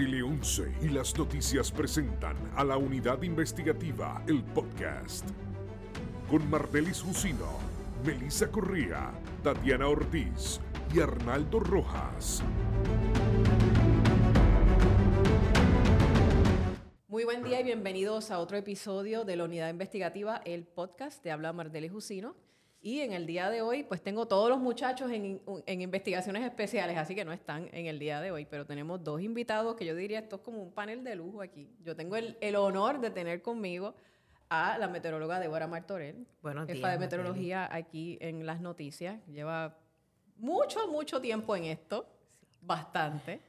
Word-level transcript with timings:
Tele 0.00 0.22
11 0.22 0.76
y 0.80 0.88
las 0.88 1.14
noticias 1.18 1.70
presentan 1.70 2.34
a 2.56 2.64
la 2.64 2.78
unidad 2.78 3.20
investigativa 3.20 4.24
El 4.26 4.42
Podcast. 4.42 5.28
Con 6.30 6.48
Martelis 6.48 7.02
Jusino, 7.02 7.58
Melissa 8.02 8.50
Corría, 8.50 9.12
Tatiana 9.42 9.88
Ortiz 9.88 10.58
y 10.94 11.00
Arnaldo 11.00 11.60
Rojas. 11.60 12.42
Muy 17.06 17.24
buen 17.24 17.44
día 17.44 17.60
y 17.60 17.64
bienvenidos 17.64 18.30
a 18.30 18.38
otro 18.38 18.56
episodio 18.56 19.26
de 19.26 19.36
la 19.36 19.44
unidad 19.44 19.68
investigativa 19.68 20.40
El 20.46 20.64
Podcast. 20.64 21.22
Te 21.22 21.30
habla 21.30 21.52
Martelis 21.52 21.92
Jusino. 21.92 22.36
Y 22.82 23.00
en 23.00 23.12
el 23.12 23.26
día 23.26 23.50
de 23.50 23.60
hoy, 23.60 23.82
pues 23.82 24.00
tengo 24.00 24.26
todos 24.26 24.48
los 24.48 24.58
muchachos 24.58 25.10
en, 25.10 25.42
en, 25.66 25.80
investigaciones 25.82 26.42
especiales, 26.44 26.96
así 26.96 27.14
que 27.14 27.26
no 27.26 27.32
están 27.32 27.68
en 27.72 27.86
el 27.86 27.98
día 27.98 28.22
de 28.22 28.30
hoy, 28.30 28.46
pero 28.46 28.64
tenemos 28.64 29.04
dos 29.04 29.20
invitados 29.20 29.76
que 29.76 29.84
yo 29.84 29.94
diría 29.94 30.20
esto 30.20 30.36
es 30.36 30.42
como 30.42 30.62
un 30.62 30.72
panel 30.72 31.04
de 31.04 31.14
lujo 31.14 31.42
aquí. 31.42 31.68
Yo 31.84 31.94
tengo 31.94 32.16
el, 32.16 32.38
el 32.40 32.56
honor 32.56 32.98
de 32.98 33.10
tener 33.10 33.42
conmigo 33.42 33.94
a 34.48 34.78
la 34.78 34.88
meteoróloga 34.88 35.38
Débora 35.38 35.66
Martorell, 35.66 36.26
Buenos 36.40 36.66
jefa 36.66 36.78
días, 36.78 36.92
de 36.92 36.98
meteorología 36.98 37.68
aquí 37.70 38.16
en 38.22 38.46
las 38.46 38.62
noticias. 38.62 39.20
Lleva 39.26 39.76
mucho, 40.38 40.88
mucho 40.88 41.20
tiempo 41.20 41.54
en 41.56 41.64
esto, 41.64 42.06
bastante. 42.62 43.42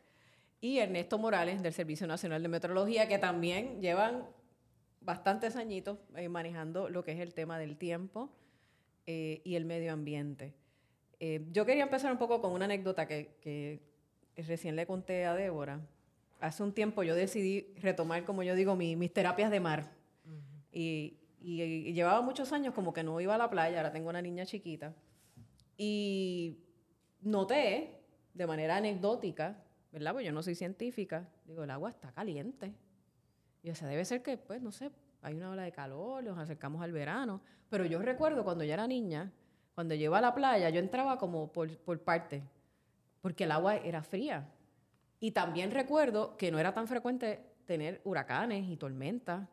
Y 0.60 0.80
Ernesto 0.80 1.18
Morales, 1.18 1.64
del 1.64 1.74
Servicio 1.74 2.06
Nacional 2.06 2.44
de 2.44 2.50
Meteorología, 2.50 3.08
que 3.08 3.18
también 3.18 3.82
llevan 3.82 4.28
bastantes 5.00 5.56
añitos 5.56 5.98
eh, 6.16 6.28
manejando 6.28 6.90
lo 6.90 7.04
que 7.04 7.14
es 7.14 7.20
el 7.22 7.34
tema 7.34 7.58
del 7.58 7.78
tiempo 7.78 8.30
eh, 9.06 9.42
y 9.44 9.56
el 9.56 9.66
medio 9.66 9.94
ambiente. 9.94 10.54
Eh, 11.20 11.46
yo 11.52 11.66
quería 11.66 11.84
empezar 11.84 12.12
un 12.12 12.18
poco 12.18 12.42
con 12.42 12.52
una 12.52 12.66
anécdota 12.66 13.08
que, 13.08 13.38
que 13.42 13.82
recién 14.44 14.76
le 14.76 14.86
conté 14.88 15.26
a 15.26 15.36
Débora. 15.36 15.82
Hace 16.40 16.64
un 16.64 16.74
tiempo 16.74 17.04
yo 17.04 17.14
decidí 17.16 17.74
retomar, 17.80 18.26
como 18.26 18.42
yo 18.44 18.56
digo, 18.56 18.76
mi- 18.76 18.96
mis 18.96 19.14
terapias 19.14 19.52
de 19.52 19.60
mar. 19.60 19.92
y, 20.72 21.18
y- 21.42 21.62
y 21.62 21.94
llevaba 21.94 22.22
muchos 22.22 22.54
años 22.54 22.74
como 22.74 22.94
que 22.94 23.04
no 23.04 23.20
iba 23.20 23.36
a 23.36 23.38
la 23.38 23.50
playa, 23.50 23.78
ahora 23.78 23.92
tengo 23.92 24.10
una 24.10 24.22
niña 24.22 24.46
chiquita. 24.46 24.96
Y 25.78 26.58
noté, 27.22 28.00
de 28.34 28.48
manera 28.48 28.78
anecdótica, 28.78 29.64
¿verdad? 29.92 30.14
Pues 30.14 30.26
yo 30.26 30.32
no 30.32 30.42
soy 30.44 30.56
científica, 30.56 31.28
digo, 31.46 31.64
el 31.64 31.70
agua 31.72 31.90
está 31.90 32.12
caliente. 32.14 32.74
Y 33.64 33.70
o 33.70 33.76
sea, 33.76 33.88
debe 33.88 34.06
ser 34.06 34.22
que, 34.24 34.38
pues, 34.38 34.62
no 34.62 34.72
sé, 34.72 34.90
hay 35.22 35.36
una 35.36 35.52
ola 35.52 35.64
de 35.64 35.72
calor, 35.72 36.24
nos 36.24 36.38
acercamos 36.38 36.82
al 36.82 36.92
verano. 36.92 37.42
Pero 37.70 37.86
yo 37.86 38.00
recuerdo 38.02 38.44
cuando 38.44 38.64
yo 38.64 38.74
era 38.74 38.88
niña, 38.88 39.32
cuando 39.76 39.94
yo 39.96 40.14
a 40.16 40.22
la 40.22 40.34
playa, 40.34 40.70
yo 40.70 40.80
entraba 40.80 41.18
como 41.18 41.52
por, 41.52 41.78
por 41.80 42.00
parte, 42.02 42.44
porque 43.22 43.44
el 43.46 43.52
agua 43.52 43.78
era 43.78 44.04
fría. 44.04 44.48
Y 45.20 45.32
también 45.32 45.72
recuerdo 45.72 46.36
que 46.38 46.52
no 46.52 46.60
era 46.60 46.74
tan 46.74 46.88
frecuente 46.88 47.40
tener 47.66 48.02
huracanes 48.04 48.68
y 48.70 48.76
tormentas 48.78 49.48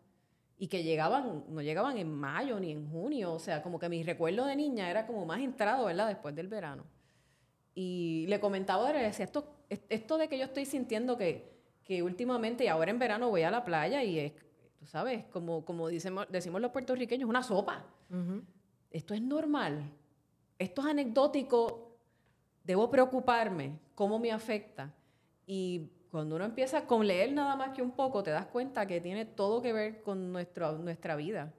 y 0.56 0.66
que 0.66 0.82
llegaban, 0.82 1.44
no 1.48 1.62
llegaban 1.62 1.98
en 1.98 2.10
mayo 2.12 2.58
ni 2.58 2.72
en 2.72 2.90
junio, 2.90 3.34
o 3.34 3.38
sea, 3.38 3.62
como 3.62 3.78
que 3.78 3.88
mi 3.88 4.02
recuerdo 4.02 4.46
de 4.46 4.56
niña 4.56 4.90
era 4.90 5.06
como 5.06 5.24
más 5.24 5.40
entrado, 5.40 5.84
¿verdad? 5.84 6.08
Después 6.08 6.34
del 6.34 6.48
verano. 6.48 6.84
Y 7.74 8.26
le 8.28 8.40
comentaba, 8.40 8.92
le 8.92 9.00
decía, 9.02 9.24
esto, 9.26 9.54
es- 9.68 9.82
esto 9.88 10.18
de 10.18 10.28
que 10.28 10.38
yo 10.38 10.44
estoy 10.44 10.64
sintiendo 10.64 11.16
que, 11.16 11.48
que 11.84 12.02
últimamente 12.02 12.64
y 12.64 12.68
ahora 12.68 12.90
en 12.90 12.98
verano 12.98 13.28
voy 13.30 13.42
a 13.42 13.50
la 13.50 13.64
playa 13.64 14.02
y 14.02 14.18
es, 14.18 14.32
tú 14.78 14.86
sabes, 14.86 15.24
como, 15.26 15.64
como 15.64 15.88
decimos, 15.88 16.26
decimos 16.30 16.60
los 16.60 16.70
puertorriqueños, 16.70 17.28
una 17.28 17.42
sopa. 17.42 17.84
Esto 18.90 19.14
es 19.14 19.22
normal. 19.22 19.82
Esto 20.58 20.82
es 20.82 20.86
anecdótico. 20.88 21.96
Debo 22.64 22.90
preocuparme. 22.90 23.78
¿Cómo 23.94 24.18
me 24.18 24.30
afecta? 24.30 24.92
Y 25.46 25.90
cuando 26.10 26.36
uno 26.36 26.44
empieza 26.44 26.86
con 26.86 27.06
leer 27.06 27.32
nada 27.32 27.56
más 27.56 27.70
que 27.70 27.82
un 27.82 27.92
poco, 27.92 28.22
te 28.22 28.30
das 28.30 28.46
cuenta 28.46 28.86
que 28.86 29.00
tiene 29.00 29.24
todo 29.24 29.60
que 29.60 29.72
ver 29.72 30.02
con 30.02 30.32
nuestro, 30.32 30.78
nuestra 30.78 31.16
vida. 31.16 31.52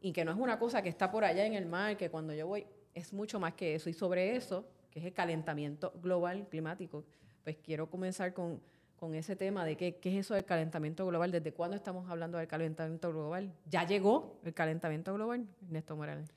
Y 0.00 0.12
que 0.12 0.24
no 0.24 0.32
es 0.32 0.38
una 0.38 0.58
cosa 0.58 0.82
que 0.82 0.88
está 0.88 1.10
por 1.10 1.24
allá 1.24 1.46
en 1.46 1.54
el 1.54 1.66
mar, 1.66 1.96
que 1.96 2.10
cuando 2.10 2.34
yo 2.34 2.46
voy 2.46 2.66
es 2.92 3.12
mucho 3.12 3.40
más 3.40 3.54
que 3.54 3.74
eso. 3.74 3.88
Y 3.88 3.92
sobre 3.92 4.36
eso, 4.36 4.66
que 4.90 5.00
es 5.00 5.06
el 5.06 5.12
calentamiento 5.12 5.92
global 6.02 6.46
climático, 6.48 7.04
pues 7.42 7.56
quiero 7.56 7.88
comenzar 7.88 8.34
con, 8.34 8.60
con 8.98 9.14
ese 9.14 9.36
tema 9.36 9.64
de 9.64 9.76
qué, 9.76 9.96
qué 9.96 10.10
es 10.10 10.26
eso 10.26 10.34
del 10.34 10.44
calentamiento 10.44 11.06
global, 11.06 11.30
desde 11.30 11.52
cuándo 11.52 11.76
estamos 11.76 12.08
hablando 12.10 12.38
del 12.38 12.46
calentamiento 12.46 13.10
global. 13.10 13.52
¿Ya 13.68 13.86
llegó 13.86 14.40
el 14.44 14.54
calentamiento 14.54 15.12
global, 15.14 15.46
Ernesto 15.66 15.96
Morales? 15.96 16.30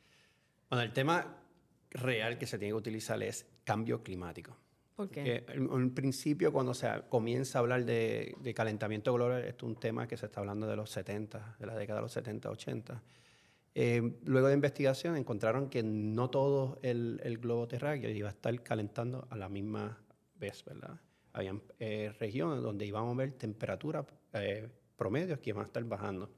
Bueno, 0.70 0.84
el 0.84 0.92
tema 0.92 1.38
real 1.92 2.38
que 2.38 2.46
se 2.46 2.58
tiene 2.58 2.72
que 2.72 2.78
utilizar 2.78 3.22
es 3.24 3.46
cambio 3.64 4.04
climático. 4.04 4.56
¿Por 4.96 5.10
qué? 5.10 5.44
Porque 5.46 5.58
en, 5.58 5.72
en 5.72 5.94
principio, 5.94 6.52
cuando 6.52 6.74
se 6.74 6.90
comienza 7.10 7.60
a 7.60 7.62
hablar 7.62 7.86
de, 7.86 8.36
de 8.40 8.54
calentamiento 8.54 9.14
global, 9.14 9.44
esto 9.44 9.66
es 9.66 9.74
un 9.74 9.80
tema 9.80 10.08
que 10.08 10.18
se 10.18 10.26
está 10.26 10.40
hablando 10.40 10.68
de 10.68 10.76
los 10.76 10.90
70, 10.90 11.58
de 11.60 11.66
la 11.66 11.76
década 11.76 12.00
de 12.00 12.04
los 12.04 12.12
70, 12.12 12.50
80. 12.50 13.04
Eh, 13.80 14.18
luego 14.26 14.48
de 14.48 14.56
investigación 14.56 15.16
encontraron 15.16 15.70
que 15.70 15.84
no 15.84 16.32
todo 16.32 16.80
el, 16.82 17.22
el 17.24 17.38
globo 17.38 17.68
terráqueo 17.68 18.10
iba 18.10 18.28
a 18.28 18.32
estar 18.32 18.64
calentando 18.64 19.28
a 19.30 19.38
la 19.38 19.50
misma 19.50 20.00
vez, 20.36 20.66
¿verdad? 20.66 21.00
Habían 21.38 21.62
eh, 21.78 22.12
regiones 22.20 22.64
donde 22.64 22.84
íbamos 22.88 23.14
a 23.14 23.18
ver 23.18 23.34
temperaturas 23.34 24.08
eh, 24.34 24.68
promedios 24.96 25.38
que 25.38 25.52
iban 25.52 25.62
a 25.62 25.68
estar 25.68 25.84
bajando. 25.84 26.32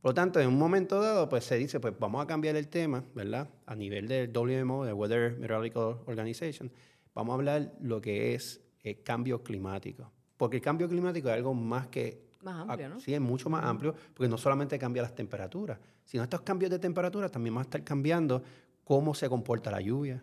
Por 0.00 0.10
lo 0.10 0.14
tanto, 0.14 0.38
en 0.38 0.46
un 0.46 0.56
momento 0.56 1.00
dado, 1.00 1.28
pues 1.28 1.42
se 1.44 1.56
dice, 1.56 1.80
pues 1.80 1.92
vamos 1.98 2.22
a 2.22 2.26
cambiar 2.28 2.54
el 2.54 2.68
tema, 2.68 3.04
¿verdad? 3.16 3.48
A 3.66 3.74
nivel 3.74 4.06
del 4.06 4.30
WMO, 4.32 4.84
del 4.84 4.94
Weather 4.94 5.32
Meteorological 5.32 6.02
Organization, 6.06 6.70
vamos 7.16 7.32
a 7.32 7.34
hablar 7.34 7.72
lo 7.80 8.00
que 8.00 8.34
es 8.34 8.60
eh, 8.84 9.02
cambio 9.02 9.42
climático. 9.42 10.12
Porque 10.36 10.58
el 10.58 10.62
cambio 10.62 10.88
climático 10.88 11.28
es 11.28 11.34
algo 11.34 11.52
más 11.52 11.88
que... 11.88 12.22
Más 12.42 12.68
amplio, 12.68 12.90
¿no? 12.90 13.00
Sí, 13.00 13.12
es 13.14 13.20
mucho 13.20 13.50
más 13.50 13.64
amplio, 13.64 13.92
porque 14.14 14.28
no 14.28 14.38
solamente 14.38 14.78
cambia 14.78 15.02
las 15.02 15.16
temperaturas, 15.16 15.80
sino 16.04 16.22
estos 16.22 16.42
cambios 16.42 16.70
de 16.70 16.78
temperatura 16.78 17.28
también 17.28 17.56
van 17.56 17.62
a 17.62 17.64
estar 17.64 17.82
cambiando 17.82 18.40
cómo 18.84 19.14
se 19.14 19.28
comporta 19.28 19.72
la 19.72 19.80
lluvia, 19.80 20.22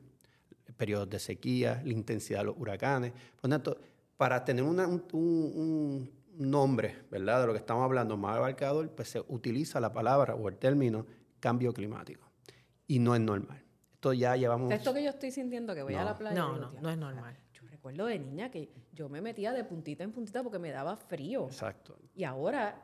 periodos 0.80 1.10
de 1.10 1.20
sequía, 1.20 1.82
la 1.86 1.92
intensidad 1.92 2.40
de 2.40 2.46
los 2.46 2.58
huracanes. 2.58 3.12
Por 3.12 3.50
lo 3.50 3.60
tanto, 3.60 3.78
para 4.16 4.44
tener 4.46 4.64
una- 4.64 4.88
un, 4.88 5.04
un- 5.12 6.10
un 6.38 6.50
nombre, 6.52 6.96
¿verdad? 7.12 7.42
De 7.42 7.48
lo 7.48 7.52
que 7.54 7.60
estamos 7.60 7.84
hablando 7.84 8.16
más 8.16 8.38
abarcador, 8.38 8.90
pues 8.92 9.10
se 9.10 9.20
utiliza 9.28 9.82
la 9.82 9.92
palabra 9.92 10.36
o 10.36 10.48
el 10.48 10.56
término 10.58 11.06
cambio 11.42 11.74
climático. 11.74 12.26
Y 12.88 13.00
no 13.00 13.14
es 13.14 13.20
normal. 13.20 13.62
Esto 13.94 14.14
ya 14.14 14.38
llevamos... 14.38 14.72
Esto 14.72 14.94
que 14.94 15.04
yo 15.04 15.10
estoy 15.10 15.32
sintiendo 15.32 15.76
que 15.76 15.84
voy 15.84 15.96
a 15.96 16.00
No. 16.00 16.06
la 16.06 16.18
playa. 16.18 16.36
No, 16.38 16.54
no, 16.54 16.58
"Diablo, 16.72 16.82
no 16.82 16.90
es 16.92 16.98
normal. 16.98 17.38
Yo 17.52 17.64
recuerdo 17.68 18.06
de 18.06 18.18
niña 18.20 18.50
que 18.50 18.70
yo 18.94 19.10
me 19.10 19.20
metía 19.20 19.52
de 19.52 19.66
puntita 19.66 20.06
en 20.06 20.14
puntita 20.14 20.42
porque 20.44 20.60
me 20.60 20.72
daba 20.72 20.96
frío. 20.96 21.48
Exacto. 21.48 21.98
Y 22.16 22.24
ahora, 22.24 22.82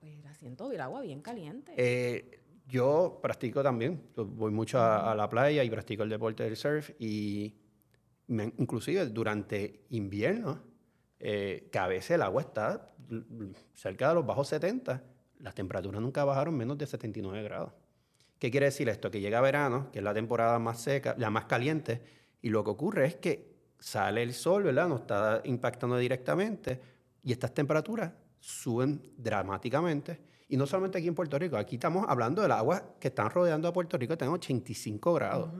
pues 0.00 0.22
la 0.22 0.34
siento 0.34 0.70
el 0.70 0.80
agua 0.82 1.00
bien 1.00 1.22
caliente. 1.22 1.72
Eh, 1.78 2.42
yo 2.66 3.18
practico 3.22 3.62
también, 3.62 4.02
voy 4.16 4.50
mucho 4.50 4.78
a, 4.78 5.10
a 5.12 5.14
la 5.14 5.28
playa 5.28 5.62
y 5.62 5.70
practico 5.70 6.02
el 6.02 6.08
deporte 6.10 6.42
del 6.42 6.56
surf 6.56 6.90
y 6.98 7.54
me- 8.26 8.52
inclusive 8.58 9.06
durante 9.06 9.84
invierno, 9.90 10.60
eh, 11.20 11.68
que 11.70 11.78
a 11.78 11.86
veces 11.86 12.12
el 12.12 12.22
agua 12.22 12.42
está 12.42 12.92
cerca 13.74 14.08
de 14.08 14.14
los 14.16 14.26
bajos 14.26 14.48
70, 14.48 15.02
las 15.38 15.54
temperaturas 15.54 16.00
nunca 16.00 16.24
bajaron 16.24 16.56
menos 16.56 16.76
de 16.76 16.86
79 16.86 17.42
grados. 17.44 17.72
¿Qué 18.38 18.50
quiere 18.50 18.66
decir 18.66 18.88
esto? 18.88 19.10
Que 19.10 19.20
llega 19.20 19.40
verano, 19.40 19.90
que 19.92 20.00
es 20.00 20.04
la 20.04 20.12
temporada 20.12 20.58
más 20.58 20.80
seca, 20.82 21.14
la 21.18 21.30
más 21.30 21.44
caliente, 21.46 22.02
y 22.42 22.50
lo 22.50 22.64
que 22.64 22.70
ocurre 22.70 23.06
es 23.06 23.16
que 23.16 23.54
sale 23.78 24.22
el 24.22 24.34
sol, 24.34 24.64
¿verdad? 24.64 24.88
Nos 24.88 25.02
está 25.02 25.40
impactando 25.44 25.96
directamente 25.98 26.80
y 27.22 27.32
estas 27.32 27.54
temperaturas 27.54 28.12
suben 28.40 29.00
dramáticamente. 29.16 30.18
Y 30.48 30.56
no 30.56 30.66
solamente 30.66 30.98
aquí 30.98 31.08
en 31.08 31.14
Puerto 31.14 31.38
Rico, 31.38 31.56
aquí 31.56 31.76
estamos 31.76 32.04
hablando 32.08 32.42
del 32.42 32.52
agua 32.52 32.94
que 33.00 33.08
están 33.08 33.30
rodeando 33.30 33.66
a 33.68 33.72
Puerto 33.72 33.98
Rico, 33.98 34.12
están 34.12 34.28
en 34.28 34.34
85 34.34 35.14
grados. 35.14 35.50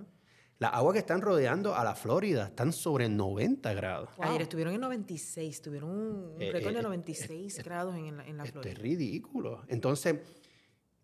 Las 0.59 0.73
aguas 0.73 0.95
que 0.95 1.01
están 1.01 1.21
rodeando 1.21 1.75
a 1.75 1.85
la 1.85 1.95
Florida 1.95 2.47
están 2.47 2.73
sobre 2.73 3.09
90 3.09 3.75
grados. 3.75 4.09
Wow. 4.17 4.27
Ayer 4.29 4.43
estuvieron 4.43 4.75
en 4.75 4.81
96, 4.81 5.61
tuvieron 5.61 5.91
un 5.91 6.41
Eh, 6.41 6.50
récord 6.53 6.71
eh, 6.71 6.75
de 6.75 6.81
eh, 6.81 6.83
96 6.83 7.62
grados 7.62 7.94
en, 7.97 8.17
la- 8.17 8.25
en 8.27 8.37
la 8.38 8.44
Esto 8.44 8.62
Florida. 8.62 8.73
es 8.73 8.79
ridículo. 8.79 9.62
Entonces, 9.69 10.17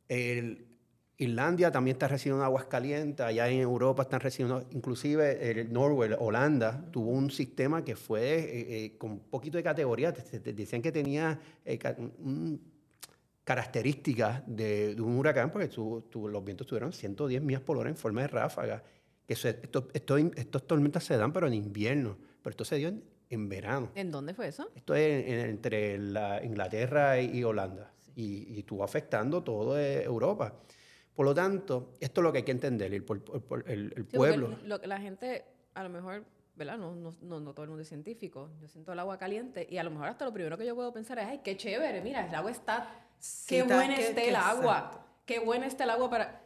el- 0.09 0.69
Irlandia 1.19 1.71
también 1.71 1.95
está 1.97 2.09
recibiendo 2.09 2.43
aguas 2.45 2.65
calientes, 2.65 3.25
allá 3.25 3.47
en 3.49 3.61
Europa 3.61 4.03
están 4.03 4.21
recibiendo, 4.21 4.67
inclusive 4.71 5.51
el 5.51 5.73
Norway, 5.73 6.11
Holanda, 6.19 6.89
tuvo 6.91 7.11
un 7.11 7.31
sistema 7.31 7.85
que 7.85 7.95
fue 7.95 8.39
eh, 8.41 8.85
eh, 8.87 8.99
con 8.99 9.11
un 9.13 9.21
poquito 9.21 9.57
de 9.59 9.63
categoría, 9.63 10.13
te- 10.13 10.23
te- 10.23 10.41
te 10.41 10.53
decían 10.53 10.83
que 10.83 10.91
tenía 10.91 11.39
eh, 11.65 11.79
un- 12.19 12.72
características 13.45 14.43
de, 14.47 14.95
de 14.95 15.03
un 15.03 15.17
huracán, 15.19 15.51
porque 15.51 15.69
tu- 15.69 16.03
tu- 16.11 16.29
los 16.29 16.45
vientos 16.45 16.67
tuvieron 16.67 16.93
110 16.93 17.43
millas 17.43 17.61
por 17.63 17.77
hora 17.77 17.91
en 17.91 17.97
forma 17.97 18.23
de 18.23 18.29
ráfaga. 18.29 18.83
Que 19.27 19.35
eso- 19.35 19.49
esto- 19.49 19.89
esto- 19.93 20.17
estos 20.17 20.67
tormentas 20.67 21.05
se 21.05 21.17
dan, 21.17 21.33
pero 21.33 21.47
en 21.47 21.55
invierno, 21.55 22.17
pero 22.43 22.51
esto 22.53 22.65
se 22.65 22.77
dio 22.77 22.89
en, 22.89 23.05
en 23.31 23.49
verano. 23.49 23.91
¿En 23.95 24.11
dónde 24.11 24.35
fue 24.35 24.49
eso? 24.49 24.71
Esto 24.75 24.95
es 24.95 25.27
en- 25.29 25.41
entre 25.51 25.99
la 25.99 26.45
Inglaterra 26.45 27.21
y, 27.21 27.39
y 27.39 27.45
Holanda. 27.45 27.93
Y, 28.15 28.55
y 28.55 28.59
estuvo 28.61 28.85
afectando 28.85 29.43
toda 29.43 29.83
Europa. 30.03 30.55
Por 31.15 31.27
lo 31.27 31.35
tanto, 31.35 31.95
esto 32.01 32.21
es 32.21 32.23
lo 32.23 32.33
que 32.33 32.39
hay 32.39 32.45
que 32.45 32.53
entender. 32.53 32.93
El, 32.95 33.05
el 33.05 33.63
el- 33.67 33.93
el 33.97 34.07
Sí, 34.11 34.17
pueblo. 34.17 34.57
lo 34.65 34.81
que 34.81 34.87
la 34.87 35.01
gente 35.01 35.45
a 35.75 35.83
lo 35.83 35.89
mejor 35.89 36.25
¿verdad? 36.55 36.77
No, 36.79 36.95
no, 36.95 37.15
no, 37.23 37.41
no 37.41 37.53
todo 37.55 37.65
el 37.65 37.71
mundo 37.71 37.83
es 37.83 37.89
científico. 37.89 38.51
Yo 38.61 38.69
siento 38.69 38.93
el 38.93 38.99
agua 38.99 39.19
caliente 39.19 39.67
y 39.71 39.79
a 39.79 39.83
lo 39.85 39.91
mejor 39.91 40.09
hasta 40.09 40.25
lo 40.25 40.33
primero 40.33 40.57
que 40.59 40.67
yo 40.67 40.75
puedo 40.75 40.93
pensar 40.93 41.19
es, 41.19 41.27
ay, 41.27 41.41
qué 41.43 41.57
chévere, 41.57 42.01
mira, 42.03 42.27
el 42.27 42.35
agua 42.35 42.51
está, 42.51 42.89
Sí, 43.19 43.47
qué 43.57 43.59
está- 43.61 43.75
buena 43.77 43.97
qué 43.97 44.29
el 44.29 44.37
agua, 44.37 44.77
exacto. 44.79 45.01
qué 45.27 45.39
buena 45.39 45.67
está 45.67 45.85
el 45.85 45.91
agua 45.91 46.11
para... 46.11 46.39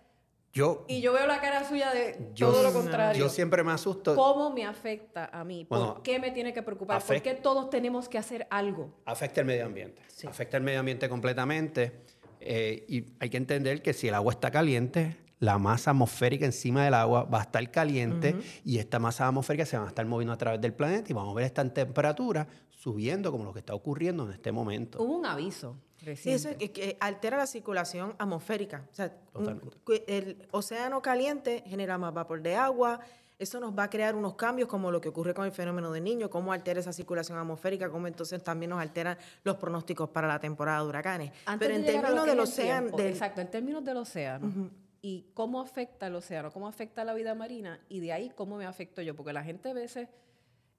Yo, 0.53 0.87
Y 0.89 1.03
yo 1.03 1.13
veo 1.13 1.27
la 1.27 1.39
cara 1.43 1.69
suya 1.69 1.93
de 1.93 2.31
yo, 2.35 2.51
todo 2.51 2.63
lo 2.63 2.73
contrario. 2.73 3.19
yo 3.21 3.29
siempre 3.29 3.63
me 3.63 3.73
asusto. 3.73 4.15
¿Cómo 4.15 4.51
me 4.51 4.65
afecta 4.65 5.29
a 5.31 5.45
mí? 5.45 5.67
¿Por 5.67 5.79
Bueno, 5.79 6.03
qué 6.03 6.19
me 6.19 6.31
tiene 6.31 6.55
que 6.55 6.63
preocupar? 6.63 7.03
¿Por 7.03 7.21
qué 7.21 7.35
todos 7.35 7.69
tenemos 7.69 8.09
que 8.09 8.17
hacer 8.17 8.47
algo? 8.49 8.91
afecta 9.05 9.41
el 9.43 9.47
medio 9.47 9.67
ambiente. 9.67 10.01
Afecta 10.27 10.57
el 10.57 10.63
medio 10.63 10.81
ambiente 10.81 11.09
completamente. 11.11 12.01
eh, 12.41 12.85
y 12.89 13.05
hay 13.19 13.29
que 13.29 13.37
entender 13.39 13.83
que 13.83 13.93
si 13.93 14.09
el 14.09 14.15
agua 14.15 14.33
está 14.33 14.51
caliente, 14.51 15.17
la 15.39 15.59
masa 15.59 15.91
atmosférica 15.91 16.47
encima 16.47 16.85
del 16.85 16.95
agua 16.95 17.25
va 17.25 17.39
a 17.41 17.43
estar 17.43 17.71
caliente 17.71 18.35
y 18.65 18.79
esta 18.79 18.99
masa 18.99 19.27
atmosférica 19.29 19.67
se 19.67 19.77
va 19.77 19.85
a 19.85 19.89
estar 19.89 20.07
moviendo 20.07 20.33
a 20.33 20.39
través 20.39 20.61
del 20.61 20.73
planeta 20.73 21.11
y 21.11 21.15
vamos 21.15 21.33
a 21.33 21.35
ver 21.37 21.45
esta 21.45 21.63
temperatura 21.73 22.47
subiendo 22.71 23.31
como 23.33 23.45
lo 23.45 23.53
que 23.53 23.59
está 23.59 23.75
ocurriendo 23.75 24.25
en 24.25 24.33
este 24.33 24.53
momento. 24.53 25.03
Hubo 25.03 25.17
un 25.17 25.27
aviso 25.27 25.77
Sí, 25.99 26.07
reciente. 26.07 26.37
eso 26.37 26.49
es 26.51 26.57
que, 26.57 26.73
que 26.73 26.97
altera 27.01 27.37
la 27.37 27.47
circulación 27.47 28.15
atmosférica. 28.19 28.85
O 28.91 28.95
sea, 28.95 29.13
un- 29.35 29.45
Totalmente. 29.45 30.05
el 30.19 30.47
océano 30.53 31.03
caliente 31.03 31.65
genera 31.67 31.99
más 31.99 32.15
vapor 32.15 32.41
de 32.43 32.55
agua. 32.55 33.01
Eso 33.39 33.61
nos 33.61 33.77
va 33.79 33.85
a 33.85 33.91
crear 33.91 34.15
unos 34.15 34.35
cambios 34.35 34.69
como 34.69 34.91
lo 34.91 35.01
que 35.01 35.09
ocurre 35.11 35.35
con 35.35 35.45
el 35.45 35.53
fenómeno 35.53 35.91
del 35.93 36.05
niño, 36.05 36.31
cómo 36.31 36.53
altera 36.55 36.81
esa 36.81 36.93
circulación 36.93 37.37
atmosférica, 37.39 37.91
cómo 37.91 38.07
entonces 38.07 38.43
también 38.43 38.71
nos 38.71 38.81
alteran 38.81 39.19
los 39.45 39.57
pronósticos 39.57 40.09
para 40.09 40.27
la 40.29 40.39
temporada 40.39 40.81
de 40.83 40.89
huracanes. 40.89 41.33
Antes 41.45 41.67
Pero 41.69 41.79
en 41.79 41.85
de 41.85 41.93
términos 41.93 42.25
del 42.27 42.41
océano, 42.41 42.97
del- 42.97 43.07
exacto, 43.09 43.41
en 43.43 43.51
términos 43.51 43.85
del 43.85 43.97
océano 43.99 44.71
y 45.03 45.27
cómo 45.35 45.61
afecta 45.61 46.07
el 46.09 46.15
océano, 46.17 46.51
cómo 46.53 46.67
afecta 46.69 47.05
la 47.05 47.15
vida 47.15 47.35
marina 47.35 47.81
y 47.89 48.01
de 48.01 48.13
ahí 48.13 48.31
cómo 48.35 48.57
me 48.57 48.67
afecto 48.67 49.03
yo, 49.03 49.15
porque 49.15 49.33
la 49.33 49.45
gente 49.45 49.71
a 49.71 49.75
veces, 49.75 50.09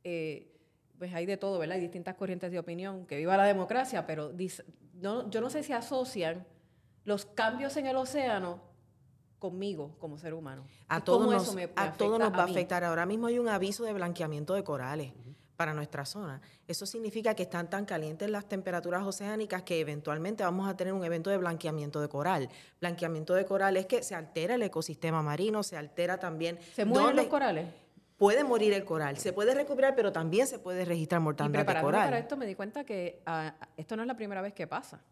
eh, 0.03 0.53
pues 0.97 1.13
hay 1.13 1.25
de 1.25 1.37
todo, 1.37 1.59
¿verdad? 1.59 1.75
Hay 1.75 1.81
distintas 1.81 2.15
corrientes 2.15 2.51
de 2.51 2.59
opinión, 2.59 3.05
que 3.05 3.17
viva 3.17 3.37
la 3.37 3.45
democracia, 3.45 4.05
pero 4.07 4.29
dice- 4.33 4.65
no, 4.95 5.29
yo 5.29 5.41
no 5.41 5.49
sé 5.49 5.63
si 5.63 5.73
asocian 5.73 6.45
los 7.05 7.25
cambios 7.25 7.77
en 7.77 7.85
el 7.85 7.95
océano 7.95 8.59
conmigo 9.39 9.95
como 9.99 10.17
ser 10.17 10.33
humano. 10.33 10.65
a 10.87 11.03
todos 11.03 11.19
cómo 11.19 11.31
nos, 11.33 11.43
eso 11.43 11.53
me- 11.53 11.67
me 11.67 11.73
a 11.75 11.91
todos 11.93 12.19
nos 12.19 12.31
va 12.33 12.41
a 12.41 12.45
afectar. 12.45 12.83
Ahora 12.83 13.05
mismo 13.05 13.27
hay 13.27 13.37
un 13.39 13.47
aviso 13.47 13.83
de 13.83 13.93
blanqueamiento 13.93 14.53
de 14.55 14.63
corales 14.63 15.13
para 15.57 15.74
nuestra 15.74 16.06
zona. 16.06 16.39
Eso 16.68 16.86
significa 16.86 17.33
que 17.33 17.44
están 17.44 17.69
tan 17.69 17.83
calientes 17.86 18.30
las 18.30 18.48
temperaturas 18.48 19.04
oceánicas 19.04 19.63
que 19.63 19.80
eventualmente 19.80 20.44
vamos 20.44 20.69
a 20.69 20.77
tener 20.77 20.94
un 20.94 21.04
evento 21.04 21.31
de 21.31 21.38
blanqueamiento 21.38 22.00
de 22.00 22.07
coral. 22.07 22.48
Blanqueamiento 22.80 23.33
de 23.33 23.44
coral 23.44 23.75
es 23.75 23.88
que 23.88 24.04
se 24.04 24.15
altera 24.15 24.56
el 24.56 24.62
ecosistema 24.62 25.21
marino, 25.21 25.63
se 25.63 25.75
altera 25.75 26.19
también... 26.19 26.59
¿Se 26.74 26.86
mueren 26.86 27.07
dónde- 27.07 27.24
los 27.24 27.30
corales? 27.30 27.68
Puede 28.18 28.44
morir 28.44 28.74
el 28.74 28.83
coral, 28.83 29.18
se 29.18 29.31
puede 29.31 29.54
recuperar, 29.54 29.95
pero 29.95 30.12
también 30.12 30.48
se 30.48 30.57
puede 30.57 30.86
registrar 30.86 31.21
mortandad 31.21 31.60
de 31.60 31.65
preparándome 31.65 31.92
coral. 31.94 32.07
para 32.07 32.19
esto 32.19 32.36
me 32.36 32.48
di 32.48 32.56
cuenta 32.56 32.83
que 32.83 33.21
ah, 33.27 33.53
esto 33.75 33.95
no 33.95 34.01
es 34.01 34.07
la 34.07 34.15
primera 34.15 34.42
vez 34.42 34.53
que 34.53 34.65
pasa. 34.65 35.03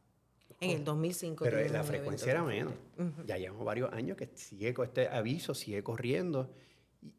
En 0.60 0.72
el 0.72 0.84
2005. 0.84 1.44
Pero 1.44 1.60
la 1.72 1.84
frecuencia 1.84 2.32
era 2.32 2.42
menos. 2.44 2.74
tan 2.96 3.12
fuerte. 3.14 3.28
Ya 3.28 3.38
llevamos 3.38 3.64
varios 3.66 3.92
años 3.94 4.18
que 4.18 4.32
sigue 4.34 4.74
con 4.74 4.86
este 4.86 5.08
aviso, 5.08 5.54
sigue 5.54 5.84
corriendo. 5.84 6.50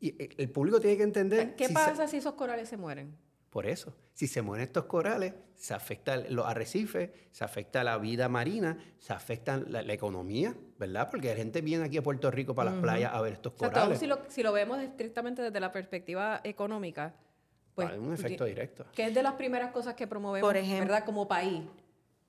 Y, 0.00 0.08
y 0.22 0.28
el 0.42 0.50
público 0.50 0.80
tiene 0.80 0.96
que 0.96 1.02
entender... 1.02 1.54
¿Qué 1.56 1.64
si 1.66 1.68
se- 1.68 1.74
pasa 1.74 2.06
si 2.08 2.16
esos 2.18 2.34
corales 2.34 2.68
se 2.68 2.76
mueren? 2.76 3.16
Por 3.50 3.66
eso, 3.66 3.94
si 4.12 4.26
se 4.26 4.42
mueren 4.42 4.66
estos 4.66 4.84
corales, 4.84 5.32
se 5.54 5.72
afecta 5.72 6.16
los 6.28 6.44
arrecifes, 6.46 7.10
se 7.30 7.42
afecta 7.44 7.82
la 7.84 7.96
vida 7.96 8.28
marina, 8.28 8.76
se 8.98 9.14
afecta 9.14 9.56
la, 9.56 9.80
la 9.82 9.92
economía, 9.94 10.54
¿verdad? 10.78 11.08
Porque 11.10 11.28
la 11.30 11.36
gente 11.36 11.62
viene 11.62 11.84
aquí 11.84 11.96
a 11.96 12.02
Puerto 12.02 12.30
Rico 12.30 12.54
para 12.54 12.72
las 12.72 12.80
playas 12.82 13.14
a 13.14 13.20
ver 13.22 13.32
estos 13.34 13.54
O 13.54 13.58
sea, 13.58 13.70
todo 13.70 13.80
corales. 13.84 13.98
si 13.98 14.06
lo, 14.06 14.18
si 14.28 14.42
lo 14.42 14.52
vemos 14.52 14.78
estrictamente 14.80 15.40
desde 15.40 15.58
la 15.58 15.72
perspectiva 15.72 16.40
económica, 16.44 17.14
pues... 17.74 17.88
Hay 17.88 17.98
un 17.98 18.12
efecto 18.12 18.44
directo. 18.44 18.84
Que 18.94 19.06
es 19.06 19.14
de 19.14 19.22
las 19.22 19.34
primeras 19.34 19.70
cosas 19.72 19.94
que 19.94 20.06
promovemos, 20.06 20.46
Por 20.46 20.56
ejemplo- 20.58 20.92
¿verdad? 20.92 21.06
Como 21.06 21.26
país. 21.26 21.62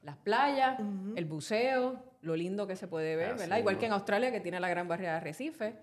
Las 0.04 0.15
playas, 0.18 0.80
el 1.15 1.25
buceo, 1.25 2.01
lo 2.21 2.36
lindo 2.38 2.68
que 2.68 2.77
se 2.77 2.88
puede 2.88 3.18
ver, 3.18 3.31
Así 3.31 3.39
¿verdad? 3.42 3.57
Igual 3.57 3.77
que 3.77 3.88
en 3.88 3.92
Australia, 3.92 4.31
que 4.31 4.39
tiene 4.39 4.59
la 4.62 4.69
gran 4.69 4.88
barrera 4.88 5.12
de 5.13 5.18
arrecife, 5.18 5.75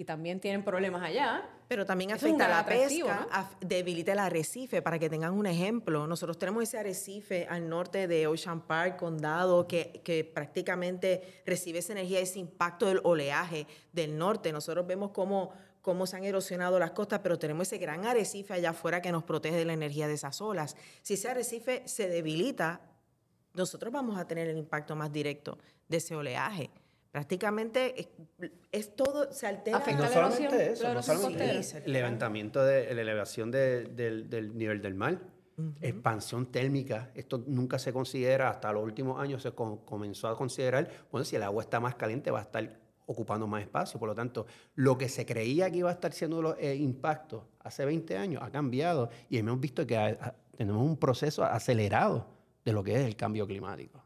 y 0.00 0.04
también 0.06 0.40
tienen 0.40 0.64
problemas 0.64 1.02
allá. 1.02 1.46
Pero 1.68 1.84
también 1.84 2.10
afecta 2.12 2.48
la 2.48 2.64
pesca, 2.64 3.28
¿no? 3.30 3.48
debilita 3.60 4.12
el 4.12 4.18
arrecife. 4.18 4.80
Para 4.80 4.98
que 4.98 5.10
tengan 5.10 5.34
un 5.34 5.46
ejemplo, 5.46 6.06
nosotros 6.06 6.38
tenemos 6.38 6.62
ese 6.62 6.78
arrecife 6.78 7.46
al 7.50 7.68
norte 7.68 8.08
de 8.08 8.26
Ocean 8.26 8.62
Park, 8.62 8.96
condado, 8.96 9.68
que, 9.68 10.00
que 10.02 10.24
prácticamente 10.24 11.42
recibe 11.44 11.80
esa 11.80 11.92
energía, 11.92 12.18
ese 12.18 12.38
impacto 12.38 12.86
del 12.86 13.02
oleaje 13.04 13.66
del 13.92 14.16
norte. 14.16 14.52
Nosotros 14.52 14.86
vemos 14.86 15.10
cómo, 15.10 15.52
cómo 15.82 16.06
se 16.06 16.16
han 16.16 16.24
erosionado 16.24 16.78
las 16.78 16.92
costas, 16.92 17.20
pero 17.22 17.38
tenemos 17.38 17.66
ese 17.66 17.76
gran 17.76 18.06
arrecife 18.06 18.54
allá 18.54 18.70
afuera 18.70 19.02
que 19.02 19.12
nos 19.12 19.24
protege 19.24 19.56
de 19.56 19.66
la 19.66 19.74
energía 19.74 20.08
de 20.08 20.14
esas 20.14 20.40
olas. 20.40 20.76
Si 21.02 21.12
ese 21.12 21.28
arrecife 21.28 21.82
se 21.84 22.08
debilita, 22.08 22.80
nosotros 23.52 23.92
vamos 23.92 24.18
a 24.18 24.26
tener 24.26 24.48
el 24.48 24.56
impacto 24.56 24.96
más 24.96 25.12
directo 25.12 25.58
de 25.88 25.98
ese 25.98 26.16
oleaje. 26.16 26.70
Prácticamente 27.12 28.00
es, 28.00 28.08
es 28.70 28.94
todo, 28.94 29.32
se 29.32 29.46
altera. 29.46 29.78
Afecta 29.78 30.04
no 30.04 30.10
la 30.10 30.16
erosión, 30.26 30.54
eso, 30.60 30.82
la 30.84 30.94
no 30.94 31.02
solamente 31.02 31.58
eso, 31.58 31.78
el 31.78 31.92
levantamiento 31.92 32.64
de 32.64 32.94
la 32.94 33.00
elevación 33.02 33.50
de- 33.50 33.84
del, 33.84 34.30
del 34.30 34.56
nivel 34.56 34.80
del 34.80 34.94
mar, 34.94 35.18
expansión 35.82 36.50
térmica, 36.50 37.10
esto 37.14 37.42
nunca 37.46 37.78
se 37.78 37.92
considera, 37.92 38.48
hasta 38.48 38.72
los 38.72 38.82
últimos 38.82 39.20
años 39.20 39.42
se 39.42 39.50
co- 39.52 39.84
comenzó 39.84 40.28
a 40.28 40.36
considerar, 40.36 40.88
bueno, 41.10 41.24
si 41.24 41.36
el 41.36 41.42
agua 41.42 41.62
está 41.62 41.80
más 41.80 41.96
caliente 41.96 42.30
va 42.30 42.38
a 42.38 42.42
estar 42.42 42.78
ocupando 43.06 43.46
más 43.46 43.60
espacio, 43.62 43.98
por 44.00 44.08
lo 44.08 44.14
tanto, 44.14 44.46
lo 44.76 44.96
que 44.96 45.08
se 45.08 45.26
creía 45.26 45.70
que 45.70 45.78
iba 45.78 45.90
a 45.90 45.92
estar 45.92 46.12
siendo 46.12 46.40
los 46.40 46.56
eh, 46.58 46.76
impactos 46.76 47.42
hace 47.58 47.84
20 47.84 48.16
años 48.16 48.42
ha 48.42 48.50
cambiado 48.50 49.10
y 49.28 49.36
hemos 49.36 49.60
visto 49.60 49.86
que 49.86 49.96
ha- 49.98 50.16
ha- 50.20 50.34
tenemos 50.56 50.82
un 50.82 50.96
proceso 50.96 51.44
acelerado 51.44 52.26
de 52.64 52.72
lo 52.72 52.82
que 52.84 52.94
es 52.94 53.00
el 53.04 53.16
cambio 53.16 53.46
climático. 53.46 54.02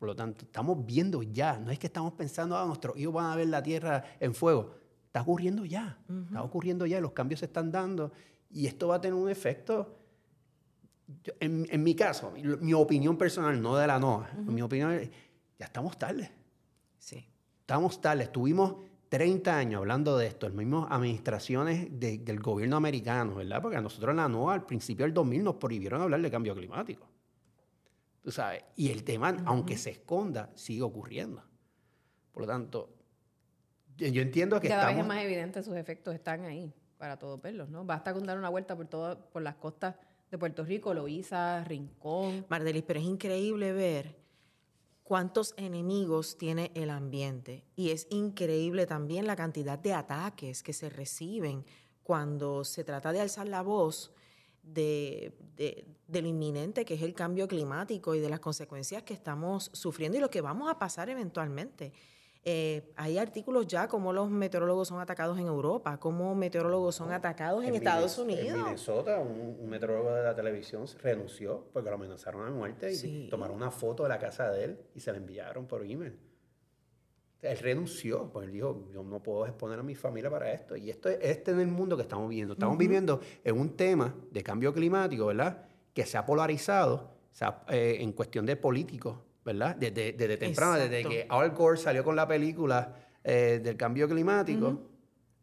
Por 0.00 0.08
lo 0.08 0.16
tanto, 0.16 0.46
estamos 0.46 0.84
viendo 0.84 1.22
ya, 1.22 1.58
no 1.58 1.70
es 1.70 1.78
que 1.78 1.86
estamos 1.86 2.14
pensando, 2.14 2.56
ah, 2.56 2.64
nuestros 2.66 2.96
hijos 2.98 3.12
van 3.14 3.26
a 3.26 3.36
ver 3.36 3.46
la 3.48 3.62
Tierra 3.62 4.02
en 4.18 4.34
fuego. 4.34 4.74
Está 5.06 5.20
ocurriendo 5.20 5.64
ya, 5.66 5.98
está 6.26 6.42
ocurriendo 6.42 6.86
ya, 6.86 7.00
los 7.00 7.12
cambios 7.12 7.40
se 7.40 7.46
están 7.46 7.70
dando 7.70 8.10
y 8.50 8.66
esto 8.66 8.88
va 8.88 8.96
a 8.96 9.00
tener 9.00 9.14
un 9.14 9.28
efecto. 9.28 9.96
yo- 11.24 11.34
en, 11.40 11.66
en 11.70 11.82
mi 11.82 11.94
caso, 11.94 12.30
mi, 12.30 12.42
mi 12.42 12.72
opinión 12.72 13.16
personal, 13.18 13.60
no 13.60 13.76
de 13.76 13.86
la 13.86 13.98
NOAA, 13.98 14.30
mi 14.46 14.62
opinión 14.62 14.92
es, 14.92 15.10
ya 15.58 15.66
estamos 15.66 15.98
tarde. 15.98 16.30
Sí. 16.98 17.24
Estamos 17.60 18.00
tarde, 18.00 18.22
estuvimos 18.24 18.76
30 19.10 19.54
años 19.58 19.80
hablando 19.80 20.16
de 20.16 20.28
esto, 20.28 20.46
las 20.48 20.56
mismas 20.56 20.86
administraciones 20.90 21.88
de- 22.00 22.18
del 22.18 22.40
gobierno 22.40 22.76
americano, 22.76 23.34
¿verdad? 23.34 23.60
Porque 23.60 23.76
a 23.76 23.80
nosotros 23.82 24.12
en 24.12 24.16
la 24.18 24.28
NOAA 24.28 24.54
al 24.54 24.64
principio 24.66 25.04
del 25.04 25.12
2000 25.12 25.42
nos 25.44 25.56
prohibieron 25.56 26.00
hablar 26.00 26.22
de 26.22 26.30
cambio 26.30 26.54
climático. 26.54 27.06
Tú 28.22 28.30
sabes, 28.30 28.64
y 28.76 28.90
el 28.90 29.02
tema, 29.04 29.36
aunque 29.46 29.76
se 29.76 29.90
esconda, 29.90 30.50
sigue 30.54 30.82
ocurriendo. 30.82 31.42
Por 32.32 32.42
lo 32.42 32.46
tanto, 32.46 32.94
yo, 33.96 34.22
entiendo 34.22 34.60
que 34.60 34.68
Cada 34.68 34.86
vez 34.86 34.92
estamos... 34.92 35.10
es 35.12 35.16
más 35.16 35.24
evidente, 35.24 35.62
sus 35.62 35.76
efectos 35.76 36.14
están 36.14 36.44
ahí 36.44 36.72
para 36.98 37.18
todos 37.18 37.40
verlos, 37.40 37.70
¿no? 37.70 37.84
Basta 37.84 38.12
con 38.12 38.24
dar 38.26 38.38
una 38.38 38.50
vuelta 38.50 38.76
por 38.76 38.86
todo, 38.86 39.30
por 39.30 39.42
las 39.42 39.56
costas 39.56 39.96
de 40.30 40.38
Puerto 40.38 40.64
Rico, 40.64 40.94
Loíza, 40.94 41.64
Rincón. 41.64 42.46
Mardelis, 42.48 42.84
pero 42.86 43.00
es 43.00 43.06
increíble 43.06 43.72
ver 43.72 44.16
cuántos 45.02 45.54
enemigos 45.56 46.38
tiene 46.38 46.70
el 46.74 46.90
ambiente. 46.90 47.64
Y 47.74 47.90
es 47.90 48.06
increíble 48.10 48.86
también 48.86 49.26
la 49.26 49.34
cantidad 49.34 49.78
de 49.78 49.94
ataques 49.94 50.62
que 50.62 50.72
se 50.72 50.88
reciben 50.88 51.64
cuando 52.02 52.64
se 52.64 52.84
trata 52.84 53.12
de 53.12 53.20
alzar 53.20 53.48
la 53.48 53.62
voz 53.62 54.12
de, 54.72 55.32
de- 55.56 55.84
de 56.06 56.22
lo 56.22 56.26
inminente 56.28 56.84
que 56.84 56.94
es 56.94 57.02
el 57.02 57.14
cambio 57.14 57.46
climático 57.46 58.14
y 58.16 58.20
de 58.20 58.28
las 58.28 58.40
consecuencias 58.40 59.04
que 59.04 59.14
estamos 59.14 59.70
sufriendo 59.72 60.18
y 60.18 60.20
lo 60.20 60.28
que 60.28 60.40
vamos 60.40 60.68
a 60.68 60.78
pasar 60.78 61.08
eventualmente. 61.08 61.92
Eh, 62.42 62.90
hay 62.96 63.18
artículos 63.18 63.66
ya 63.66 63.86
como 63.86 64.12
los 64.14 64.30
meteorólogos 64.30 64.88
son 64.88 64.98
atacados 64.98 65.38
en 65.38 65.46
Europa, 65.46 66.00
como 66.00 66.34
meteorólogos 66.34 66.94
son 66.96 67.12
atacados 67.12 67.62
en, 67.64 67.74
Estados 67.74 68.16
Unidos. 68.18 68.42
En 68.46 68.56
Minnesota, 68.56 69.18
un, 69.20 69.56
un 69.60 69.68
meteorólogo 69.68 70.14
de 70.14 70.22
la 70.22 70.34
televisión 70.34 70.86
renunció 71.02 71.68
porque 71.72 71.90
lo 71.90 71.96
amenazaron 71.96 72.46
a 72.46 72.50
muerte 72.50 72.90
y 72.90 72.96
Sí. 72.96 73.28
tomaron 73.30 73.56
una 73.56 73.70
foto 73.70 74.04
de 74.04 74.08
la 74.08 74.18
casa 74.18 74.50
de 74.50 74.64
él 74.64 74.80
y 74.94 75.00
se 75.00 75.12
la 75.12 75.18
enviaron 75.18 75.66
por 75.66 75.84
email. 75.84 76.18
Él 77.42 77.58
renunció, 77.58 78.30
porque 78.30 78.46
él 78.46 78.52
dijo, 78.52 78.86
yo 78.92 79.02
no 79.02 79.22
puedo 79.22 79.46
exponer 79.46 79.78
a 79.78 79.82
mi 79.82 79.94
familia 79.94 80.30
para 80.30 80.52
esto. 80.52 80.76
Y 80.76 80.90
esto 80.90 81.08
es 81.08 81.18
este 81.22 81.52
es 81.52 81.58
el 81.58 81.68
mundo 81.68 81.96
que 81.96 82.02
estamos 82.02 82.28
viviendo. 82.28 82.52
Estamos 82.52 82.76
viviendo 82.76 83.20
en 83.42 83.58
un 83.58 83.76
tema 83.76 84.14
de 84.30 84.42
cambio 84.42 84.74
climático, 84.74 85.26
¿verdad? 85.26 85.64
Que 85.94 86.04
se 86.04 86.18
ha 86.18 86.26
polarizado 86.26 87.10
se 87.32 87.44
ha, 87.44 87.62
eh, 87.68 87.98
en 88.00 88.12
cuestión 88.12 88.44
de 88.44 88.56
políticos, 88.56 89.16
¿verdad? 89.44 89.76
Desde, 89.76 90.12
desde 90.12 90.36
temprano, 90.36 90.74
desde 90.74 91.04
que 91.04 91.26
Al 91.28 91.50
Gore 91.50 91.78
salió 91.78 92.04
con 92.04 92.16
la 92.16 92.26
película 92.26 92.94
eh, 93.24 93.60
del 93.62 93.76
cambio 93.76 94.08
climático, 94.08 94.89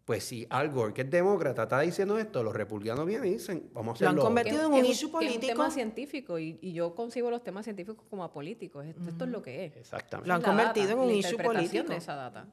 pues 0.07 0.23
si 0.23 0.47
Al 0.49 0.69
Gore, 0.71 0.93
que 0.93 1.01
es 1.01 1.11
demócrata, 1.11 1.63
está 1.63 1.81
diciendo 1.81 2.17
esto, 2.17 2.41
los 2.41 2.55
republicanos 2.55 3.05
vienen 3.05 3.27
y 3.27 3.33
dicen, 3.33 3.69
vamos 3.73 3.99
a 3.99 4.05
Lo 4.05 4.09
han 4.09 4.15
hacerlo. 4.15 4.23
convertido 4.23 4.61
en 4.61 4.71
un 4.71 4.85
issue 4.85 4.89
que 4.89 4.93
es 4.95 5.03
un 5.03 5.11
político. 5.11 5.47
tema 5.47 5.69
científico 5.69 6.39
y, 6.39 6.57
y 6.61 6.71
yo 6.71 6.95
concibo 6.95 7.29
los 7.29 7.43
temas 7.43 7.65
científicos 7.65 8.05
como 8.09 8.23
apolíticos. 8.23 8.85
Esto, 8.85 9.01
esto 9.05 9.25
es 9.25 9.29
lo 9.29 9.41
que 9.41 9.65
es. 9.65 9.75
Exactamente. 9.75 10.29
Lo 10.29 10.35
han 10.35 10.41
la 10.41 10.47
convertido 10.47 10.87
data, 10.87 10.93
en 10.93 10.99
un 10.99 11.07
la 11.07 11.13
issue 11.13 11.31
interpretación 11.31 11.67
político. 11.67 11.91
de 11.91 11.97
esa 11.97 12.15
data. 12.15 12.47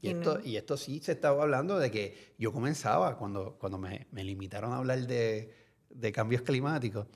Y 0.00 0.08
esto, 0.10 0.38
y 0.44 0.56
esto 0.56 0.76
sí 0.76 1.00
se 1.00 1.10
estaba 1.10 1.42
hablando 1.42 1.76
de 1.76 1.90
que 1.90 2.34
yo 2.38 2.52
comenzaba, 2.52 3.16
cuando, 3.18 3.56
cuando 3.58 3.76
me, 3.76 4.06
me 4.12 4.22
limitaron 4.22 4.72
a 4.72 4.76
hablar 4.76 5.00
de, 5.08 5.52
de 5.90 6.12
cambios 6.12 6.42
climáticos, 6.42 7.06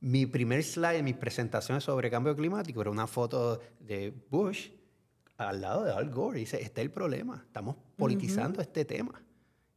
mi 0.00 0.26
primer 0.26 0.64
slide 0.64 0.96
en 0.96 1.04
mis 1.04 1.16
presentaciones 1.16 1.84
sobre 1.84 2.10
cambio 2.10 2.34
climático 2.34 2.80
era 2.80 2.90
una 2.90 3.06
foto 3.06 3.60
de 3.78 4.12
Bush 4.28 4.70
al 5.38 5.60
lado 5.60 5.84
de 5.84 5.92
Al 5.92 6.10
Gore. 6.10 6.38
Y 6.38 6.40
dice, 6.42 6.60
este 6.62 6.80
es 6.82 6.86
el 6.86 6.90
problema, 6.92 7.42
estamos 7.46 7.76
politizando 7.96 8.60
este 8.60 8.84
tema. 8.84 9.22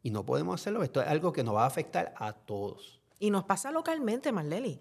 Y 0.04 0.10
no 0.10 0.26
podemos 0.26 0.60
hacerlo, 0.60 0.84
esto 0.84 1.02
es 1.02 1.08
algo 1.08 1.32
que 1.32 1.44
nos 1.44 1.56
va 1.56 1.64
a 1.64 1.68
afectar 1.68 2.14
a 2.18 2.34
todos. 2.34 3.00
Y 3.20 3.30
nos 3.30 3.44
pasa 3.44 3.72
localmente, 3.72 4.32
Marleli. 4.32 4.80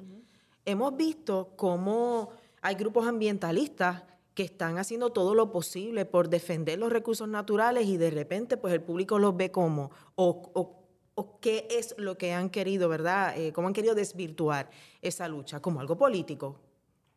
Hemos 0.64 0.96
visto 0.96 1.52
cómo 1.56 2.30
hay 2.62 2.74
grupos 2.74 3.06
ambientalistas 3.06 4.02
que 4.34 4.42
están 4.44 4.78
haciendo 4.78 5.10
todo 5.10 5.34
lo 5.34 5.50
posible 5.52 6.06
por 6.06 6.28
defender 6.30 6.78
los 6.78 6.90
recursos 6.92 7.28
naturales 7.28 7.86
y 7.86 7.96
de 7.98 8.10
repente 8.10 8.56
pues 8.56 8.72
el 8.72 8.80
público 8.80 9.18
los 9.18 9.36
ve 9.36 9.50
como 9.50 9.90
o, 10.14 10.50
o- 10.54 10.76
o 11.14 11.40
qué 11.40 11.66
es 11.70 11.94
lo 11.98 12.16
que 12.16 12.32
han 12.32 12.48
querido, 12.48 12.88
¿verdad? 12.88 13.36
Eh, 13.36 13.52
cómo 13.52 13.66
han 13.68 13.74
querido 13.74 13.94
desvirtuar 13.94 14.70
esa 15.02 15.28
lucha 15.28 15.60
como 15.60 15.80
algo 15.80 15.98
político, 15.98 16.60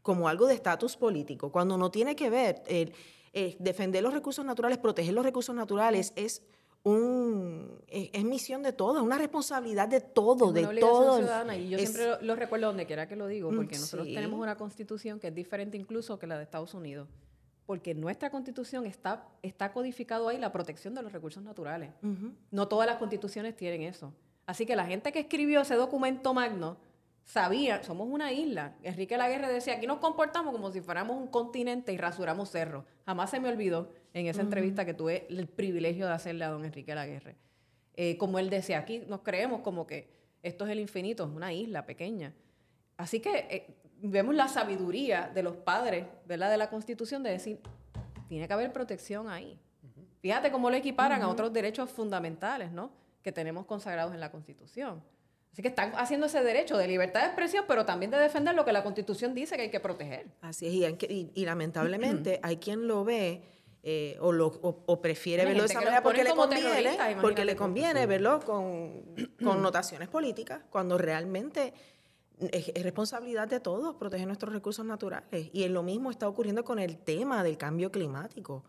como 0.01 0.27
algo 0.27 0.48
de 0.48 0.55
estatus 0.55 0.98
político, 0.98 1.51
cuando 1.51 1.77
no 1.77 1.89
tiene 1.91 2.15
que 2.15 2.29
ver 2.29 2.63
el, 2.67 2.91
eh, 3.34 3.56
defender 3.60 4.02
los 4.04 4.13
recursos 4.13 4.46
naturales, 4.46 4.78
proteger 4.78 5.13
los 5.13 5.24
recursos 5.25 5.56
naturales 5.56 6.13
es 6.16 6.42
un 6.98 7.82
es, 7.88 8.10
es 8.13 8.24
misión 8.25 8.62
de 8.62 8.74
todos, 8.74 8.98
es 8.98 9.04
una 9.04 9.18
responsabilidad 9.18 9.88
de 9.88 10.02
todo, 10.02 10.52
de 10.52 10.68
todo. 10.80 11.18
ciudadana 11.18 11.56
y 11.56 11.70
yo 11.70 11.78
Es- 11.78 11.92
siempre 11.94 12.08
lo, 12.08 12.22
lo 12.22 12.36
recuerdo 12.36 12.68
donde 12.68 12.86
quiera 12.86 13.08
que 13.08 13.16
lo 13.16 13.28
digo, 13.28 13.52
Mm, 13.52 13.56
porque 13.56 13.78
nosotros 13.78 14.08
tenemos 14.08 14.40
una 14.40 14.58
constitución 14.58 15.20
que 15.20 15.28
es 15.30 15.36
diferente 15.36 15.78
incluso 15.78 16.20
que 16.20 16.28
la 16.28 16.38
de 16.38 16.44
Estados 16.44 16.74
Unidos, 16.74 17.08
porque 17.66 17.96
nuestra 17.96 18.30
constitución 18.30 18.86
está, 18.86 19.28
está 19.42 19.72
codificado 19.72 20.28
ahí 20.28 20.38
la 20.38 20.52
protección 20.52 20.94
de 20.94 21.02
los 21.02 21.12
recursos 21.13 21.42
naturales. 21.44 21.92
No 22.52 22.68
todas 22.68 22.86
las 22.88 22.98
constituciones 22.98 23.56
tienen 23.56 23.82
eso. 23.84 24.13
Así 24.46 24.66
que 24.66 24.75
la 24.75 24.86
gente 24.86 25.13
que 25.13 25.20
escribió 25.20 25.62
ese 25.62 25.75
documento 25.75 26.34
magno 26.34 26.75
sabía, 27.24 27.84
somos 27.84 28.08
una 28.10 28.32
isla. 28.32 28.75
Enrique 28.84 29.18
Laguerre 29.18 29.51
decía, 29.51 29.75
aquí 29.75 29.88
nos 29.88 30.00
comportamos 30.00 30.53
como 30.53 30.72
si 30.72 30.82
fuéramos 30.82 31.18
un 31.18 31.27
continente 31.27 31.94
y 31.94 31.98
rasuramos 31.98 32.50
cerros. 32.50 32.86
Jamás 33.06 33.30
se 33.30 33.39
me 33.39 33.50
olvidó 33.50 33.92
en 34.13 34.27
esa 34.27 34.42
entrevista 34.42 34.86
que 34.86 34.94
tuve 34.94 35.25
el 35.30 35.48
privilegio 35.48 36.06
de 36.06 36.13
hacerle 36.13 36.46
a 36.46 36.50
don 36.50 36.65
Enrique 36.65 36.94
Laguerre. 36.94 37.38
Eh, 37.96 38.18
como 38.18 38.39
él 38.39 38.50
decía, 38.50 38.80
aquí 38.80 39.03
nos 39.08 39.22
creemos 39.22 39.62
como 39.62 39.88
que 39.88 40.12
esto 40.42 40.65
es 40.65 40.72
el 40.72 40.80
infinito, 40.80 41.24
es 41.24 41.30
una 41.30 41.53
isla 41.53 41.86
pequeña. 41.86 42.34
Así 42.98 43.20
que 43.20 43.48
eh, 43.50 43.75
vemos 44.01 44.36
la 44.36 44.48
sabiduría 44.48 45.32
de 45.34 45.44
los 45.44 45.56
padres 45.56 46.06
¿verdad? 46.25 46.51
de 46.51 46.58
la 46.58 46.70
Constitución 46.70 47.24
de 47.24 47.32
decir, 47.32 47.60
tiene 48.27 48.48
que 48.48 48.53
haber 48.53 48.74
protección 48.74 49.30
ahí. 49.30 49.60
Fíjate 50.20 50.51
cómo 50.51 50.70
lo 50.70 50.77
equiparan 50.77 51.22
a 51.22 51.27
otros 51.27 51.51
derechos 51.51 51.89
fundamentales, 51.89 52.72
¿no? 52.72 52.92
Que 53.22 53.34
tenemos 53.34 53.65
consagrados 53.65 54.13
en 54.13 54.22
la 54.22 54.32
Constitución. 54.32 55.03
Así 55.53 55.62
que 55.62 55.67
están 55.67 55.93
haciendo 55.95 56.25
ese 56.25 56.43
derecho 56.43 56.77
de 56.77 56.88
libertad 56.88 57.22
de 57.22 57.27
expresión, 57.27 57.63
pero 57.67 57.86
también 57.86 58.10
de 58.12 58.17
defender 58.17 58.55
lo 58.55 58.65
que 58.65 58.74
la 58.74 58.81
Constitución 58.83 59.33
dice 59.36 59.55
que 59.55 59.62
hay 59.62 59.69
que 59.72 59.79
proteger. 59.79 60.25
Así 60.41 60.65
es, 60.67 60.74
y, 60.74 60.83
hay 60.83 60.95
que- 60.95 61.05
y- 61.13 61.31
y 61.36 61.45
lamentablemente 61.45 62.39
hay 62.43 62.57
quien 62.57 62.88
lo 62.88 63.03
ve 63.05 63.43
eh, 63.83 64.17
o, 64.19 64.31
lo, 64.31 64.48
o, 64.48 64.83
o 64.86 65.01
prefiere 65.01 65.45
verlo 65.45 65.63
de 65.63 65.67
esa 65.69 65.79
manera 65.81 66.01
porque 66.01 66.24
le 66.24 66.33
conviene, 66.33 66.98
porque 67.22 67.45
le 67.45 67.55
conviene 67.55 68.05
verlo 68.07 68.39
con 68.39 69.03
connotaciones 69.43 70.07
políticas, 70.10 70.62
cuando 70.72 70.98
realmente 70.98 71.74
es, 72.39 72.69
es 72.74 72.81
responsabilidad 72.83 73.48
de 73.48 73.60
todos 73.60 73.95
proteger 73.95 74.25
nuestros 74.25 74.53
recursos 74.53 74.83
naturales. 74.86 75.50
Y 75.53 75.67
lo 75.67 75.83
mismo 75.83 76.10
está 76.10 76.27
ocurriendo 76.27 76.63
con 76.63 76.79
el 76.79 76.98
tema 76.98 77.43
del 77.43 77.57
cambio 77.57 77.91
climático, 77.91 78.63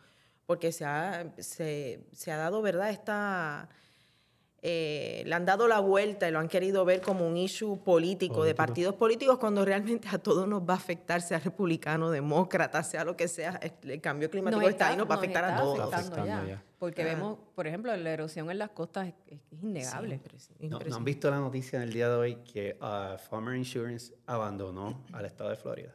porque 0.47 0.71
se 0.71 0.85
ha, 0.85 1.33
se, 1.39 2.01
se 2.13 2.31
ha 2.31 2.37
dado, 2.37 2.61
¿verdad?, 2.61 2.91
esta... 2.91 3.71
eh, 4.67 5.23
le 5.27 5.35
han 5.35 5.45
dado 5.45 5.69
la 5.69 5.79
vuelta 5.81 6.27
y 6.27 6.33
lo 6.33 6.39
han 6.39 6.49
querido 6.49 6.87
ver 6.87 7.03
como 7.03 7.29
un 7.29 7.37
issue 7.37 7.83
político, 7.85 8.45
de 8.45 8.55
partidos 8.55 8.95
políticos, 8.95 9.37
cuando 9.37 9.63
realmente 9.63 10.09
a 10.11 10.17
todos 10.17 10.49
nos 10.49 10.63
va 10.63 10.73
a 10.73 10.77
afectar, 10.79 11.21
sea 11.21 11.39
republicano, 11.39 12.11
demócrata, 12.11 12.83
sea 12.83 13.05
lo 13.05 13.15
que 13.15 13.29
sea, 13.29 13.61
el 13.83 14.01
cambio 14.01 14.31
climático 14.31 14.67
está, 14.67 14.89
ahí, 14.89 14.97
nos 14.97 15.07
va 15.07 15.17
a 15.17 15.19
afectar 15.19 15.45
a 15.45 15.57
todos. 15.61 15.91
ya. 16.17 16.45
ya. 16.47 16.65
Porque 16.79 17.03
Ah. 17.03 17.05
vemos, 17.05 17.39
por 17.55 17.67
ejemplo, 17.67 17.95
la 17.95 18.11
erosión 18.11 18.51
en 18.51 18.57
las 18.57 18.71
costas 18.71 19.13
es, 19.27 19.39
innegable. 19.63 20.19
Sí, 20.39 20.53
¿No, 20.61 20.71
¿no 20.71 20.77
impresionante. 20.77 20.95
han 20.95 21.05
visto 21.05 21.31
la 21.31 21.39
noticia 21.41 21.77
en 21.77 21.83
el 21.83 21.93
día 21.93 22.09
de 22.09 22.15
hoy 22.17 22.37
que 22.37 22.79
uh, 22.81 23.19
Farmer 23.19 23.57
Insurance 23.57 24.15
abandonó 24.25 25.05
al 25.13 25.27
estado 25.27 25.51
de 25.51 25.57
Florida? 25.57 25.95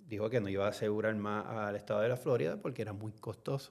Dijo 0.00 0.28
que 0.28 0.40
no 0.40 0.48
iba 0.48 0.66
a 0.66 0.70
asegurar 0.70 1.14
más 1.14 1.46
al 1.46 1.76
estado 1.76 2.00
de 2.00 2.08
la 2.08 2.16
Florida 2.16 2.56
porque 2.60 2.82
era 2.82 2.92
muy 2.92 3.12
costoso. 3.12 3.70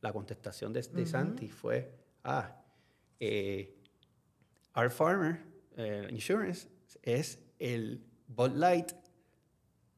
La 0.00 0.14
contestación 0.14 0.72
de, 0.72 0.80
de 0.80 1.06
Santi 1.06 1.48
fue, 1.48 1.90
ah, 2.24 2.56
eh, 3.20 3.74
Our 4.76 4.90
Farmer 4.90 5.40
eh, 5.76 6.08
Insurance 6.10 6.68
es 7.02 7.38
el 7.58 8.02
Bud 8.26 8.52
Light 8.56 8.92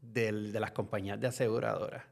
del- 0.00 0.52
de 0.52 0.60
las 0.60 0.72
compañías 0.72 1.20
de 1.20 1.26
aseguradoras. 1.28 2.04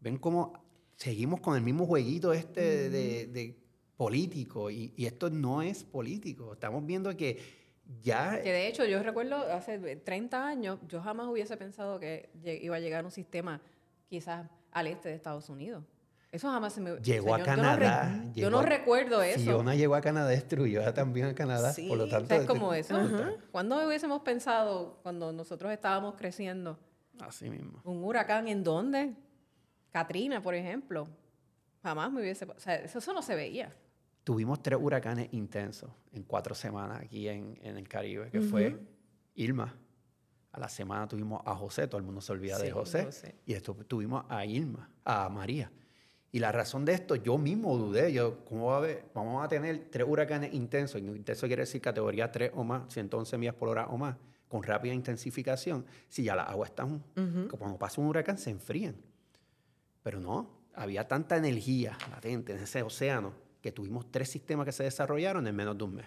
¿Ven 0.00 0.18
cómo 0.18 0.52
seguimos 0.96 1.40
con 1.40 1.56
el 1.56 1.62
mismo 1.62 1.86
jueguito 1.86 2.32
este 2.32 2.90
de, 2.90 3.26
de 3.26 3.56
político? 3.96 4.70
Y, 4.70 4.92
y 4.96 5.06
esto 5.06 5.30
no 5.30 5.62
es 5.62 5.84
político. 5.84 6.52
Estamos 6.52 6.84
viendo 6.84 7.16
que 7.16 7.40
ya... 8.02 8.40
Que 8.42 8.52
de 8.52 8.68
hecho, 8.68 8.84
yo 8.84 9.02
recuerdo 9.02 9.36
hace 9.52 9.96
30 9.96 10.46
años, 10.46 10.78
yo 10.88 11.00
jamás 11.00 11.26
hubiese 11.28 11.56
pensado 11.56 11.98
que 11.98 12.28
iba 12.44 12.76
a 12.76 12.80
llegar 12.80 13.04
un 13.04 13.10
sistema 13.10 13.60
quizás 14.08 14.48
al 14.72 14.86
este 14.88 15.08
de 15.08 15.14
Estados 15.14 15.48
Unidos. 15.48 15.84
Eso 16.34 16.50
jamás 16.50 16.72
se 16.72 16.80
me... 16.80 16.96
Llegó 16.96 17.30
o 17.30 17.34
a 17.34 17.44
sea, 17.44 17.54
yo- 17.54 17.56
yo 17.56 17.62
no 17.62 17.76
re- 17.76 17.84
Canadá. 17.84 18.24
Yo 18.34 18.50
no, 18.50 18.58
a- 18.58 18.62
recuerdo 18.66 19.22
eso. 19.22 19.38
Fiona 19.40 19.76
llegó 19.76 19.94
a 19.94 20.00
Canadá, 20.00 20.28
destruyó 20.28 20.92
también 20.92 21.26
a 21.28 21.34
Canadá. 21.34 21.72
Sí, 21.72 21.86
por 21.88 21.96
lo 21.96 22.08
tanto, 22.08 22.24
O 22.24 22.28
sea, 22.28 22.36
es 22.38 22.46
como 22.46 22.74
este- 22.74 22.92
eso. 22.94 23.36
¿Cuándo 23.52 23.86
hubiésemos 23.86 24.20
pensado, 24.22 24.98
cuando 25.04 25.32
nosotros 25.32 25.70
estábamos 25.70 26.16
creciendo, 26.16 26.76
Así 27.20 27.48
mismo. 27.48 27.80
un 27.84 28.02
huracán 28.02 28.48
en 28.48 28.64
dónde? 28.64 29.14
Katrina, 29.92 30.42
por 30.42 30.54
ejemplo. 30.56 31.06
Jamás 31.84 32.10
me 32.10 32.20
hubiese... 32.20 32.46
O 32.46 32.58
sea, 32.58 32.74
eso, 32.76 32.98
eso 32.98 33.12
no 33.12 33.22
se 33.22 33.36
veía. 33.36 33.72
Tuvimos 34.24 34.60
tres 34.60 34.78
huracanes 34.82 35.28
intensos 35.32 35.90
en 36.12 36.24
cuatro 36.24 36.54
semanas 36.56 37.00
aquí 37.02 37.28
en, 37.28 37.56
en 37.62 37.76
el 37.76 37.86
Caribe, 37.88 38.28
que 38.30 38.40
fue 38.40 38.76
Irma. 39.36 39.72
A 40.50 40.58
la 40.58 40.68
semana 40.68 41.06
tuvimos 41.06 41.42
a 41.44 41.54
José, 41.54 41.86
todo 41.86 41.98
el 41.98 42.04
mundo 42.04 42.20
se 42.20 42.32
olvida 42.32 42.58
de 42.58 42.66
Sí, 42.66 42.70
José. 42.72 43.04
José. 43.04 43.34
Y 43.46 43.52
esto 43.52 43.74
tuvimos 43.86 44.24
a 44.28 44.44
Irma, 44.44 44.88
a 45.04 45.28
María. 45.28 45.70
Y 46.34 46.40
la 46.40 46.50
razón 46.50 46.84
de 46.84 46.94
esto, 46.94 47.14
yo 47.14 47.38
mismo 47.38 47.78
dudé, 47.78 48.12
yo, 48.12 48.44
¿cómo 48.44 48.66
va 48.66 48.74
a 48.74 48.78
haber? 48.78 49.04
Vamos 49.14 49.44
a 49.44 49.46
tener 49.46 49.86
tres 49.88 50.04
huracanes 50.04 50.52
intensos, 50.52 51.00
y 51.00 51.04
intenso 51.04 51.46
quiere 51.46 51.62
decir 51.62 51.80
categoría 51.80 52.32
3 52.32 52.50
o 52.56 52.64
más, 52.64 52.92
111 52.92 53.38
millas 53.38 53.54
por 53.54 53.68
hora 53.68 53.86
o 53.86 53.96
más, 53.96 54.16
con 54.48 54.64
rápida 54.64 54.92
intensificación, 54.92 55.86
si 56.08 56.24
ya 56.24 56.34
las 56.34 56.48
aguas 56.48 56.70
están, 56.70 57.04
cuando 57.56 57.78
pasa 57.78 58.00
un 58.00 58.08
huracán 58.08 58.36
se 58.36 58.50
enfrían. 58.50 58.96
Pero 60.02 60.18
no, 60.18 60.50
había 60.74 61.06
tanta 61.06 61.36
energía 61.36 61.96
latente 62.10 62.52
en 62.52 62.58
ese 62.58 62.82
océano 62.82 63.32
que 63.62 63.70
tuvimos 63.70 64.10
tres 64.10 64.28
sistemas 64.28 64.66
que 64.66 64.72
se 64.72 64.82
desarrollaron 64.82 65.46
en 65.46 65.54
menos 65.54 65.78
de 65.78 65.84
un 65.84 65.94
mes. 65.94 66.06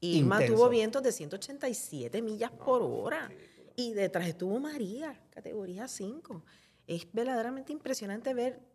Irma 0.00 0.36
Intenso. 0.36 0.54
tuvo 0.54 0.70
vientos 0.70 1.02
de 1.02 1.12
187 1.12 2.22
millas 2.22 2.50
por 2.50 2.80
hora. 2.80 3.30
Y 3.76 3.92
detrás 3.92 4.26
estuvo 4.26 4.58
María, 4.58 5.20
categoría 5.28 5.86
5. 5.86 6.42
Es 6.86 7.06
verdaderamente 7.12 7.74
impresionante 7.74 8.32
ver 8.32 8.74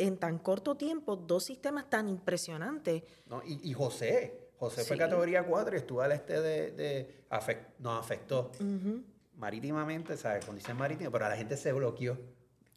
en 0.00 0.16
tan 0.18 0.38
corto 0.38 0.76
tiempo 0.76 1.16
dos 1.16 1.44
sistemas 1.44 1.88
tan 1.90 2.08
impresionantes. 2.08 3.02
No, 3.26 3.42
y, 3.46 3.70
y 3.70 3.72
José, 3.72 4.50
José 4.58 4.84
fue 4.84 4.96
Sí. 4.96 5.00
categoría 5.00 5.44
4 5.44 5.74
y 5.74 5.78
estuvo 5.78 6.00
al 6.02 6.12
este 6.12 6.40
de, 6.40 6.70
de 6.72 7.24
afec- 7.30 7.66
nos 7.78 7.98
afectó 7.98 8.50
marítimamente, 9.36 10.16
¿sabes? 10.16 10.44
Condición 10.44 10.76
marítima, 10.76 11.10
pero 11.10 11.26
a 11.26 11.28
la 11.30 11.36
gente 11.36 11.56
se 11.56 11.72
bloqueó. 11.72 12.18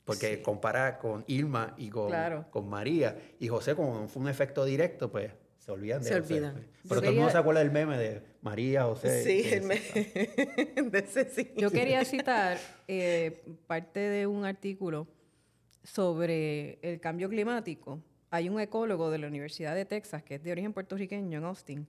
Porque 0.06 0.42
compara 0.42 1.00
con 1.00 1.24
Irma 1.28 1.76
y 1.78 1.90
con, 1.90 2.08
Claro. 2.10 2.46
con 2.52 2.68
María. 2.68 3.18
Y 3.40 3.48
José, 3.48 3.74
como 3.74 4.06
fue 4.10 4.22
un 4.22 4.28
efecto 4.28 4.66
directo, 4.66 5.10
pues 5.10 5.32
se 5.60 5.72
olvidan 5.72 6.02
de 6.04 6.10
Se 6.10 6.20
José, 6.20 6.34
olvidan. 6.34 6.54
pues. 6.56 6.66
Yo 6.66 6.90
Pero 6.90 7.02
todo 7.02 7.10
el 7.12 7.16
mundo 7.16 7.32
se 7.32 7.38
acuerda 7.38 7.60
del 7.62 7.72
meme 7.72 7.98
de 7.98 8.22
María, 8.42 8.84
José. 8.84 9.24
Sí, 9.24 9.54
el 9.54 9.62
me- 9.64 9.80
de 10.92 11.00
ese 11.00 11.30
sí. 11.30 11.54
Yo 11.56 11.72
quería 11.72 12.04
citar 12.04 12.58
eh, 12.90 13.46
parte 13.66 14.02
de 14.02 14.28
un 14.28 14.44
artículo 14.44 15.08
sobre 15.84 16.80
el 16.82 17.00
cambio 17.00 17.30
climático. 17.30 18.02
Hay 18.30 18.50
un 18.50 18.60
ecólogo 18.60 19.12
de 19.12 19.20
la 19.20 19.28
Universidad 19.28 19.76
de 19.76 19.86
Texas, 19.86 20.24
que 20.24 20.36
es 20.36 20.44
de 20.44 20.52
origen 20.52 20.74
puertorriqueño 20.74 21.38
en 21.38 21.44
Austin, 21.44 21.88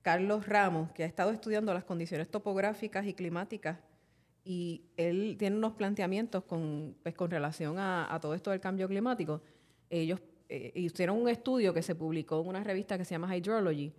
Carlos 0.00 0.46
Ramos, 0.46 0.90
que 0.92 1.04
ha 1.04 1.06
estado 1.06 1.30
estudiando 1.30 1.74
las 1.74 1.84
condiciones 1.84 2.28
topográficas 2.28 3.06
y 3.06 3.14
climáticas 3.14 3.78
y 4.44 4.82
él 4.96 5.36
tiene 5.38 5.56
unos 5.56 5.74
planteamientos 5.74 6.44
con, 6.44 6.96
pues, 7.02 7.14
con 7.14 7.30
relación 7.30 7.76
a, 7.78 8.18
todo 8.20 8.34
esto 8.34 8.50
del 8.50 8.60
cambio 8.60 8.88
climático. 8.88 9.40
Ellos 9.88 10.20
eh, 10.48 10.72
hicieron 10.74 11.20
un 11.20 11.28
estudio 11.28 11.72
que 11.72 11.82
se 11.82 11.94
publicó 11.94 12.40
en 12.40 12.48
una 12.48 12.64
revista 12.64 12.98
que 12.98 13.04
se 13.04 13.14
llama 13.14 13.34
Hydrology 13.36 13.92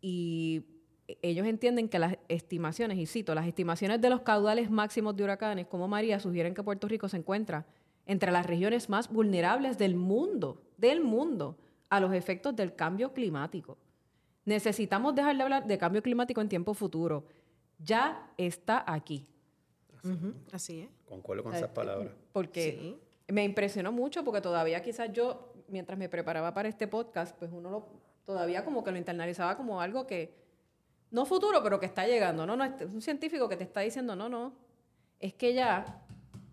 y 0.00 0.64
ellos 1.22 1.46
entienden 1.46 1.88
que 1.88 2.00
las 2.00 2.18
estimaciones, 2.28 2.98
y 2.98 3.06
cito, 3.06 3.34
las 3.34 3.46
estimaciones 3.46 4.00
de 4.00 4.10
los 4.10 4.22
caudales 4.22 4.70
máximos 4.70 5.16
de 5.16 5.22
huracanes 5.22 5.66
como 5.66 5.86
María 5.86 6.18
sugieren 6.18 6.52
que 6.52 6.64
Puerto 6.64 6.88
Rico 6.88 7.08
se 7.08 7.16
encuentra 7.16 7.64
entre 8.06 8.30
las 8.32 8.46
regiones 8.46 8.88
más 8.88 9.08
vulnerables 9.12 9.78
del 9.78 9.96
mundo, 9.96 10.62
del 10.76 11.00
mundo, 11.02 11.56
a 11.90 12.00
los 12.00 12.12
efectos 12.14 12.54
del 12.56 12.74
cambio 12.74 13.12
climático. 13.12 13.76
Necesitamos 14.44 15.14
dejar 15.14 15.36
de 15.36 15.42
hablar 15.42 15.66
de 15.66 15.78
cambio 15.78 16.02
climático 16.02 16.40
en 16.40 16.48
tiempo 16.48 16.72
futuro. 16.74 17.24
Ya 17.78 18.30
está 18.36 18.84
aquí. 18.86 19.26
Así 20.52 20.80
es. 20.82 20.88
Concuerdo 21.04 21.42
con 21.42 21.52
Eh, 21.54 21.56
esas 21.58 21.70
palabras. 21.70 22.12
Porque 22.32 22.78
Sí. 22.80 23.32
me 23.32 23.42
impresionó 23.44 23.90
mucho 23.90 24.24
porque 24.24 24.40
todavía 24.40 24.80
quizás 24.82 25.12
yo, 25.12 25.52
mientras 25.68 25.98
me 25.98 26.08
preparaba 26.08 26.54
para 26.54 26.68
este 26.68 26.86
podcast, 26.86 27.36
pues 27.36 27.50
uno 27.52 27.70
lo, 27.70 27.86
todavía 28.24 28.64
como 28.64 28.84
que 28.84 28.92
lo 28.92 28.98
internalizaba 28.98 29.56
como 29.56 29.80
algo 29.80 30.06
que, 30.06 30.32
no 31.10 31.24
futuro, 31.26 31.60
pero 31.62 31.80
que 31.80 31.86
está 31.86 32.06
llegando. 32.06 32.46
No, 32.46 32.56
no, 32.56 32.64
es 32.64 32.72
un 32.82 33.00
científico 33.02 33.48
que 33.48 33.56
te 33.56 33.64
está 33.64 33.80
diciendo, 33.80 34.14
no, 34.14 34.28
no, 34.28 34.52
es 35.18 35.34
que 35.34 35.54
ya, 35.54 36.05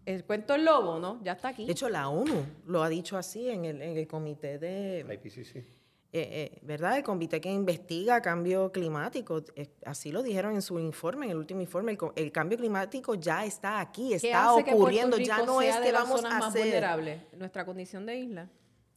el 0.05 0.23
cuento 0.25 0.53
del 0.53 0.65
lobo, 0.65 0.99
¿no? 0.99 1.19
Ya 1.23 1.33
está 1.33 1.49
aquí. 1.49 1.65
De 1.65 1.71
hecho, 1.71 1.89
la 1.89 2.09
ONU 2.09 2.45
lo 2.67 2.83
ha 2.83 2.89
dicho 2.89 3.17
así 3.17 3.49
en 3.49 3.65
el, 3.65 3.81
en 3.81 3.97
el 3.97 4.07
comité 4.07 4.57
de, 4.59 5.03
La 5.07 5.13
IPCC. 5.13 5.55
eh, 5.55 5.65
eh, 6.13 6.59
¿verdad? 6.63 6.97
El 6.97 7.03
comité 7.03 7.39
que 7.41 7.49
investiga 7.51 8.21
cambio 8.21 8.71
climático. 8.71 9.41
eh, 9.55 9.67
así 9.85 10.11
lo 10.11 10.21
dijeron 10.21 10.53
en 10.55 10.61
su 10.61 10.77
informe, 10.79 11.25
en 11.25 11.31
el 11.31 11.37
último 11.37 11.61
informe. 11.61 11.93
El, 11.93 11.97
el 12.15 12.31
cambio 12.31 12.57
climático 12.57 13.15
ya 13.15 13.45
está 13.45 13.79
aquí, 13.79 14.09
¿Qué 14.09 14.15
está 14.15 14.53
ocurriendo. 14.53 15.17
Ya 15.17 15.43
no 15.43 15.61
es 15.61 15.75
que 15.77 15.91
las 15.91 16.03
vamos 16.03 16.21
zonas 16.21 16.33
a 16.35 16.39
más 16.39 16.49
hacer. 16.49 16.61
vulnerables? 16.63 17.21
Nuestra 17.37 17.65
condición 17.65 18.05
de 18.05 18.15
isla. 18.17 18.49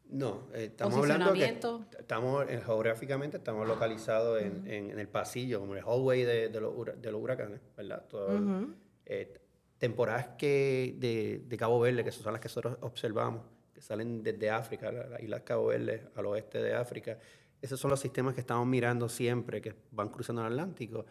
No, 0.08 0.42
eh, 0.54 0.66
estamos 0.66 0.94
hablando 0.98 1.32
que 1.32 1.58
estamos 1.98 2.46
eh, 2.48 2.60
geográficamente 2.64 3.38
estamos 3.38 3.66
localizados 3.66 4.40
en, 4.40 4.64
en- 4.70 4.90
en 4.92 4.98
el 5.00 5.08
pasillo, 5.08 5.58
como 5.58 5.74
el 5.74 5.82
hallway 5.82 6.22
de, 6.22 6.48
de 6.48 6.60
los, 6.60 6.72
de 7.02 7.10
los 7.10 7.20
huracanes, 7.20 7.60
¿verdad? 7.76 8.04
Todo 8.08 8.36
el- 8.36 8.42
Ujú. 8.44 8.74
eh, 9.04 9.40
temporadas 9.78 10.28
que 10.38 10.96
de, 10.98 11.44
de 11.46 11.56
Cabo 11.56 11.78
Verde, 11.80 12.02
que 12.04 12.12
son 12.12 12.32
las 12.32 12.40
que 12.40 12.46
nosotros 12.48 12.78
observamos, 12.80 13.42
que 13.74 13.80
salen 13.82 14.22
desde 14.22 14.48
África, 14.50 14.90
la, 14.90 15.06
la 15.06 15.20
isla 15.22 15.44
Cabo 15.44 15.66
Verde 15.66 16.08
al 16.14 16.26
oeste 16.26 16.62
de 16.62 16.74
África, 16.74 17.18
esos 17.60 17.78
son 17.80 17.90
los 17.90 18.00
sistemas 18.00 18.34
que 18.34 18.40
estamos 18.40 18.66
mirando 18.66 19.08
siempre, 19.08 19.60
que 19.60 19.74
van 19.92 20.08
cruzando 20.08 20.42
el 20.42 20.48
Atlántico, 20.52 21.04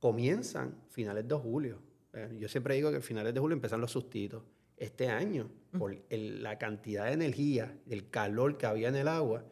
comienzan 0.00 0.74
finales 0.88 1.26
de 1.26 1.34
julio. 1.34 1.78
Eh, 2.12 2.36
yo 2.38 2.48
siempre 2.48 2.74
digo 2.74 2.90
que 2.90 3.00
finales 3.00 3.34
de 3.34 3.40
julio 3.40 3.54
empiezan 3.54 3.80
los 3.80 3.90
sustitos. 3.90 4.42
Este 4.76 5.08
año, 5.08 5.48
por 5.78 5.96
el- 6.10 6.42
la 6.42 6.58
cantidad 6.58 7.06
de 7.06 7.12
energía, 7.12 7.78
el 7.88 8.10
calor 8.10 8.58
que 8.58 8.66
había 8.66 8.88
en 8.88 8.96
el 8.96 9.08
agua, 9.08 9.44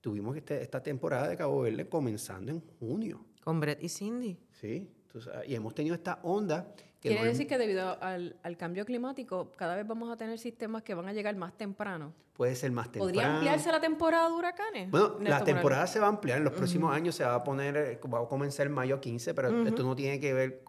tuvimos 0.00 0.36
este- 0.36 0.62
esta 0.62 0.82
temporada 0.82 1.28
de 1.28 1.36
Cabo 1.36 1.62
Verde 1.62 1.88
comenzando 1.88 2.52
en 2.52 2.60
junio. 2.78 3.24
Con 3.42 3.58
Brett 3.60 3.82
y 3.82 3.88
Cindy. 3.88 4.38
¿sí? 4.52 4.88
Entonces, 5.06 5.32
y 5.46 5.54
hemos 5.54 5.74
tenido 5.74 5.94
esta 5.94 6.20
onda 6.22 6.74
Quiere 7.08 7.24
decir 7.24 7.46
que 7.46 7.58
debido 7.58 8.02
al, 8.02 8.36
al 8.42 8.56
cambio 8.56 8.84
climático, 8.84 9.52
cada 9.56 9.76
vez 9.76 9.86
vamos 9.86 10.10
a 10.12 10.16
tener 10.16 10.38
sistemas 10.38 10.82
que 10.82 10.94
van 10.94 11.08
a 11.08 11.12
llegar 11.12 11.34
más 11.36 11.56
temprano. 11.56 12.12
puede 12.34 12.54
ser 12.54 12.70
más 12.72 12.86
temprano. 12.86 13.06
¿Podría 13.06 13.34
ampliarse 13.34 13.72
la 13.72 13.80
temporada 13.80 14.28
de 14.28 14.34
huracanes? 14.34 14.90
Bueno, 14.90 15.06
Néstor 15.18 15.22
la 15.22 15.30
Morales? 15.38 15.54
temporada 15.54 15.86
se 15.86 16.00
va 16.00 16.06
a 16.06 16.08
ampliar. 16.10 16.38
En 16.38 16.44
los 16.44 16.52
próximos 16.52 16.94
años 16.94 17.14
se 17.14 17.24
va 17.24 17.34
a 17.34 17.42
poner, 17.44 17.76
eh, 17.76 18.00
va 18.12 18.20
a 18.20 18.26
comenzar 18.28 18.68
mayo 18.68 19.00
15, 19.00 19.34
pero 19.34 19.62
esto 19.66 19.82
no 19.82 19.96
tiene 19.96 20.20
que 20.20 20.34
ver 20.34 20.62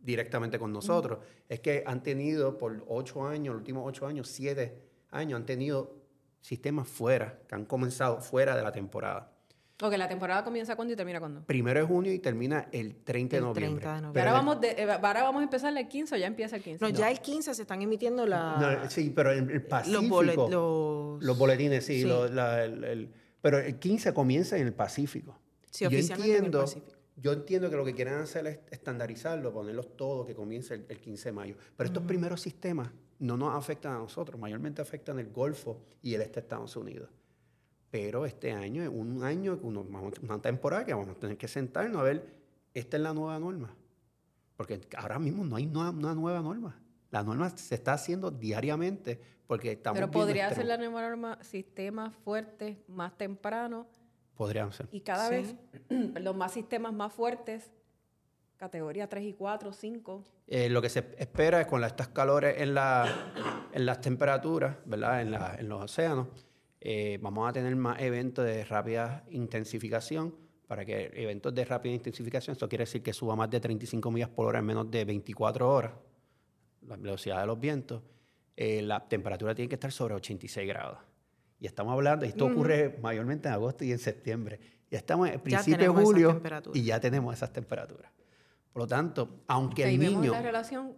directamente 0.00 0.58
con 0.58 0.72
nosotros. 0.72 1.18
Es 1.48 1.60
que 1.60 1.82
han 1.86 2.02
tenido 2.02 2.56
por 2.56 2.84
ocho 2.88 3.26
años, 3.26 3.52
los 3.54 3.60
últimos 3.60 3.84
ocho 3.86 4.06
años, 4.06 4.28
siete 4.28 4.82
años, 5.10 5.36
han 5.38 5.46
tenido 5.46 5.96
sistemas 6.40 6.88
fuera, 6.88 7.40
que 7.48 7.54
han 7.54 7.64
comenzado 7.64 8.20
fuera 8.20 8.56
de 8.56 8.62
la 8.62 8.72
temporada. 8.72 9.32
Ok, 9.80 9.96
la 9.96 10.08
temporada 10.08 10.42
comienza 10.42 10.74
cuándo 10.74 10.92
y 10.92 10.96
termina 10.96 11.20
cuándo. 11.20 11.42
Primero 11.46 11.78
de 11.78 11.86
junio 11.86 12.12
y 12.12 12.18
termina 12.18 12.68
el 12.72 12.96
30 12.96 13.36
de 13.36 13.38
El 13.38 13.44
noviembre. 13.44 13.80
30 13.80 13.92
de 13.92 13.98
Y 13.98 14.02
noviembre. 14.02 14.22
ahora, 14.22 14.32
Pero 14.32 14.32
vamos 14.32 14.60
de- 14.60 14.82
eh, 14.82 14.90
ahora 14.90 15.22
vamos 15.22 15.40
a 15.40 15.44
empezar 15.44 15.76
el 15.76 15.86
15 15.88 16.14
o 16.16 16.18
ya 16.18 16.26
empieza 16.26 16.56
el 16.56 16.62
15. 16.64 16.84
No, 16.84 16.88
ya 16.88 17.08
el 17.10 17.20
15 17.20 17.54
se 17.54 17.62
están 17.62 17.80
emitiendo 17.80 18.26
la, 18.26 18.56
No, 18.82 18.90
sí, 18.90 19.12
pero 19.14 19.30
el, 19.30 19.48
el 19.48 19.62
Pacífico... 19.62 20.02
los, 20.24 20.34
bolet- 20.34 20.50
los, 20.50 21.22
Los 21.24 21.38
boletines, 21.38 21.84
sí. 21.84 22.02
Sí. 22.02 22.08
lo- 22.08 22.26
la- 22.28 22.64
el- 22.64 22.82
el- 22.82 23.10
pero 23.40 23.58
el 23.58 23.78
15 23.78 24.12
comienza 24.12 24.58
en 24.58 24.66
el 24.66 24.72
Pacífico. 24.72 25.38
Sí, 25.70 25.84
yo 25.84 25.88
oficialmente 25.88 26.24
en 26.24 26.30
el 26.30 26.36
entiendo, 26.46 26.60
Pacífico. 26.62 26.92
yo 27.16 27.32
entiendo 27.32 27.70
que 27.70 27.76
lo 27.76 27.84
que 27.84 27.94
quieren 27.94 28.14
hacer 28.14 28.46
es 28.48 28.58
estandarizarlo, 28.72 29.52
ponerlos 29.52 29.96
todos, 29.96 30.26
que 30.26 30.34
comience 30.34 30.74
el, 30.74 30.86
el 30.88 30.98
15 30.98 31.28
de 31.28 31.32
mayo. 31.32 31.54
Pero 31.76 31.86
estos 31.86 32.02
primeros 32.02 32.40
sistemas 32.40 32.90
no 33.20 33.36
nos 33.36 33.54
afectan 33.54 33.92
a 33.94 33.98
nosotros, 33.98 34.40
mayormente 34.40 34.82
afectan 34.82 35.20
el 35.20 35.28
Golfo 35.30 35.80
y 36.02 36.14
el 36.14 36.22
este 36.22 36.34
de 36.34 36.40
Estados 36.40 36.74
Unidos. 36.74 37.10
Pero 37.90 38.26
este 38.26 38.52
año 38.52 38.82
es 38.82 38.88
un 38.88 39.22
año, 39.24 39.58
una 39.62 40.42
temporada 40.42 40.84
que 40.84 40.92
vamos 40.92 41.08
a 41.08 41.14
tener 41.14 41.36
que 41.38 41.48
sentarnos 41.48 41.96
a 42.00 42.02
ver, 42.04 42.26
esta 42.74 42.96
es 42.98 43.02
la 43.02 43.14
nueva 43.14 43.38
norma. 43.38 43.74
Porque 44.56 44.80
ahora 44.96 45.18
mismo 45.18 45.44
no 45.44 45.56
hay 45.56 45.66
una, 45.66 45.90
una 45.90 46.14
nueva 46.14 46.40
norma. 46.42 46.78
La 47.10 47.22
norma 47.22 47.48
se 47.50 47.74
está 47.74 47.94
haciendo 47.94 48.30
diariamente 48.30 49.18
porque 49.46 49.72
estamos 49.72 49.98
Pero 49.98 50.10
podría 50.10 50.52
ser 50.54 50.66
la 50.66 50.76
nueva 50.76 51.00
norma 51.00 51.38
sistemas 51.42 52.14
fuertes 52.16 52.76
más 52.88 53.16
temprano 53.16 53.86
Podrían 54.36 54.70
ser. 54.72 54.88
y 54.92 55.00
cada 55.00 55.28
Sí. 55.28 55.34
vez 55.34 55.54
perdón, 56.12 56.36
más 56.36 56.52
sistemas 56.52 56.92
más 56.92 57.12
fuertes, 57.12 57.70
categoría 58.58 59.08
3 59.08 59.24
y 59.24 59.32
4, 59.32 59.72
5. 59.72 60.24
Eh, 60.48 60.68
lo 60.68 60.82
que 60.82 60.90
se 60.90 60.98
espera 61.16 61.60
es 61.62 61.66
con 61.66 61.80
la- 61.80 61.86
estas 61.86 62.08
calores 62.08 62.60
en, 62.60 62.74
la- 62.74 63.06
en 63.72 63.86
las 63.86 64.00
temperaturas, 64.02 64.76
¿verdad? 64.84 65.22
En, 65.22 65.30
la- 65.30 65.54
en 65.58 65.68
los 65.68 65.82
océanos, 65.84 66.26
eh, 66.80 67.18
vamos 67.20 67.48
a 67.48 67.52
tener 67.52 67.74
más 67.76 68.00
eventos 68.00 68.44
de 68.44 68.64
rápida 68.64 69.24
intensificación. 69.30 70.34
Para 70.66 70.84
que 70.84 71.10
eventos 71.14 71.54
de 71.54 71.64
rápida 71.64 71.94
intensificación, 71.94 72.52
esto 72.52 72.68
quiere 72.68 72.82
decir 72.82 73.02
que 73.02 73.14
suba 73.14 73.34
más 73.34 73.48
de 73.48 73.58
35 73.58 74.10
millas 74.10 74.28
por 74.28 74.46
hora 74.46 74.58
en 74.58 74.66
menos 74.66 74.90
de 74.90 75.04
24 75.06 75.66
horas, 75.66 75.92
la 76.86 76.96
velocidad 76.96 77.40
de 77.40 77.46
los 77.46 77.58
vientos, 77.58 78.02
eh, 78.54 78.82
la 78.82 79.08
temperatura 79.08 79.54
tiene 79.54 79.68
que 79.70 79.76
estar 79.76 79.90
sobre 79.90 80.14
86 80.14 80.68
grados. 80.68 80.98
Y 81.58 81.66
estamos 81.66 81.94
hablando, 81.94 82.26
y 82.26 82.28
esto 82.28 82.44
ocurre 82.44 82.98
mayormente 83.00 83.48
en 83.48 83.54
agosto 83.54 83.82
y 83.84 83.92
en 83.92 83.98
septiembre. 83.98 84.60
Ya 84.90 84.98
estamos 84.98 85.30
en 85.30 85.40
principio 85.40 85.92
de 85.92 86.02
julio 86.04 86.42
y 86.74 86.82
ya 86.82 87.00
tenemos 87.00 87.34
esas 87.34 87.52
temperaturas. 87.52 88.12
Por 88.72 88.82
lo 88.82 88.86
tanto, 88.86 89.42
aunque 89.46 89.84
el 89.84 89.98
vemos 89.98 90.20
niño... 90.20 90.32
la 90.32 90.42
relación 90.42 90.96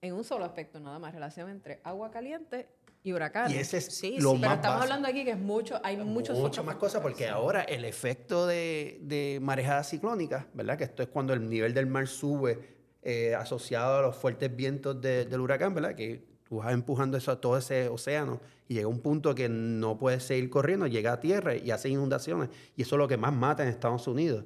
en 0.00 0.14
un 0.14 0.24
solo 0.24 0.44
aspecto, 0.44 0.80
nada 0.80 0.98
más, 0.98 1.14
relación 1.14 1.48
entre 1.48 1.80
agua 1.84 2.10
caliente 2.10 2.68
y 3.04 3.12
huracanes. 3.12 3.52
Y 3.54 3.58
ese 3.58 3.78
es 3.78 3.86
Sí, 3.86 4.16
lo 4.20 4.32
sí. 4.32 4.38
más 4.38 4.40
Pero 4.50 4.54
estamos 4.54 4.82
hablando 4.82 5.08
aquí 5.08 5.24
que 5.24 5.32
es 5.32 5.38
mucho, 5.38 5.80
hay 5.82 5.96
muchos 5.96 6.36
Mucho 6.36 6.46
otros 6.46 6.66
más 6.66 6.76
cosas 6.76 7.00
porque 7.02 7.28
ahora 7.28 7.62
el 7.62 7.84
efecto 7.84 8.46
de, 8.46 8.98
de 9.02 9.38
marejadas 9.42 9.90
ciclónicas, 9.90 10.46
¿verdad? 10.54 10.78
Que 10.78 10.84
esto 10.84 11.02
es 11.02 11.08
cuando 11.08 11.32
el 11.32 11.48
nivel 11.48 11.74
del 11.74 11.86
mar 11.86 12.06
sube 12.06 12.76
eh, 13.02 13.34
asociado 13.34 13.98
a 13.98 14.02
los 14.02 14.14
fuertes 14.16 14.54
vientos 14.54 15.00
de- 15.00 15.24
del 15.24 15.40
huracán, 15.40 15.74
¿verdad? 15.74 15.94
Que 15.96 16.22
tú 16.48 16.58
vas 16.58 16.72
empujando 16.72 17.16
eso 17.16 17.32
a 17.32 17.40
todo 17.40 17.58
ese 17.58 17.88
océano 17.88 18.40
y 18.68 18.74
llega 18.74 18.86
un 18.86 19.00
punto 19.00 19.34
que 19.34 19.48
no 19.48 19.98
puedes 19.98 20.22
seguir 20.22 20.48
corriendo, 20.50 20.86
llega 20.86 21.12
a 21.14 21.18
tierra 21.18 21.56
y 21.56 21.70
hace 21.72 21.88
inundaciones. 21.88 22.50
Y 22.76 22.82
eso 22.82 22.94
es 22.94 22.98
lo 22.98 23.08
que 23.08 23.16
más 23.16 23.32
mata 23.32 23.64
en 23.64 23.70
Estados 23.70 24.06
Unidos, 24.06 24.44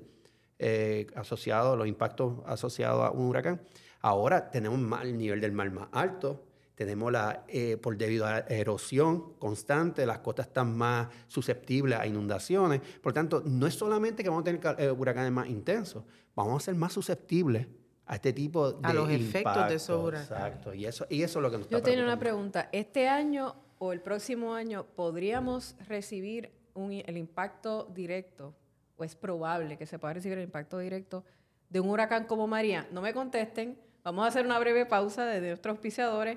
eh, 0.59 1.07
asociado 1.15 1.75
a 1.75 1.77
los 1.77 1.87
impactos 1.87 2.35
asociados 2.47 3.05
a 3.05 3.11
un 3.11 3.27
huracán. 3.27 3.61
Ahora 4.01 4.51
tenemos 4.51 4.79
más- 4.79 5.03
el 5.05 5.19
nivel 5.19 5.41
del 5.43 5.53
mar 5.53 5.71
más 5.71 5.89
alto, 5.93 6.46
tenemos 6.77 7.11
la, 7.11 7.45
eh, 7.49 7.79
por 7.79 7.97
debido 7.97 8.27
a 8.27 8.33
la 8.33 8.39
erosión 8.41 9.33
constante, 9.39 10.05
las 10.05 10.19
costas 10.19 10.49
están 10.49 10.77
más 10.77 11.09
susceptibles 11.27 11.99
a 11.99 12.07
inundaciones. 12.07 12.83
Por 13.03 13.15
tanto, 13.15 13.43
no 13.47 13.67
es 13.67 13.75
solamente 13.75 14.23
que 14.23 14.29
vamos 14.29 14.43
a 14.43 14.45
tener 14.45 14.61
eh, 14.79 14.91
huracanes 14.91 15.33
más 15.33 15.49
intensos, 15.49 16.05
vamos 16.35 16.63
a 16.63 16.67
ser 16.67 16.75
más 16.75 16.93
susceptibles 16.93 17.67
a 18.05 18.17
este 18.17 18.35
tipo 18.35 18.73
de 18.73 18.89
A 18.89 18.93
los 18.93 19.11
efectos 19.11 19.69
de 19.69 19.75
esos 19.75 20.05
huracanes. 20.05 20.31
Exacto, 20.31 20.75
y 20.75 20.85
eso, 20.85 21.07
y 21.09 21.23
eso 21.23 21.39
es 21.39 21.43
lo 21.43 21.51
que 21.51 21.59
nos 21.59 21.69
Yo 21.71 21.79
está 21.79 21.91
tenía 21.91 22.05
una 22.05 22.19
pregunta. 22.19 22.69
¿Este 22.71 23.09
año 23.09 23.57
o 23.79 23.95
el 23.95 24.03
próximo 24.03 24.55
año 24.55 24.85
podríamos 24.95 25.77
recibir 25.89 26.53
un 26.75 26.93
el 26.93 27.17
impacto 27.17 27.91
directo, 27.95 28.55
o 28.99 29.05
es 29.05 29.17
probable 29.17 29.79
que 29.79 29.87
se 29.87 29.99
pueda 29.99 30.13
recibir 30.13 30.37
el 30.37 30.45
impacto 30.45 30.79
directo 30.79 31.25
de 31.71 31.81
un 31.81 31.89
huracán 31.89 32.27
como 32.27 32.47
María? 32.47 32.87
No 32.93 33.01
me 33.01 33.15
contesten. 33.15 33.79
Vamos 34.05 34.27
a 34.27 34.29
hacer 34.29 34.45
una 34.45 34.59
breve 34.59 34.85
pausa 34.85 35.25
de 35.25 35.41
nuestros 35.41 35.73
auspiciadores 35.73 36.37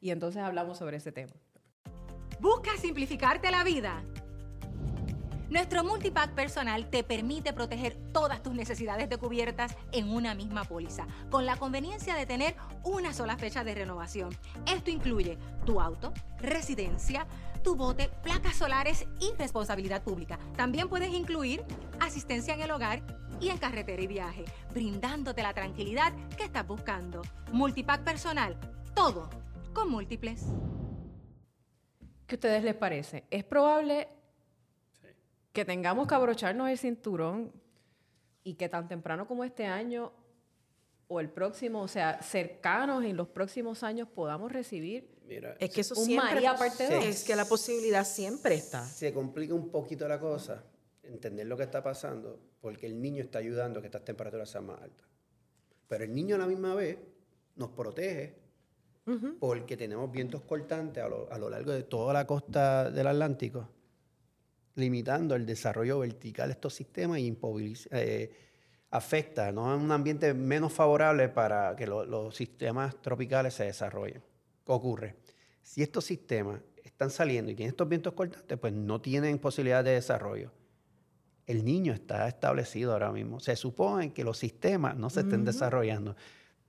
y 0.00 0.10
entonces 0.10 0.42
hablamos 0.42 0.78
sobre 0.78 0.98
ese 0.98 1.12
tema. 1.12 1.32
¿Buscas 2.40 2.80
simplificarte 2.80 3.50
la 3.50 3.64
vida? 3.64 4.02
Nuestro 5.50 5.82
multipack 5.82 6.34
personal 6.34 6.90
te 6.90 7.02
permite 7.02 7.54
proteger 7.54 7.96
todas 8.12 8.42
tus 8.42 8.52
necesidades 8.52 9.08
de 9.08 9.16
cubiertas 9.16 9.74
en 9.92 10.10
una 10.10 10.34
misma 10.34 10.64
póliza, 10.64 11.06
con 11.30 11.46
la 11.46 11.56
conveniencia 11.56 12.14
de 12.16 12.26
tener 12.26 12.54
una 12.84 13.14
sola 13.14 13.38
fecha 13.38 13.64
de 13.64 13.74
renovación. 13.74 14.28
Esto 14.66 14.90
incluye 14.90 15.38
tu 15.64 15.80
auto, 15.80 16.12
residencia, 16.38 17.26
tu 17.64 17.76
bote, 17.76 18.10
placas 18.22 18.56
solares 18.56 19.06
y 19.20 19.32
responsabilidad 19.38 20.02
pública. 20.02 20.38
También 20.54 20.88
puedes 20.88 21.14
incluir 21.14 21.64
asistencia 21.98 22.52
en 22.52 22.60
el 22.60 22.70
hogar 22.70 23.02
y 23.40 23.48
en 23.48 23.56
carretera 23.56 24.02
y 24.02 24.06
viaje, 24.06 24.44
brindándote 24.74 25.42
la 25.42 25.54
tranquilidad 25.54 26.12
que 26.36 26.44
estás 26.44 26.66
buscando. 26.66 27.22
Multipack 27.52 28.04
personal, 28.04 28.54
todo 28.94 29.30
con 29.78 29.90
múltiples. 29.90 30.42
¿Qué 32.26 32.34
a 32.34 32.36
ustedes 32.36 32.64
les 32.64 32.74
parece? 32.74 33.24
¿Es 33.30 33.44
probable 33.44 34.08
que 35.52 35.64
tengamos 35.64 36.08
que 36.08 36.14
abrocharnos 36.16 36.68
el 36.68 36.76
cinturón 36.76 37.52
y 38.42 38.54
que 38.54 38.68
tan 38.68 38.88
temprano 38.88 39.28
como 39.28 39.44
este 39.44 39.66
año 39.66 40.12
o 41.06 41.20
el 41.20 41.30
próximo, 41.30 41.80
o 41.80 41.86
sea, 41.86 42.20
cercanos 42.22 43.04
en 43.04 43.16
los 43.16 43.28
próximos 43.28 43.84
años 43.84 44.08
podamos 44.08 44.50
recibir 44.50 45.16
Mira, 45.28 45.56
Es 45.60 45.70
que 45.70 45.82
eso 45.82 45.94
Un 45.96 46.06
siempre... 46.06 46.34
María 46.34 46.56
parte. 46.56 47.08
Es 47.08 47.22
que 47.22 47.36
la 47.36 47.44
posibilidad 47.44 48.04
siempre 48.04 48.56
está. 48.56 48.84
se 48.84 49.12
complica 49.12 49.54
un 49.54 49.70
poquito 49.70 50.08
la 50.08 50.18
cosa, 50.18 50.64
entender 51.04 51.46
lo 51.46 51.56
que 51.56 51.62
está 51.62 51.84
pasando, 51.84 52.40
porque 52.60 52.86
el 52.86 53.00
niño 53.00 53.22
está 53.22 53.38
ayudando 53.38 53.78
a 53.78 53.82
que 53.82 53.86
estas 53.86 54.04
temperaturas 54.04 54.50
sean 54.50 54.66
más 54.66 54.82
altas. 54.82 55.06
Pero 55.86 56.02
el 56.02 56.12
niño 56.12 56.34
a 56.34 56.38
la 56.38 56.46
misma 56.46 56.74
vez 56.74 56.98
nos 57.54 57.70
protege 57.70 58.47
porque 59.38 59.76
tenemos 59.76 60.10
vientos 60.10 60.42
cortantes 60.42 61.02
a 61.02 61.08
lo, 61.08 61.32
a 61.32 61.38
lo 61.38 61.48
largo 61.50 61.72
de 61.72 61.82
toda 61.84 62.12
la 62.12 62.26
costa 62.26 62.90
del 62.90 63.06
Atlántico, 63.06 63.68
limitando 64.74 65.34
el 65.34 65.44
desarrollo 65.46 65.98
vertical 66.00 66.48
de 66.48 66.52
estos 66.52 66.74
sistemas 66.74 67.18
y 67.18 67.36
eh, 67.90 68.30
afecta 68.90 69.50
¿no? 69.52 69.76
un 69.76 69.90
ambiente 69.90 70.32
menos 70.34 70.72
favorable 70.72 71.28
para 71.28 71.74
que 71.76 71.86
lo- 71.86 72.04
los 72.04 72.34
sistemas 72.36 73.00
tropicales 73.02 73.54
se 73.54 73.64
desarrollen. 73.64 74.22
¿Qué 74.64 74.72
ocurre? 74.72 75.16
Si 75.62 75.82
estos 75.82 76.04
sistemas 76.04 76.60
están 76.84 77.10
saliendo 77.10 77.50
y 77.50 77.54
tienen 77.54 77.70
estos 77.72 77.88
vientos 77.88 78.12
cortantes, 78.14 78.58
pues 78.58 78.72
no 78.72 79.00
tienen 79.00 79.38
posibilidad 79.38 79.84
de 79.84 79.92
desarrollo. 79.92 80.52
El 81.46 81.64
niño 81.64 81.92
está 81.92 82.28
establecido 82.28 82.92
ahora 82.92 83.10
mismo. 83.10 83.40
Se 83.40 83.56
supone 83.56 84.12
que 84.12 84.22
los 84.24 84.36
sistemas 84.38 84.96
no 84.96 85.08
se 85.10 85.20
estén 85.20 85.44
desarrollando, 85.44 86.14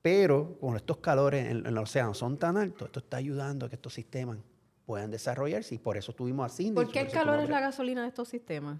pero 0.02 0.58
con 0.60 0.76
estos 0.76 0.98
calores 0.98 1.46
en, 1.46 1.58
en 1.58 1.66
el 1.66 1.78
océano 1.78 2.14
son 2.14 2.38
tan 2.38 2.58
altos, 2.58 2.88
esto 2.88 3.00
está 3.00 3.18
ayudando 3.18 3.66
a 3.66 3.70
que 3.70 3.76
estos 3.76 3.94
sistemas 3.94 4.38
puedan 4.86 5.12
desarrollarse 5.12 5.76
y 5.76 5.78
por 5.78 5.98
eso 5.98 6.14
tuvimos 6.14 6.52
a 6.52 6.56
Cindy. 6.56 6.74
¿Por 6.74 6.92
qué 6.92 7.02
el 7.02 7.12
calor 7.12 7.40
es 7.40 7.48
la 7.50 7.60
la 7.60 7.68
gasolina 7.68 8.02
de 8.02 8.08
estos 8.08 8.28
sistemas? 8.28 8.80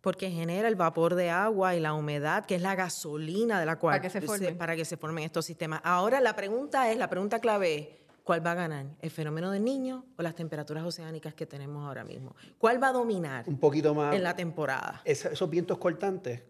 Porque 0.00 0.30
genera 0.30 0.68
el 0.68 0.76
vapor 0.76 1.16
de 1.16 1.30
agua 1.30 1.74
y 1.74 1.80
la 1.80 1.92
humedad, 1.92 2.46
que 2.46 2.54
es 2.54 2.62
la 2.62 2.74
gasolina 2.76 3.58
de 3.60 3.66
la 3.66 3.78
cual 3.78 3.94
Para 3.94 4.02
que 4.02 4.08
se 4.08 4.20
formen. 4.20 4.56
para 4.56 4.76
que 4.76 4.84
se 4.84 4.96
formen 4.96 5.24
estos 5.24 5.44
sistemas. 5.44 5.80
Ahora 5.84 6.20
la 6.20 6.34
pregunta 6.36 6.90
es, 6.90 6.96
la 6.96 7.10
pregunta 7.10 7.40
clave 7.40 7.74
es, 7.74 7.88
¿cuál 8.26 8.44
va 8.44 8.52
a 8.52 8.54
ganar? 8.56 8.86
¿El 9.00 9.10
fenómeno 9.10 9.52
del 9.52 9.62
niño 9.64 10.04
o 10.18 10.22
las 10.22 10.34
temperaturas 10.34 10.82
oceánicas 10.84 11.32
que 11.34 11.46
tenemos 11.46 11.86
ahora 11.86 12.02
mismo? 12.02 12.34
¿Cuál 12.58 12.82
va 12.82 12.88
a 12.88 12.92
dominar 12.92 13.44
Un 13.48 13.56
poquito 13.58 13.94
más. 13.94 14.14
en 14.16 14.24
la 14.24 14.34
temporada? 14.34 15.00
Esa- 15.04 15.30
esos 15.30 15.48
vientos 15.48 15.78
cortantes 15.78 16.42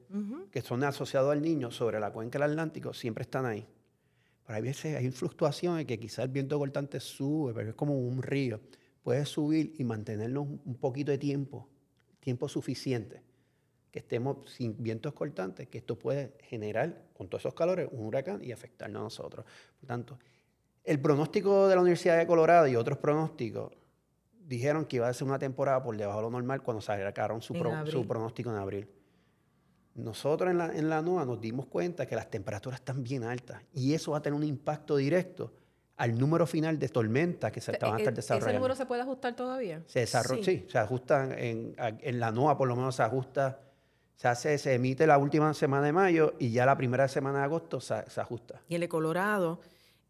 que 0.51 0.63
son 0.63 0.83
asociados 0.85 1.31
al 1.31 1.43
niño 1.43 1.71
sobre 1.71 2.01
la 2.01 2.11
cuenca 2.11 2.39
del 2.39 2.51
Atlántico 2.51 2.95
siempre 2.95 3.23
están 3.23 3.45
ahí. 3.45 3.67
Pero 4.47 4.57
hay 4.57 4.63
veces 4.63 4.97
hay 4.97 5.11
fluctuaciones 5.11 5.85
que 5.87 5.99
quizás 6.01 6.21
el 6.25 6.31
viento 6.31 6.59
cortante 6.59 6.99
sube, 6.99 7.53
pero 7.53 7.69
es 7.71 7.75
como 7.75 7.99
un 7.99 8.23
río. 8.23 8.59
Puede 9.03 9.27
subir 9.27 9.75
y 9.79 9.85
mantenerlo 9.85 10.43
un 10.43 10.63
un 10.65 10.77
poquito 10.77 11.11
de 11.13 11.19
tiempo, 11.19 11.69
tiempo 12.21 12.49
suficiente, 12.49 13.23
que 13.91 13.99
estemos 13.99 14.51
sin 14.51 14.83
vientos 14.83 15.13
cortantes, 15.13 15.69
que 15.69 15.79
esto 15.79 15.99
puede 15.99 16.37
generar, 16.49 17.03
con 17.13 17.29
todos 17.29 17.43
esos 17.43 17.55
calores, 17.55 17.89
un 17.93 18.07
huracán 18.07 18.43
y 18.43 18.51
afectarnos 18.53 19.01
a 19.01 19.03
nosotros. 19.05 19.45
Por 19.79 19.87
tanto, 19.87 20.19
el 20.87 21.01
pronóstico 21.01 21.69
de 21.69 21.75
la 21.75 21.81
Universidad 21.83 22.17
de 22.17 22.27
Colorado 22.27 22.67
y 22.69 22.77
otros 22.77 22.99
pronósticos 22.99 23.73
dijeron 24.41 24.85
que 24.87 24.97
iba 24.97 25.09
a 25.09 25.13
ser 25.13 25.27
una 25.27 25.39
temporada 25.39 25.83
por 25.83 25.97
debajo 25.97 26.19
de 26.19 26.23
lo 26.23 26.31
normal 26.31 26.63
cuando 26.63 26.81
sacaron 26.81 27.43
su, 27.43 27.53
pro- 27.55 27.85
su 27.87 28.07
pronóstico 28.07 28.51
en 28.51 28.57
abril. 28.57 28.89
Nosotros 29.95 30.51
en 30.51 30.59
la, 30.59 30.67
en 30.67 30.91
la 30.91 31.01
NOAA 31.01 31.25
nos 31.25 31.41
dimos 31.41 31.67
cuenta 31.67 32.07
que 32.07 32.15
las 32.15 32.31
temperaturas 32.31 32.79
están 32.81 33.03
bien 33.03 33.25
altas 33.25 33.63
y 33.73 33.95
eso 33.95 34.13
va 34.13 34.19
a 34.19 34.23
tener 34.23 34.37
un 34.37 34.45
impacto 34.45 34.97
directo 34.97 35.53
al 35.97 36.19
número 36.19 36.47
final 36.47 36.79
de 36.79 36.89
tormentas 36.91 37.51
que 37.51 37.61
se 37.63 37.73
van 37.73 37.95
a 37.95 37.97
estar 37.97 38.01
Eh, 38.01 38.03
¿Ese 38.03 38.13
desarrollando. 38.13 38.59
número 38.59 38.75
se 38.75 38.85
puede 38.85 39.01
ajustar 39.03 39.35
todavía? 39.35 39.83
Se 39.87 40.01
desarrolla, 40.01 40.45
sí. 40.45 40.59
Sí. 40.59 40.67
se 40.69 40.79
ajustan 40.79 41.33
en, 41.39 41.75
en 41.79 42.21
la 42.21 42.31
NOAA 42.31 42.59
por 42.59 42.69
lo 42.69 42.77
menos 42.77 42.95
se 42.97 43.03
ajusta, 43.03 43.61
se 44.15 44.29
hace, 44.29 44.59
se 44.59 44.75
emite 44.75 45.07
la 45.07 45.17
última 45.17 45.53
semana 45.55 45.87
de 45.87 45.93
mayo 45.93 46.35
y 46.39 46.51
ya 46.51 46.67
la 46.67 46.77
primera 46.77 47.09
semana 47.09 47.39
de 47.39 47.45
agosto 47.47 47.81
se, 47.81 48.09
se 48.11 48.21
ajusta. 48.21 48.61
Y 48.69 48.75
el 48.75 48.83
de 48.83 48.89
Colorado 48.91 49.61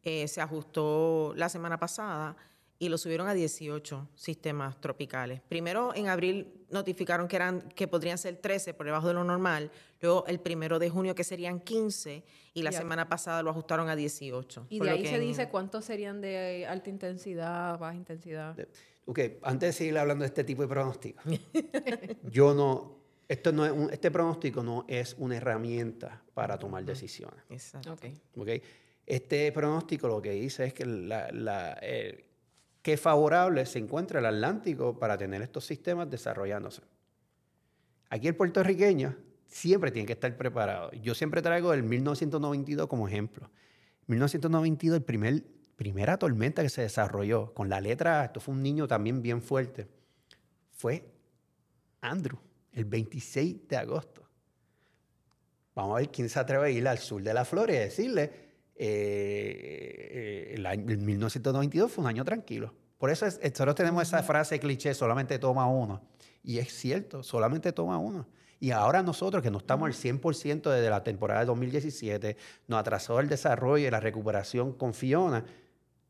eh, 0.06 0.28
se 0.28 0.40
ajustó 0.40 1.32
la 1.36 1.48
semana 1.48 1.78
pasada 1.80 2.36
y 2.78 2.88
lo 2.88 2.96
subieron 2.96 3.26
a 3.26 3.34
18 3.34 4.08
sistemas 4.14 4.80
tropicales. 4.80 5.40
Primero 5.48 5.92
en 5.96 6.06
abril 6.08 6.46
notificaron 6.70 7.26
que 7.26 7.34
eran 7.34 7.62
que 7.70 7.88
podrían 7.88 8.16
ser 8.16 8.36
13 8.36 8.72
por 8.74 8.86
debajo 8.86 9.08
de 9.08 9.14
lo 9.14 9.24
normal, 9.24 9.70
luego 10.00 10.24
el 10.28 10.38
primero 10.38 10.78
de 10.78 10.90
junio 10.90 11.14
que 11.16 11.24
serían 11.24 11.58
15 11.58 12.22
y 12.54 12.62
la 12.62 12.70
semana 12.70 13.08
pasada 13.08 13.42
lo 13.42 13.50
ajustaron 13.50 13.88
a 13.88 13.96
18. 13.96 14.66
Y 14.70 14.78
de 14.78 14.90
ahí 14.90 15.04
se 15.06 15.16
en- 15.16 15.20
dice 15.22 15.48
cuántos 15.48 15.84
serían 15.86 16.20
de 16.20 16.66
alta 16.68 16.88
intensidad, 16.90 17.76
baja 17.78 17.94
intensidad. 17.96 18.56
Ok, 19.06 19.18
antes 19.42 19.70
de 19.70 19.72
seguir 19.72 19.98
hablando 19.98 20.22
de 20.22 20.26
este 20.28 20.44
tipo 20.44 20.62
de 20.62 20.68
pronósticos, 20.68 21.24
yo 22.30 22.54
no, 22.54 22.96
esto 23.26 23.50
no 23.52 23.64
es 23.66 23.72
un- 23.72 23.90
este 23.92 24.10
pronóstico 24.12 24.62
no 24.62 24.84
es 24.86 25.16
una 25.18 25.36
herramienta 25.36 26.22
para 26.34 26.58
tomar 26.58 26.84
decisiones. 26.84 27.42
Exacto. 27.48 27.92
Ok. 27.94 28.04
¿ok? 28.36 28.48
Este 29.06 29.52
pronóstico 29.52 30.08
lo 30.08 30.20
que 30.20 30.32
dice 30.32 30.66
es 30.66 30.74
que 30.74 30.84
la, 30.84 31.78
eh, 31.80 32.24
favorable 32.96 33.64
se 33.66 33.78
encuentra 33.78 34.18
el 34.18 34.26
Atlántico 34.26 34.98
para 34.98 35.16
tener 35.16 35.42
estos 35.42 35.64
sistemas 35.64 36.10
desarrollándose. 36.10 36.82
Aquí 38.10 38.28
el 38.28 38.36
puertorriqueño 38.36 39.16
siempre 39.46 39.90
tiene 39.90 40.06
que 40.06 40.12
estar 40.12 40.36
preparado. 40.36 40.92
Yo 40.92 41.14
siempre 41.14 41.42
traigo 41.42 41.72
el 41.72 41.82
1992 41.82 42.86
como 42.86 43.08
ejemplo. 43.08 43.50
1992, 44.06 44.98
el 44.98 45.04
primer, 45.04 45.42
primera 45.76 46.16
tormenta 46.16 46.62
que 46.62 46.68
se 46.68 46.82
desarrolló 46.82 47.52
con 47.54 47.68
la 47.68 47.80
letra 47.80 48.20
A, 48.20 48.24
esto 48.26 48.40
fue 48.40 48.54
un 48.54 48.62
niño 48.62 48.86
también 48.86 49.22
bien 49.22 49.42
fuerte, 49.42 49.88
fue 50.70 51.04
Andrew, 52.00 52.38
el 52.72 52.84
26 52.84 53.68
de 53.68 53.76
agosto. 53.76 54.22
Vamos 55.74 55.96
a 55.96 56.00
ver 56.00 56.10
quién 56.10 56.28
se 56.28 56.38
atreve 56.38 56.66
a 56.66 56.70
ir 56.70 56.86
al 56.86 56.98
sur 56.98 57.22
de 57.22 57.34
la 57.34 57.44
Florida 57.44 57.78
y 57.78 57.84
decirle, 57.84 58.45
eh, 58.78 60.48
eh, 60.50 60.54
el, 60.54 60.66
año, 60.66 60.84
el 60.90 60.98
1992 60.98 61.90
fue 61.92 62.02
un 62.04 62.08
año 62.08 62.24
tranquilo. 62.24 62.74
Por 62.98 63.10
eso 63.10 63.26
es- 63.26 63.40
nosotros 63.42 63.74
tenemos 63.74 64.02
esa 64.02 64.22
frase 64.22 64.58
cliché, 64.58 64.94
solamente 64.94 65.38
toma 65.38 65.66
uno. 65.66 66.02
Y 66.42 66.58
es 66.58 66.72
cierto, 66.72 67.22
solamente 67.22 67.72
toma 67.72 67.98
uno. 67.98 68.26
Y 68.58 68.70
ahora 68.70 69.02
nosotros, 69.02 69.42
que 69.42 69.50
no 69.50 69.58
estamos 69.58 69.86
al 69.86 69.92
100% 69.94 70.70
desde 70.70 70.88
la 70.88 71.04
temporada 71.04 71.40
de 71.40 71.46
2017, 71.46 72.36
nos 72.68 72.80
atrasó 72.80 73.20
el 73.20 73.28
desarrollo 73.28 73.86
y 73.86 73.90
la 73.90 74.00
recuperación 74.00 74.72
con 74.72 74.94
Fiona. 74.94 75.44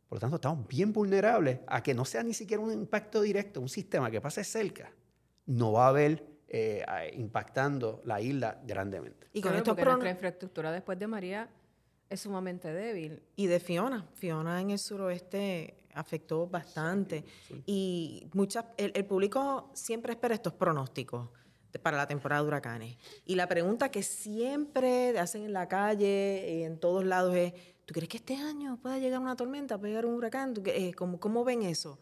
Por 0.09 0.17
lo 0.17 0.21
tanto, 0.21 0.37
estamos 0.37 0.69
bien 0.69 0.93
vulnerables 0.93 1.59
a 1.67 1.83
que 1.83 1.93
no 1.95 2.05
sea 2.05 2.23
ni 2.23 2.35
siquiera 2.35 2.63
un 2.63 2.73
impacto 2.73 3.21
directo, 3.21 3.61
un 3.61 3.69
sistema 3.69 4.11
que 4.11 4.21
pase 4.21 4.45
cerca, 4.45 4.93
no 5.47 5.73
va 5.73 5.87
a 5.87 5.89
haber 5.89 6.25
eh, 6.49 6.85
impactando 7.17 8.01
la 8.05 8.21
isla 8.21 8.61
grandemente. 8.65 9.27
Y 9.33 9.41
con 9.41 9.51
Claro, 9.51 9.65
prono- 9.75 9.85
nuestra 9.95 10.11
infraestructura 10.11 10.71
después 10.71 10.97
de 11.01 11.09
María 11.09 11.49
es 12.09 12.21
sumamente 12.21 12.73
débil. 12.73 13.23
Y 13.37 13.47
de 13.47 13.61
Fiona. 13.61 14.07
Fiona 14.15 14.61
en 14.61 14.71
el 14.71 14.79
suroeste 14.79 15.77
afectó 15.95 16.47
bastante. 16.47 17.25
Y 17.65 18.29
muchas, 18.35 18.67
el, 18.77 18.93
el 18.95 19.05
público 19.07 19.71
siempre 19.75 20.13
espera 20.13 20.35
estos 20.35 20.53
pronósticos 20.53 21.29
de- 21.73 21.79
para 21.79 21.97
la 21.97 22.07
temporada 22.07 22.43
de 22.43 22.49
huracanes. 22.49 22.97
Y 23.25 23.35
la 23.35 23.49
pregunta 23.49 23.91
que 23.91 24.03
siempre 24.03 25.19
hacen 25.19 25.45
en 25.45 25.53
la 25.53 25.69
calle 25.69 26.59
y 26.59 26.63
en 26.65 26.79
todos 26.79 27.05
lados 27.05 27.35
es, 27.35 27.53
¿tú 27.87 27.95
crees 27.95 28.09
que 28.09 28.19
este 28.19 28.37
año 28.37 28.79
pueda 28.81 28.99
llegar 28.99 29.21
una 29.21 29.37
tormenta, 29.37 29.79
pueda 29.79 29.91
llegar 29.91 30.07
un 30.07 30.15
huracán? 30.15 30.55
¿Tú 30.55 30.63
eh, 30.67 30.93
¿cómo, 30.95 31.19
¿Cómo 31.19 31.45
ven 31.45 31.63
eso? 31.63 31.99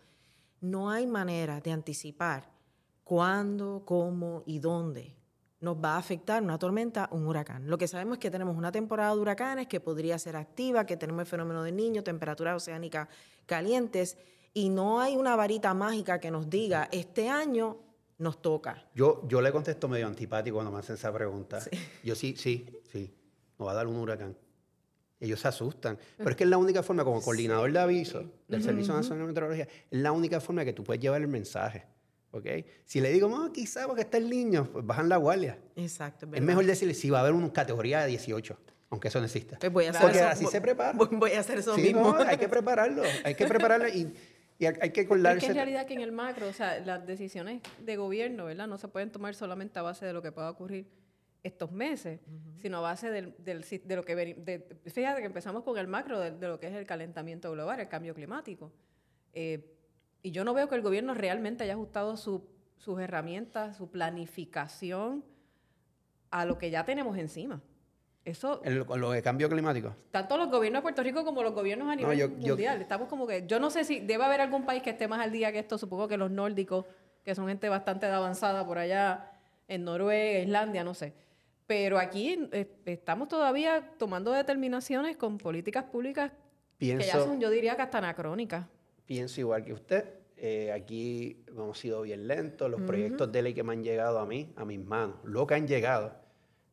No 0.61 0.91
hay 0.91 1.07
manera 1.07 1.61
de 1.61 1.71
anticipar 1.73 2.51
cuándo, 3.05 3.83
cómo 3.85 4.43
y 4.47 4.59
dónde 4.59 5.15
nos 5.65 5.77
va 5.77 5.95
a 5.95 5.99
afectar 5.99 6.43
una 6.43 6.59
tormenta 6.59 7.09
un 7.11 7.27
huracán. 7.27 7.69
Lo 7.69 7.79
que 7.79 7.89
sabemos 7.89 8.17
es 8.17 8.21
que 8.21 8.31
tenemos 8.31 8.57
una 8.57 8.71
temporada 8.71 9.15
de 9.15 9.21
huracanes 9.21 9.67
que 9.67 9.81
podría 9.81 10.19
ser 10.19 10.37
activa, 10.37 10.85
que 10.87 10.97
tenemos 10.97 11.23
el 11.23 11.27
fenómeno 11.27 11.63
del 11.63 11.75
niño, 11.75 12.05
temperaturas 12.05 12.57
oceánicas 12.57 13.09
calientes, 13.47 14.17
y 14.53 14.69
no 14.69 15.01
hay 15.01 15.17
una 15.17 15.35
varita 15.35 15.75
mágica 15.75 16.21
que 16.21 16.31
nos 16.31 16.49
diga, 16.49 16.89
este 16.93 17.29
año 17.29 17.79
nos 18.19 18.41
toca. 18.41 18.87
Yo, 18.95 19.27
yo 19.27 19.41
le 19.41 19.51
contesto 19.51 19.89
medio 19.89 20.07
antipático 20.07 20.57
cuando 20.57 20.71
me 20.71 20.79
hacen 20.79 20.95
esa 20.95 21.13
pregunta. 21.13 21.59
Yo 22.05 22.15
sí, 22.15 22.37
sí, 22.37 22.67
sí, 22.93 23.13
nos 23.59 23.67
va 23.67 23.73
a 23.73 23.75
dar 23.75 23.87
un 23.87 23.97
huracán. 23.97 24.37
Ellos 25.19 25.41
se 25.41 25.49
asustan. 25.49 25.99
Pero 26.17 26.31
es 26.31 26.37
que 26.37 26.45
es 26.45 26.51
la 26.51 26.59
única 26.59 26.83
forma, 26.83 27.03
como 27.03 27.23
coordinador 27.23 27.73
de 27.73 27.79
aviso 27.79 28.23
del 28.47 28.63
Servicio 28.63 28.93
Nacional 28.93 29.21
de 29.21 29.27
Meteorología, 29.29 29.65
es 29.65 29.99
la 29.99 30.13
única 30.13 30.41
forma 30.41 30.65
que 30.65 30.73
tú 30.75 30.85
puedes 30.85 31.03
llevar 31.03 31.23
el 31.23 31.29
mensaje. 31.29 31.87
¿Ok? 32.35 32.47
Si 32.85 33.01
le 33.01 33.13
digo, 33.13 33.29
no, 33.29 33.53
quizá 33.53 33.87
porque 33.87 34.03
está 34.03 34.19
el 34.19 34.29
niño, 34.29 34.69
pues 34.73 34.85
bajan 34.85 35.09
la 35.09 35.17
guardia. 35.17 35.59
Exacto. 35.77 36.27
Es 36.27 36.31
¿verdad? 36.33 36.47
mejor 36.47 36.67
decirle 36.67 36.95
si 36.95 37.09
va 37.11 37.19
a 37.19 37.21
haber 37.23 37.33
una 37.33 37.53
categoría 37.53 38.01
de 38.03 38.09
18, 38.09 38.59
aunque 38.91 39.09
eso 39.09 39.19
no 39.21 39.25
exista. 39.27 39.59
Pues 39.59 39.73
voy 39.73 39.85
a 39.87 39.91
hacer 39.91 40.03
Porque 40.03 40.19
eso. 40.19 40.29
así 40.29 40.45
voy- 40.45 40.53
se 40.53 40.61
prepara. 40.61 40.93
Voy, 40.93 41.33
a 41.33 41.41
hacer 41.41 41.59
eso 41.59 41.75
Sí, 41.75 41.83
mismo. 41.83 42.13
no, 42.13 42.19
hay 42.21 42.37
que 42.37 42.49
prepararlo, 42.49 43.03
hay 43.25 43.35
que 43.35 43.47
prepararlo 43.47 43.89
y, 43.89 44.13
y 44.59 44.67
hay 44.67 44.73
que 44.73 44.79
Pero 44.81 44.85
es 44.87 44.93
que 44.93 45.01
acordarse. 45.03 45.47
en 45.47 45.55
realidad 45.55 45.87
que 45.87 45.95
en 45.95 46.01
el 46.01 46.13
macro, 46.13 46.49
o 46.49 46.53
sea, 46.53 46.81
las 46.81 47.07
decisiones 47.07 47.63
de 47.81 47.97
gobierno, 47.97 48.47
¿verdad? 48.47 48.67
No 48.67 48.79
se 48.79 48.89
pueden 48.89 49.11
tomar 49.11 49.35
solamente 49.35 49.79
a 49.79 49.83
base 49.83 50.05
de 50.07 50.13
lo 50.13 50.21
que 50.23 50.33
pueda 50.33 50.51
ocurrir 50.51 50.87
estos 51.43 51.71
meses, 51.73 52.21
sino 52.63 52.79
a 52.79 52.81
base 52.81 53.11
del, 53.11 53.35
del 53.39 53.65
de 53.85 53.97
lo 53.97 54.03
que... 54.03 54.17
de- 54.17 54.77
fíjate 54.91 55.21
que 55.21 55.27
empezamos 55.27 55.63
con 55.63 55.77
el 55.79 55.87
macro 55.87 56.19
de, 56.19 56.31
de 56.33 56.49
lo 56.49 56.59
que 56.59 56.69
es 56.69 56.75
el 56.75 56.87
calentamiento 56.87 57.53
global, 57.53 57.79
el 57.81 57.89
cambio 57.89 58.15
climático. 58.15 58.73
Eh, 59.35 59.71
y 60.25 60.31
yo 60.33 60.43
no 60.43 60.55
veo 60.55 60.69
que 60.69 60.75
el 60.75 60.81
gobierno 60.83 61.15
realmente 61.15 61.63
haya 61.65 61.75
ajustado 61.75 62.17
su- 62.17 62.49
sus 62.79 62.99
herramientas, 62.99 63.77
su 63.77 63.91
planificación 63.91 65.23
a 66.31 66.45
lo 66.47 66.59
que 66.59 66.71
ya 66.71 66.85
tenemos 66.85 67.17
encima. 67.19 67.61
Eso, 68.25 68.63
En 68.65 68.79
lo, 68.79 69.11
de 69.11 69.23
cambio 69.23 69.51
climático. 69.51 69.95
tanto 70.11 70.39
los 70.39 70.51
gobiernos 70.51 70.81
de 70.81 70.83
Puerto 70.83 71.03
Rico 71.03 71.25
como 71.27 71.43
los 71.43 71.53
gobiernos 71.53 71.91
a 71.91 71.95
nivel 71.95 72.17
yo- 72.19 72.29
yo- 72.39 72.49
mundial. 72.49 72.81
Estamos 72.81 73.07
como 73.09 73.27
que, 73.27 73.47
yo 73.47 73.61
no 73.61 73.69
sé 73.71 73.85
si 73.85 74.01
debe 74.01 74.25
haber 74.25 74.41
algún 74.41 74.65
país 74.65 74.83
que 74.83 74.91
esté 74.91 75.07
más 75.07 75.21
al 75.21 75.31
día 75.31 75.53
que 75.53 75.59
esto, 75.59 75.77
supongo 75.77 76.09
que 76.09 76.17
los 76.17 76.31
nórdicos, 76.31 76.87
que 77.23 77.35
son 77.35 77.47
gente 77.49 77.69
bastante 77.69 78.07
avanzada 78.07 78.67
por 78.67 78.79
allá, 78.79 79.31
en 79.69 79.85
Noruega, 79.85 80.39
Islandia, 80.41 80.85
no 80.85 80.95
sé. 80.95 81.13
Pero 81.67 81.99
aquí 81.99 82.49
eh, 82.53 82.67
estamos 82.87 83.29
todavía 83.29 83.91
tomando 83.99 84.33
determinaciones 84.33 85.17
con 85.19 85.37
políticas 85.37 85.85
públicas 85.85 86.33
que 86.79 86.99
ya 86.99 87.13
son, 87.21 87.41
yo 87.41 87.51
diría 87.51 87.77
que 87.77 87.83
hasta 87.83 87.99
anacrónicas. 87.99 88.67
Pienso 89.07 89.41
igual 89.41 89.65
que 89.65 89.73
usted. 89.73 90.05
Eh, 90.37 90.73
aquí 90.73 91.45
hemos 91.49 91.79
sido 91.79 92.03
bien 92.03 92.27
lentos. 92.27 92.71
Los 92.71 92.83
proyectos 92.83 93.31
de 93.31 93.43
ley 93.43 93.55
que 93.55 93.63
me 93.63 93.73
han 93.73 93.83
llegado 93.83 94.19
a 94.19 94.27
mí, 94.27 94.53
a 94.57 94.65
mis 94.65 94.85
manos, 94.85 95.17
lo 95.25 95.47
que 95.47 95.55
han 95.55 95.67
llegado, 95.67 96.15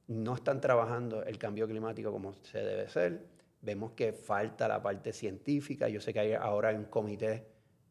no 0.08 0.36
están 0.36 0.60
trabajando 0.60 1.24
el 1.24 1.38
cambio 1.38 1.68
climático 1.68 2.12
como 2.12 2.34
se 2.34 2.60
debe 2.60 2.90
ser. 2.90 3.26
Vemos 3.62 3.92
que 3.92 4.14
falta 4.14 4.68
la 4.68 4.82
parte 4.82 5.14
científica. 5.14 5.88
Yo 5.88 6.02
sé 6.02 6.14
que 6.14 6.20
hay 6.20 6.34
ahora 6.34 6.72
un 6.72 6.86
comité 6.86 7.46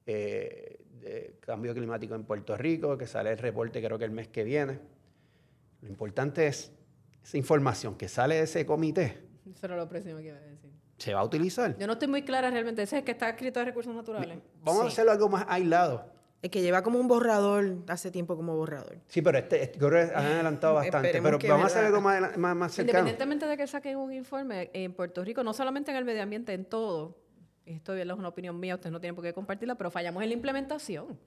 eh, 0.07 0.81
de 1.01 1.37
cambio 1.41 1.73
climático 1.75 2.15
en 2.15 2.25
Puerto 2.25 2.57
Rico, 2.57 2.99
que 2.99 3.07
sale 3.07 3.31
el 3.31 3.39
reporte 3.39 3.83
creo 3.83 3.99
que 3.99 4.05
el 4.05 4.11
mes 4.11 4.29
que 4.29 4.45
viene. 4.45 4.79
Lo 5.81 5.89
importante 5.89 6.47
es 6.47 6.73
esa 7.23 7.39
información 7.39 7.97
que 7.97 8.09
sale 8.09 8.37
de 8.37 8.43
ese 8.43 8.67
comité, 8.67 9.19
Eso 9.51 9.67
era 9.67 9.77
lo 9.77 9.89
próximo 9.89 10.19
que 10.19 10.27
iba 10.27 10.37
a 10.37 10.41
decir. 10.41 10.70
Se 11.01 11.15
va 11.15 11.21
a 11.21 11.25
utilizar. 11.25 11.77
Yo 11.79 11.87
no 11.87 11.95
estoy 11.95 12.09
muy 12.09 12.23
clara 12.23 12.51
realmente. 12.51 12.83
Ese 12.83 12.97
es 12.97 13.01
el 13.01 13.05
que 13.05 13.13
está 13.13 13.29
escrito 13.31 13.59
de 13.59 13.65
recursos 13.67 13.95
naturales. 13.95 14.39
Vamos 14.63 14.83
a 14.83 14.85
Sí. 14.87 14.93
hacerlo 14.93 15.13
algo 15.13 15.29
más 15.29 15.45
aislado. 15.49 16.05
El 16.43 16.51
que 16.51 16.63
lleva 16.63 16.83
como 16.83 16.99
un 16.99 17.07
borrador 17.09 17.79
hace 17.89 18.11
tiempo 18.11 18.35
como 18.37 18.57
borrador. 18.57 18.99
Sí, 19.09 19.21
pero 19.21 19.39
este, 19.39 19.63
este- 19.63 19.79
creo 19.79 19.91
que 19.91 20.15
han 20.15 20.25
adelantado 20.25 20.75
bastante. 20.75 21.09
Esperemos 21.09 21.39
Pero 21.41 21.55
vamos 21.55 21.65
a 21.65 21.67
hacer 21.75 21.85
algo 21.87 22.01
más, 22.01 22.37
más, 22.39 22.57
más 22.57 22.73
cercano. 22.73 22.99
Independientemente 22.99 23.47
de 23.47 23.57
que 23.57 23.67
saquen 23.67 23.97
un 23.99 24.13
informe, 24.13 24.71
en 24.73 24.93
Puerto 24.95 25.23
Rico, 25.25 25.43
no 25.45 25.53
solamente 25.53 25.91
en 25.91 25.97
el 25.99 26.05
medio 26.05 26.23
ambiente, 26.23 26.53
en 26.55 26.65
todo, 26.65 27.19
esto 27.67 27.95
es 27.95 28.07
una 28.11 28.29
opinión 28.29 28.59
mía, 28.59 28.75
ustedes 28.77 28.93
no 28.93 29.01
tienen 29.01 29.15
por 29.15 29.25
qué 29.25 29.35
compartirla, 29.35 29.75
pero 29.75 29.91
fallamos 29.91 30.23
en 30.23 30.29
la 30.31 30.35
implementación. 30.35 31.19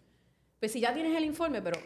Pues 0.59 0.71
si 0.71 0.79
ya 0.79 0.93
tienes 0.93 1.15
el 1.15 1.25
informe, 1.25 1.61
pero 1.61 1.79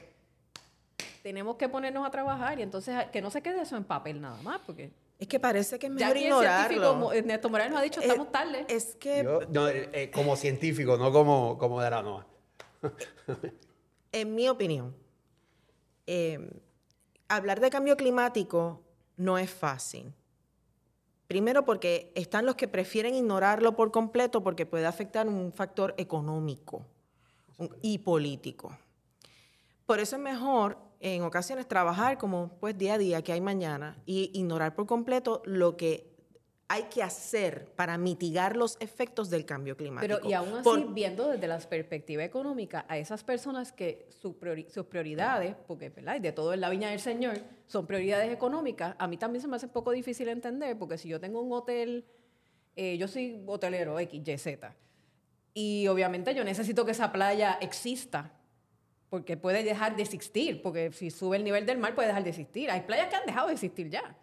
tenemos 1.21 1.57
que 1.57 1.67
ponernos 1.67 2.07
a 2.07 2.11
trabajar 2.11 2.59
y 2.59 2.61
entonces 2.61 2.95
que 3.11 3.21
no 3.21 3.29
se 3.29 3.41
quede 3.41 3.61
eso 3.61 3.75
en 3.75 3.83
papel 3.83 4.21
nada 4.21 4.41
más, 4.41 4.61
porque 4.65 4.91
Es 5.19 5.27
que 5.27 5.39
parece 5.39 5.79
que 5.79 5.87
es 5.87 5.93
ya 5.95 6.09
mejor 6.13 6.17
el 6.17 6.23
científico, 6.23 6.73
ignorarlo. 6.73 6.95
Mo- 6.95 7.11
Ernesto 7.13 7.49
Morales 7.49 7.71
nos 7.71 7.79
ha 7.79 7.83
dicho, 7.83 8.01
Eh, 8.01 8.05
estamos 8.05 8.31
tarde. 8.31 8.65
Es 8.69 8.95
que 8.95 9.23
Yo, 9.23 9.39
no, 9.49 9.67
eh, 9.67 9.89
eh, 9.93 10.11
como 10.11 10.35
científico, 10.35 10.97
no 10.97 11.11
como, 11.11 11.57
como 11.57 11.81
de 11.81 11.89
la 11.89 12.01
NOAA. 12.03 12.27
en 14.11 14.35
mi 14.35 14.47
opinión, 14.47 14.95
eh, 16.05 16.61
hablar 17.27 17.59
de 17.59 17.69
cambio 17.69 17.97
climático 17.97 18.83
no 19.17 19.37
es 19.37 19.49
fácil. 19.49 20.13
Primero 21.27 21.65
porque 21.65 22.11
están 22.15 22.45
los 22.45 22.55
que 22.55 22.67
prefieren 22.67 23.13
ignorarlo 23.15 23.75
por 23.75 23.91
completo 23.91 24.43
porque 24.43 24.65
puede 24.65 24.85
afectar 24.85 25.27
un 25.27 25.51
factor 25.51 25.93
económico 25.97 26.85
y 27.81 27.97
político. 27.97 28.77
Por 29.85 29.99
eso 29.99 30.15
es 30.15 30.21
mejor 30.21 30.77
en 30.99 31.21
ocasiones 31.23 31.67
trabajar 31.67 32.17
como 32.17 32.49
pues 32.59 32.77
día 32.77 32.95
a 32.95 32.97
día 32.97 33.21
que 33.21 33.33
hay 33.33 33.41
mañana 33.41 33.97
y 34.05 34.31
ignorar 34.33 34.73
por 34.75 34.85
completo 34.87 35.41
lo 35.45 35.77
que 35.77 36.15
hay 36.69 36.83
que 36.83 37.01
hacer 37.01 37.71
para 37.75 37.97
mitigar 37.97 38.57
los 38.57 38.75
efectos 38.81 39.29
del 39.29 39.45
cambio 39.45 39.77
climático. 39.77 40.17
Pero 40.17 40.29
y 40.29 40.33
aún 40.33 40.49
así, 40.53 40.63
Por- 40.63 40.93
viendo 40.93 41.29
desde 41.29 41.47
la 41.47 41.57
perspectiva 41.59 42.25
económica 42.25 42.85
a 42.89 42.97
esas 42.97 43.23
personas 43.23 43.71
que 43.71 44.05
su 44.09 44.37
priori- 44.37 44.67
sus 44.69 44.85
prioridades, 44.87 45.55
porque 45.65 45.89
¿verdad? 45.89 46.19
De 46.19 46.33
todo 46.33 46.53
en 46.53 46.59
la 46.59 46.69
viña 46.69 46.89
del 46.89 46.99
Señor, 46.99 47.39
son 47.67 47.87
prioridades 47.87 48.33
económicas, 48.33 48.95
a 48.99 49.07
mí 49.07 49.15
también 49.15 49.41
se 49.41 49.47
me 49.47 49.55
hace 49.55 49.67
un 49.67 49.71
poco 49.71 49.91
difícil 49.91 50.27
entender, 50.27 50.77
porque 50.77 50.97
si 50.97 51.07
yo 51.07 51.21
tengo 51.21 51.39
un 51.41 51.53
hotel, 51.53 52.03
eh, 52.75 52.97
yo 52.97 53.07
soy 53.07 53.41
hotelero 53.45 53.97
X, 53.99 54.21
Y, 54.27 54.37
Z, 54.37 54.75
y 55.53 55.87
obviamente 55.87 56.35
yo 56.35 56.43
necesito 56.43 56.83
que 56.85 56.91
esa 56.91 57.13
playa 57.13 57.57
exista, 57.61 58.33
porque 59.09 59.37
puede 59.37 59.63
dejar 59.63 59.95
de 59.95 60.03
existir, 60.03 60.61
porque 60.61 60.91
si 60.91 61.11
sube 61.11 61.37
el 61.37 61.43
nivel 61.43 61.65
del 61.65 61.77
mar 61.77 61.95
puede 61.95 62.07
dejar 62.09 62.23
de 62.23 62.29
existir. 62.31 62.69
Hay 62.69 62.81
playas 62.81 63.07
que 63.07 63.15
han 63.15 63.25
dejado 63.25 63.47
de 63.47 63.53
existir 63.53 63.89
ya. 63.89 64.15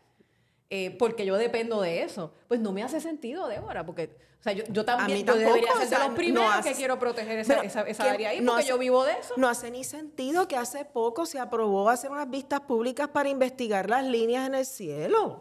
Eh, 0.71 0.97
porque 0.99 1.25
yo 1.25 1.37
dependo 1.37 1.81
de 1.81 2.03
eso. 2.03 2.33
Pues 2.49 2.61
no 2.61 2.73
me 2.73 2.83
hace 2.83 3.01
sentido, 3.01 3.47
Débora, 3.49 3.85
porque 3.87 4.17
o 4.41 4.43
sea, 4.45 4.53
yo, 4.53 4.65
yo 4.69 4.85
también 4.85 5.25
yo 5.25 5.37
debería 5.37 5.73
ser 5.75 5.87
o 5.87 5.89
sea, 5.89 5.99
de 5.99 6.05
los 6.05 6.09
no 6.11 6.15
primeros 6.17 6.53
hace- 6.55 6.71
que 6.71 6.75
quiero 6.75 6.99
proteger 6.99 7.39
esa, 7.39 7.63
esa, 7.63 7.83
esa 7.83 8.11
área 8.11 8.29
ahí, 8.31 8.41
No 8.41 8.53
porque 8.53 8.61
hace- 8.65 8.69
yo 8.71 8.79
vivo 8.79 9.05
de 9.05 9.13
eso. 9.13 9.35
No 9.39 9.49
hace 9.49 9.71
ni 9.71 9.85
sentido 9.85 10.49
que 10.49 10.57
hace 10.57 10.85
poco 10.85 11.25
se 11.27 11.39
aprobó 11.39 11.89
hacer 11.89 12.11
unas 12.11 12.29
vistas 12.29 12.61
públicas 12.61 13.09
para 13.09 13.29
investigar 13.31 13.89
las 13.89 14.05
líneas 14.05 14.47
en 14.47 14.55
el 14.55 14.67
cielo. 14.67 15.41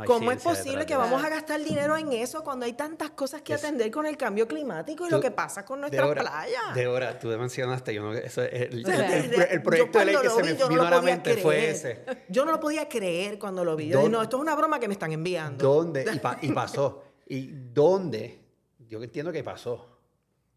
Hay 0.00 0.06
¿Cómo 0.06 0.30
es 0.32 0.42
posible 0.42 0.86
que 0.86 0.94
vamos 0.96 1.22
a 1.24 1.28
gastar 1.28 1.62
dinero 1.62 1.96
en 1.96 2.12
eso 2.12 2.44
cuando 2.44 2.64
hay 2.66 2.72
tantas 2.74 3.10
cosas 3.10 3.42
que 3.42 3.54
Es- 3.54 3.64
atender 3.64 3.90
con 3.90 4.06
el 4.06 4.16
cambio 4.16 4.46
climático 4.46 5.06
y 5.06 5.08
Tú- 5.08 5.16
lo 5.16 5.20
que 5.20 5.30
pasa 5.30 5.64
con 5.64 5.80
nuestras 5.80 6.02
Débora, 6.04 6.22
playas? 6.22 6.74
Débora, 6.74 7.18
tú 7.18 7.28
mencionaste, 7.28 7.92
yo 7.94 8.02
no, 8.02 8.12
eso 8.14 8.42
es 8.42 8.72
el, 8.72 8.84
yo 8.84 9.62
proyecto 9.62 9.98
de 9.98 10.04
ley 10.04 10.16
que 10.22 10.30
se 10.30 10.42
me 10.42 10.54
no 10.54 10.68
vino 10.68 10.82
a 10.82 10.90
la 10.90 11.02
mente 11.02 11.36
fue 11.38 11.56
creer. 11.56 11.70
ese. 11.74 12.04
Yo 12.28 12.44
no 12.44 12.52
lo 12.52 12.60
podía 12.60 12.88
creer 12.88 13.38
cuando 13.38 13.64
lo 13.64 13.74
vi. 13.76 13.84
Yo 13.88 13.98
dije, 13.98 14.02
¿Dónde- 14.02 14.16
no, 14.18 14.22
esto 14.22 14.36
es 14.36 14.42
una 14.42 14.54
broma 14.54 14.78
que 14.78 14.88
me 14.88 14.94
están 14.94 15.12
enviando. 15.12 15.64
¿Dónde? 15.64 16.04
Y, 16.14 16.18
pa- 16.20 16.38
y 16.42 16.52
pasó. 16.52 17.02
¿Y 17.26 17.48
dónde? 17.52 18.40
Yo 18.78 19.02
entiendo 19.02 19.32
que 19.32 19.42
pasó. 19.44 19.98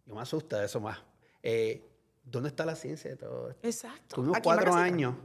Yo 0.06 0.16
me 0.16 0.22
asusta 0.22 0.60
de 0.60 0.66
eso 0.66 0.80
más. 0.80 1.00
Eh, 1.44 1.88
¿Dónde 2.24 2.50
está 2.50 2.66
la 2.66 2.76
ciencia 2.76 3.10
de 3.10 3.18
todo 3.18 3.50
esto? 3.50 3.68
Exacto. 3.68 4.16
Tuvimos 4.16 4.38
cuatro 4.44 4.74
años 4.74 5.16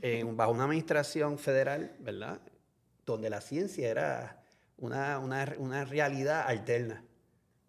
en- 0.00 0.36
bajo 0.36 0.52
una 0.52 0.64
administración 0.64 1.38
federal, 1.38 1.94
¿verdad? 2.00 2.40
Donde 3.06 3.30
la 3.30 3.40
ciencia 3.40 3.88
era 3.90 4.42
una, 4.76 5.18
una- 5.18 5.54
una 5.58 5.84
realidad 5.84 6.44
alterna. 6.46 7.04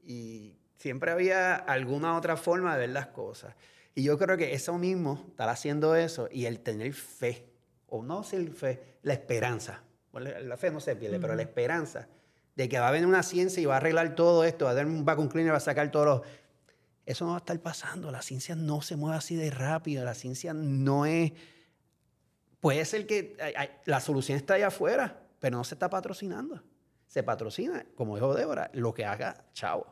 Y 0.03 0.57
siempre 0.77 1.11
había 1.11 1.55
alguna 1.55 2.15
otra 2.17 2.37
forma 2.37 2.73
de 2.73 2.81
ver 2.81 2.89
las 2.89 3.07
cosas. 3.07 3.55
Y 3.93 4.03
yo 4.03 4.17
creo 4.17 4.37
que 4.37 4.53
eso 4.53 4.77
mismo, 4.77 5.25
estar 5.29 5.49
haciendo 5.49 5.95
eso 5.95 6.27
y 6.31 6.45
el 6.45 6.59
tener 6.59 6.93
fe, 6.93 7.47
o 7.87 8.03
no 8.03 8.23
ser 8.23 8.49
fe, 8.51 8.97
la 9.03 9.13
esperanza. 9.13 9.81
La 10.13 10.57
fe 10.57 10.71
no 10.71 10.79
se 10.79 10.95
pierde, 10.95 11.19
pero 11.19 11.35
la 11.35 11.41
esperanza 11.41 12.07
de 12.55 12.69
que 12.69 12.79
va 12.79 12.87
a 12.87 12.91
venir 12.91 13.05
una 13.07 13.23
ciencia 13.23 13.61
y 13.61 13.65
va 13.65 13.73
a 13.75 13.77
arreglar 13.77 14.15
todo 14.15 14.43
esto, 14.45 14.65
va 14.65 14.71
a 14.71 14.75
dar 14.75 14.85
un 14.85 15.03
vacuum 15.03 15.27
cleaner, 15.27 15.51
va 15.51 15.57
a 15.57 15.61
sacar 15.61 15.91
todos 15.91 16.05
los... 16.05 16.21
Eso 17.05 17.25
no 17.25 17.31
va 17.31 17.37
a 17.37 17.39
estar 17.39 17.59
pasando. 17.59 18.11
La 18.11 18.21
ciencia 18.21 18.55
no 18.55 18.81
se 18.81 18.95
mueve 18.95 19.17
así 19.17 19.35
de 19.35 19.51
rápido. 19.51 20.03
La 20.05 20.13
ciencia 20.13 20.53
no 20.53 21.05
es... 21.05 21.33
Puede 22.61 22.83
ser 22.85 23.05
que 23.05 23.35
la 23.85 23.99
solución 23.99 24.37
está 24.37 24.55
allá 24.55 24.67
afuera, 24.67 25.21
pero 25.45 25.57
no 25.57 25.63
se 25.63 25.75
está 25.75 25.91
patrocinando. 25.91 26.59
Se 27.05 27.21
patrocina, 27.21 27.85
como 27.93 28.15
dijo 28.15 28.33
Débora, 28.33 28.71
lo 28.73 28.95
que 28.95 29.05
haga 29.05 29.45
chavo. 29.53 29.85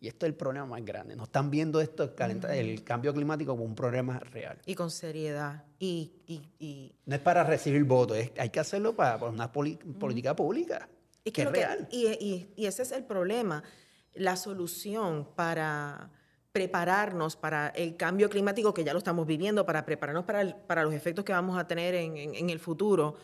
Y 0.00 0.08
esto 0.08 0.26
es 0.26 0.30
el 0.30 0.34
problema 0.36 0.66
más 0.66 0.84
grande. 0.84 1.14
No 1.14 1.22
están 1.22 1.48
viendo 1.48 1.80
esto, 1.80 2.02
el, 2.02 2.14
calenta- 2.16 2.52
el 2.56 2.82
cambio 2.82 3.14
climático, 3.14 3.52
como 3.52 3.62
un 3.62 3.76
problema 3.76 4.18
real. 4.18 4.58
Y 4.66 4.74
con 4.74 4.90
seriedad. 4.90 5.62
Y, 5.78 6.10
y, 6.26 6.42
y 6.58 6.92
No 7.06 7.14
es 7.14 7.20
para 7.20 7.44
recibir 7.44 7.84
votos, 7.84 8.16
es- 8.16 8.32
hay 8.36 8.50
que 8.50 8.58
hacerlo 8.58 8.96
para, 8.96 9.16
para 9.16 9.30
una 9.30 9.52
poli- 9.52 9.76
política 9.76 10.34
pública. 10.34 10.88
Es 11.24 11.32
que 11.32 11.42
es 11.42 11.48
que- 11.48 11.54
real. 11.54 11.86
y, 11.92 12.06
y- 12.08 12.52
y 12.56 12.66
ese 12.66 12.82
es 12.82 12.90
el 12.90 13.04
problema. 13.04 13.62
La 14.14 14.34
solución 14.34 15.28
para 15.36 16.10
prepararnos 16.50 17.36
para 17.36 17.68
el 17.68 17.96
cambio 17.96 18.28
climático 18.28 18.74
que 18.74 18.82
ya 18.82 18.92
lo 18.92 18.98
estamos 18.98 19.24
viviendo, 19.24 19.64
para 19.64 19.84
prepararnos 19.86 20.24
para, 20.24 20.40
el- 20.40 20.56
para 20.56 20.82
los 20.82 20.92
efectos 20.94 21.24
que 21.24 21.32
vamos 21.32 21.56
a 21.56 21.68
tener 21.68 21.94
en, 21.94 22.16
en- 22.16 22.34
en 22.34 22.50
el 22.50 22.58
futuro, 22.58 23.14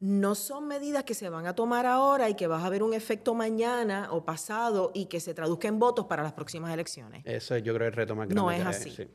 no 0.00 0.34
son 0.34 0.66
medidas 0.66 1.04
que 1.04 1.14
se 1.14 1.28
van 1.28 1.46
a 1.46 1.54
tomar 1.54 1.84
ahora 1.86 2.28
y 2.30 2.34
que 2.34 2.46
vas 2.46 2.64
a 2.64 2.68
ver 2.70 2.82
un 2.82 2.94
efecto 2.94 3.34
mañana 3.34 4.08
o 4.12 4.24
pasado 4.24 4.90
y 4.94 5.06
que 5.06 5.20
se 5.20 5.34
traduzca 5.34 5.68
en 5.68 5.78
votos 5.78 6.06
para 6.06 6.22
las 6.22 6.32
próximas 6.32 6.72
elecciones. 6.72 7.22
Eso 7.26 7.54
es, 7.54 7.62
yo 7.62 7.74
creo, 7.74 7.86
el 7.88 7.92
reto 7.94 8.14
más 8.16 8.26
grande. 8.28 8.34
No 8.40 8.50
es 8.50 8.64
así. 8.64 8.90
sí. 8.90 9.06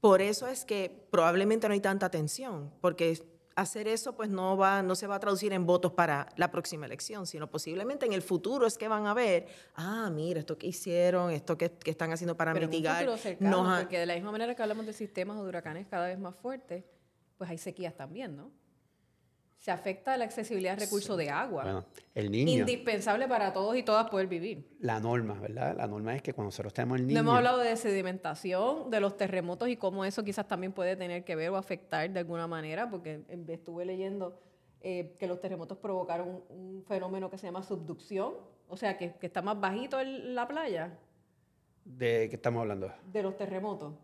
Por 0.00 0.20
eso 0.20 0.46
es 0.48 0.64
que 0.66 1.06
probablemente 1.10 1.66
no 1.66 1.72
hay 1.72 1.80
tanta 1.80 2.04
atención, 2.06 2.70
porque 2.82 3.18
hacer 3.56 3.88
eso 3.88 4.14
pues 4.16 4.28
no 4.28 4.56
va 4.56 4.82
no 4.82 4.96
se 4.96 5.06
va 5.06 5.14
a 5.14 5.20
traducir 5.20 5.52
en 5.54 5.64
votos 5.64 5.92
para 5.92 6.28
la 6.36 6.50
próxima 6.50 6.84
elección, 6.84 7.26
sino 7.26 7.48
posiblemente 7.50 8.04
en 8.04 8.12
el 8.12 8.20
futuro 8.20 8.66
es 8.66 8.76
que 8.76 8.86
van 8.88 9.06
a 9.06 9.14
ver, 9.14 9.46
ah, 9.76 10.10
mira, 10.12 10.40
esto 10.40 10.58
que 10.58 10.66
hicieron, 10.66 11.30
esto 11.30 11.56
que, 11.56 11.70
que 11.70 11.90
están 11.90 12.12
haciendo 12.12 12.36
para 12.36 12.52
Pero 12.52 12.64
en 12.64 12.68
un 12.68 12.70
mitigar. 12.72 12.98
futuro 12.98 13.16
cercano, 13.16 13.62
nos 13.62 13.68
ha- 13.78 13.80
porque 13.80 13.98
de 13.98 14.04
la 14.06 14.14
misma 14.14 14.30
manera 14.32 14.54
que 14.54 14.60
hablamos 14.62 14.84
de 14.84 14.92
sistemas 14.92 15.38
o 15.38 15.42
de 15.44 15.48
huracanes 15.48 15.86
cada 15.86 16.08
vez 16.08 16.18
más 16.18 16.34
fuertes, 16.36 16.84
pues 17.38 17.48
hay 17.48 17.56
sequías 17.56 17.94
también, 17.96 18.36
¿no? 18.36 18.50
Se 19.64 19.70
afecta 19.70 20.14
la 20.18 20.26
accesibilidad 20.26 20.74
a 20.74 20.76
recursos 20.78 21.16
de 21.16 21.30
agua. 21.30 21.62
Bueno, 21.62 21.86
el 22.14 22.30
niño, 22.30 22.52
indispensable 22.52 23.26
para 23.26 23.50
todos 23.54 23.74
y 23.78 23.82
todas 23.82 24.10
poder 24.10 24.26
vivir. 24.26 24.68
la 24.78 25.00
norma, 25.00 25.40
¿verdad? 25.40 25.74
La 25.74 25.86
norma 25.86 26.14
es 26.14 26.20
que 26.20 26.34
cuando 26.34 26.48
nosotros 26.48 26.74
tenemos 26.74 26.96
el 26.98 27.04
No 27.04 27.08
niño... 27.08 27.20
hemos 27.20 27.34
hablado 27.34 27.60
de 27.60 27.74
sedimentación, 27.76 28.90
de 28.90 29.00
los 29.00 29.16
terremotos 29.16 29.70
y 29.70 29.78
cómo 29.78 30.04
eso 30.04 30.22
quizás 30.22 30.46
también 30.46 30.74
puede 30.74 30.96
tener 30.96 31.24
que 31.24 31.34
ver 31.34 31.48
o 31.48 31.56
afectar 31.56 32.10
de 32.10 32.20
alguna 32.20 32.46
manera, 32.46 32.90
porque 32.90 33.22
eh, 33.26 33.44
estuve 33.48 33.86
leyendo 33.86 34.38
eh, 34.82 35.16
que 35.18 35.26
los 35.26 35.40
terremotos 35.40 35.78
provocaron 35.78 36.28
un, 36.28 36.42
un 36.50 36.84
fenómeno 36.84 37.30
que 37.30 37.38
se 37.38 37.46
llama 37.46 37.62
subducción, 37.62 38.34
o 38.68 38.76
sea, 38.76 38.98
que, 38.98 39.14
que 39.14 39.26
está 39.28 39.40
más 39.40 39.58
bajito 39.58 39.98
en 39.98 40.34
la 40.34 40.46
playa 40.46 40.98
¿De 41.86 42.28
qué 42.28 42.36
estamos 42.36 42.60
hablando? 42.60 42.92
de 43.10 43.22
los 43.22 43.34
terremotos. 43.34 43.94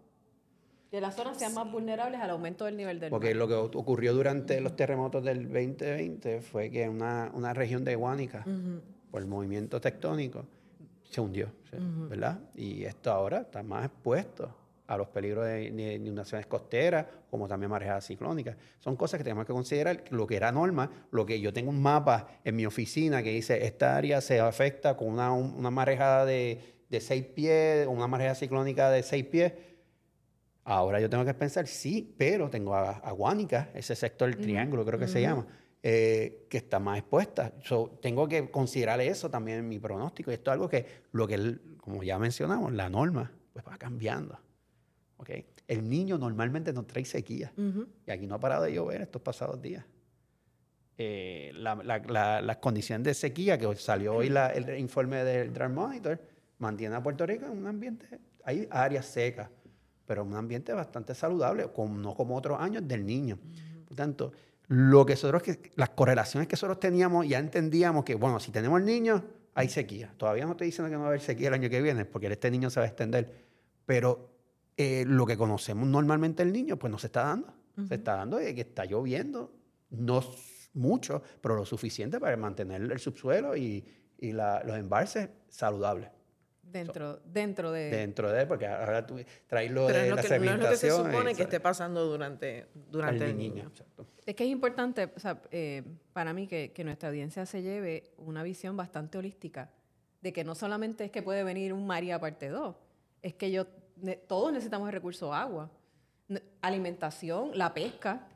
Que 0.90 1.00
las 1.00 1.14
zonas 1.14 1.38
sean 1.38 1.55
más 1.55 1.70
vulnerables 1.70 2.20
al 2.20 2.31
aumento 2.31 2.64
del 2.64 2.76
nivel 2.76 2.98
del 2.98 3.11
Porque 3.11 3.29
mar. 3.29 3.37
lo 3.37 3.48
que 3.48 3.55
ocurrió 3.79 4.12
durante 4.12 4.61
los 4.61 4.74
terremotos 4.74 5.22
del 5.24 5.44
2020 5.44 6.40
fue 6.40 6.70
que 6.70 6.88
una, 6.88 7.31
una 7.35 7.55
región 7.55 7.85
de 7.85 7.94
Guánica, 7.94 8.44
por 9.11 9.22
el 9.22 9.29
movimiento 9.29 9.81
tectónico, 9.81 10.44
se 11.05 11.20
hundió, 11.20 11.46
¿sí? 11.70 11.76
¿verdad? 12.09 12.40
Y 12.57 12.85
esto 12.85 13.12
ahora 13.12 13.42
está 13.42 13.62
más 13.62 13.85
expuesto 13.87 14.53
a 14.88 14.96
los 14.96 15.07
peligros 15.09 15.44
de, 15.46 15.70
de 15.70 15.94
inundaciones 15.94 16.46
costeras, 16.46 17.07
como 17.31 17.46
también 17.46 17.70
marejadas 17.70 18.07
ciclónicas. 18.07 18.57
Son 18.81 18.96
cosas 18.96 19.18
que 19.18 19.24
tenemos 19.24 19.46
que 19.46 19.53
considerar, 19.53 20.03
lo 20.11 20.26
que 20.26 20.35
era 20.35 20.50
norma, 20.50 20.90
lo 21.12 21.24
que 21.24 21.40
yo 21.40 21.53
tengo 21.53 21.70
un 21.70 21.81
mapa 21.81 22.26
en 22.42 22.57
mi 22.57 22.66
oficina 22.66 23.22
que 23.22 23.31
dice, 23.31 23.64
esta 23.64 23.96
área 23.96 24.20
se 24.20 24.40
afecta 24.40 24.96
con 24.96 25.07
una, 25.09 25.33
un- 25.33 25.55
una 25.55 25.70
marejada 25.70 26.24
de, 26.24 26.61
de 26.88 27.00
seis 27.00 27.24
pies, 27.24 27.87
una 27.87 28.09
marejada 28.09 28.35
ciclónica 28.35 28.90
de 28.90 29.05
seis 29.05 29.24
pies, 29.24 29.53
Ahora 30.64 31.01
yo 31.01 31.09
tengo 31.11 31.25
que 31.25 31.35
pensar, 31.35 31.66
sí, 31.66 32.14
pero 32.18 32.49
tengo 32.51 32.75
a, 32.75 32.90
a 32.99 33.11
Guánica, 33.12 33.70
ese 33.75 33.94
sector 33.96 34.29
del 34.31 34.38
triángulo 34.40 34.85
creo 34.85 34.99
que 34.99 35.09
se 35.09 35.20
llama, 35.23 35.46
eh, 35.83 36.46
que 36.51 36.59
está 36.59 36.79
más 36.79 36.99
expuesta. 36.99 37.53
So, 37.64 37.99
tengo 38.03 38.29
que 38.29 38.51
considerar 38.51 39.01
eso 39.01 39.31
también 39.31 39.59
en 39.61 39.68
mi 39.68 39.79
pronóstico. 39.79 40.31
Y 40.31 40.35
esto 40.35 40.51
es 40.51 40.53
algo 40.53 40.68
que, 40.68 40.87
lo 41.12 41.27
que 41.27 41.59
como 41.79 42.03
ya 42.03 42.18
mencionamos, 42.18 42.73
la 42.73 42.88
norma 42.90 43.33
pues 43.53 43.64
va 43.66 43.77
cambiando. 43.79 44.38
¿ok? 45.16 45.31
El 45.66 45.88
niño 45.88 46.18
normalmente 46.18 46.73
no 46.73 46.85
trae 46.85 47.05
sequía. 47.05 47.53
Y 48.07 48.11
aquí 48.11 48.27
no 48.27 48.35
ha 48.35 48.40
parado 48.40 48.64
de 48.64 48.73
llover 48.75 49.01
estos 49.01 49.23
pasados 49.23 49.61
días. 49.62 49.85
Eh, 50.99 51.53
la- 51.55 51.77
la- 51.77 51.99
la- 52.01 52.42
las 52.42 52.57
condiciones 52.59 53.05
de 53.05 53.14
sequía, 53.14 53.57
que 53.59 53.75
salió 53.77 54.16
hoy 54.16 54.27
el 54.55 54.79
informe 54.79 55.25
del 55.25 55.53
Drought 55.53 55.73
Monitor, 55.75 56.20
mantiene 56.59 56.94
a 56.96 57.03
Puerto 57.03 57.25
Rico 57.25 57.46
en 57.46 57.53
un 57.53 57.66
ambiente, 57.66 58.07
hay 58.44 58.68
áreas 58.70 59.07
secas, 59.07 59.49
pero 60.11 60.25
un 60.25 60.35
ambiente 60.35 60.73
bastante 60.73 61.14
saludable, 61.14 61.68
como, 61.73 61.96
no 61.96 62.14
como 62.14 62.35
otros 62.37 62.59
años 62.61 62.83
del 62.88 63.07
niño. 63.07 63.38
Por 63.87 63.96
tanto, 63.96 64.33
lo 64.66 65.07
que 65.07 65.12
nosotros, 65.12 65.40
que, 65.40 65.70
las 65.77 65.90
correlaciones 65.90 66.49
que 66.49 66.55
nosotros 66.55 66.81
teníamos, 66.81 67.29
ya 67.29 67.38
entendíamos 67.38 68.05
que, 68.05 68.16
bueno, 68.16 68.40
si 68.40 68.51
tenemos 68.51 68.83
niños, 68.83 69.23
hay 69.55 69.68
sequía. 69.68 70.12
Todavía 70.16 70.46
no 70.46 70.51
estoy 70.51 70.66
diciendo 70.66 70.90
que 70.90 70.94
no 70.96 71.03
va 71.03 71.07
a 71.07 71.09
haber 71.11 71.20
sequía 71.20 71.46
el 71.46 71.55
año 71.55 71.70
que 71.70 71.81
viene, 71.81 72.07
porque 72.07 72.27
este 72.27 72.51
niño 72.51 72.70
se 72.70 72.81
va 72.81 72.87
a 72.87 72.88
extender, 72.88 73.33
pero 73.87 74.31
eh, 74.77 75.05
lo 75.07 75.25
que 75.27 75.37
conocemos 75.37 75.87
normalmente 75.87 76.42
el 76.42 76.53
niño, 76.53 76.77
pues 76.77 76.90
no 76.90 76.99
se 76.99 77.07
está 77.07 77.23
dando. 77.27 77.55
Se 77.87 77.94
está 77.94 78.16
dando 78.16 78.38
de 78.38 78.53
que 78.53 78.62
está 78.62 78.85
lloviendo, 78.87 79.53
no 79.90 80.25
mucho, 80.75 81.23
pero 81.40 81.55
lo 81.55 81.64
suficiente 81.64 82.18
para 82.18 82.37
mantener 82.37 82.83
el 82.83 82.99
subsuelo 82.99 83.57
y, 83.57 83.85
y 84.18 84.33
la- 84.33 84.61
los 84.64 84.77
embalses 84.77 85.29
saludables. 85.49 86.11
Dentro, 86.70 87.20
dentro 87.24 87.72
de... 87.72 87.90
Dentro 87.90 88.30
de, 88.30 88.46
porque 88.46 88.66
ahora 88.66 89.06
tú 89.06 89.20
traes 89.46 89.70
lo 89.70 89.87
Pero 89.87 89.98
de 89.98 90.11
lo 90.11 90.16
la 90.16 90.22
que, 90.22 90.28
no 90.38 90.44
es 90.52 90.59
lo 90.59 90.68
que 90.68 90.76
se 90.76 90.90
supone 90.90 91.35
que 91.35 91.42
esté 91.42 91.61
pasando 91.61 92.06
durante, 92.06 92.66
durante 92.90 93.24
el, 93.26 93.37
niño. 93.37 93.70
Es 94.24 94.35
que 94.35 94.44
es 94.44 94.50
importante, 94.50 95.11
o 95.16 95.18
sea, 95.20 95.42
eh, 95.50 95.83
para 96.12 96.33
mí, 96.33 96.46
que, 96.46 96.72
que 96.72 96.85
nuestra 96.85 97.09
audiencia 97.09 97.44
se 97.46 97.62
lleve 97.62 98.12
una 98.18 98.42
visión 98.42 98.76
bastante 98.76 99.18
holística 99.18 99.70
de 100.20 100.33
que 100.33 100.44
no 100.44 100.54
solamente 100.54 101.04
es 101.04 101.11
que 101.11 101.22
puede 101.22 101.42
venir 101.44 101.72
un 101.72 101.87
María 101.87 102.18
parte 102.20 102.48
2, 102.48 102.76
es 103.22 103.35
que 103.35 103.50
yo, 103.50 103.66
ne- 103.96 104.16
todos 104.16 104.52
necesitamos 104.52 104.88
el 104.88 104.92
recurso 104.92 105.33
agua, 105.35 105.70
alimentación, 106.61 107.50
la 107.54 107.74
pesca, 107.74 108.28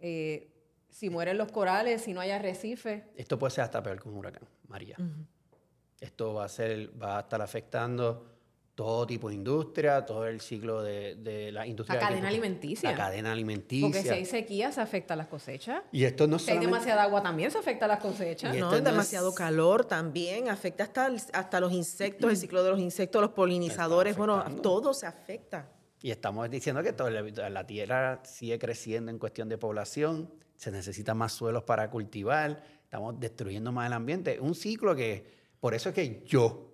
eh, 0.00 0.52
si 0.90 1.10
mueren 1.10 1.38
los 1.38 1.50
corales, 1.52 2.02
si 2.02 2.12
no 2.12 2.20
hay 2.20 2.30
arrecifes. 2.30 3.02
Esto 3.16 3.38
puede 3.38 3.50
ser 3.52 3.64
hasta 3.64 3.82
peor 3.82 4.00
que 4.02 4.08
un 4.08 4.16
huracán, 4.16 4.48
María. 4.68 4.96
Esto 6.00 6.34
va 6.34 6.44
a, 6.44 6.48
ser, 6.48 6.90
va 7.02 7.16
a 7.18 7.20
estar 7.20 7.40
afectando 7.40 8.26
todo 8.74 9.06
tipo 9.06 9.30
de 9.30 9.34
industria, 9.36 10.04
todo 10.04 10.26
el 10.26 10.42
ciclo 10.42 10.82
de, 10.82 11.14
de 11.14 11.50
la 11.50 11.66
industria. 11.66 11.98
La 11.98 12.08
cadena 12.08 12.28
alimenticia. 12.28 12.90
La 12.90 12.96
cadena 12.96 13.32
alimenticia. 13.32 13.86
Porque 13.88 14.02
si 14.02 14.10
hay 14.10 14.26
sequía, 14.26 14.70
se 14.70 14.82
afecta 14.82 15.14
a 15.14 15.16
las 15.16 15.28
cosechas. 15.28 15.80
Y 15.92 16.04
esto 16.04 16.26
no 16.26 16.38
Si 16.38 16.50
hay 16.50 16.58
demasiada 16.58 17.04
agua, 17.04 17.22
también 17.22 17.50
se 17.50 17.56
afecta 17.56 17.86
a 17.86 17.88
las 17.88 18.00
cosechas. 18.00 18.54
Y 18.54 18.60
No, 18.60 18.70
demasiado 18.78 19.30
es- 19.30 19.34
calor 19.34 19.86
también 19.86 20.50
afecta 20.50 20.84
hasta, 20.84 21.06
el- 21.06 21.22
hasta 21.32 21.58
los 21.60 21.72
insectos, 21.72 22.30
el 22.30 22.36
ciclo 22.36 22.62
de 22.62 22.70
los 22.72 22.80
insectos, 22.80 23.22
los 23.22 23.30
polinizadores, 23.30 24.14
bueno, 24.18 24.44
todo 24.62 24.92
se 24.92 25.06
afecta. 25.06 25.70
Y 26.02 26.10
estamos 26.10 26.50
diciendo 26.50 26.82
que 26.82 26.92
todo 26.92 27.08
la, 27.08 27.48
la 27.48 27.66
tierra 27.66 28.20
sigue 28.24 28.58
creciendo 28.58 29.10
en 29.10 29.18
cuestión 29.18 29.48
de 29.48 29.56
población, 29.56 30.30
se 30.56 30.70
necesitan 30.70 31.16
más 31.16 31.32
suelos 31.32 31.62
para 31.62 31.90
cultivar, 31.90 32.62
estamos 32.84 33.18
destruyendo 33.18 33.72
más 33.72 33.86
el 33.86 33.94
ambiente. 33.94 34.38
Un 34.38 34.54
ciclo 34.54 34.94
que, 34.94 35.35
por 35.66 35.74
eso 35.74 35.88
es 35.88 35.94
que 35.96 36.22
yo 36.24 36.72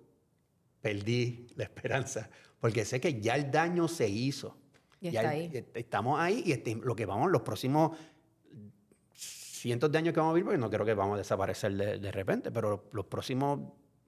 perdí 0.81 1.47
la 1.55 1.63
esperanza, 1.63 2.29
porque 2.59 2.85
sé 2.85 3.01
que 3.01 3.19
ya 3.19 3.33
el 3.35 3.49
daño 3.49 3.87
se 3.87 4.07
hizo. 4.07 4.55
Ya 5.01 5.09
está 5.09 5.21
el- 5.21 5.27
ahí. 5.27 5.49
est- 5.51 5.75
Estamos 5.75 6.19
ahí 6.19 6.43
y 6.45 6.51
este- 6.51 6.75
lo 6.75 6.95
que 6.95 7.07
vamos, 7.07 7.31
los 7.31 7.41
próximos 7.41 7.97
cientos 9.15 9.91
de 9.91 9.97
años 9.97 10.13
que 10.13 10.19
vamos 10.19 10.33
a 10.33 10.35
vivir, 10.35 10.45
porque 10.45 10.59
no 10.59 10.69
creo 10.69 10.85
que 10.85 10.93
vamos 10.93 11.15
a 11.15 11.17
desaparecer 11.17 11.73
de, 11.75 11.97
de 11.97 12.11
repente, 12.11 12.51
pero 12.51 12.83
los 12.91 13.05
próximos, 13.07 13.61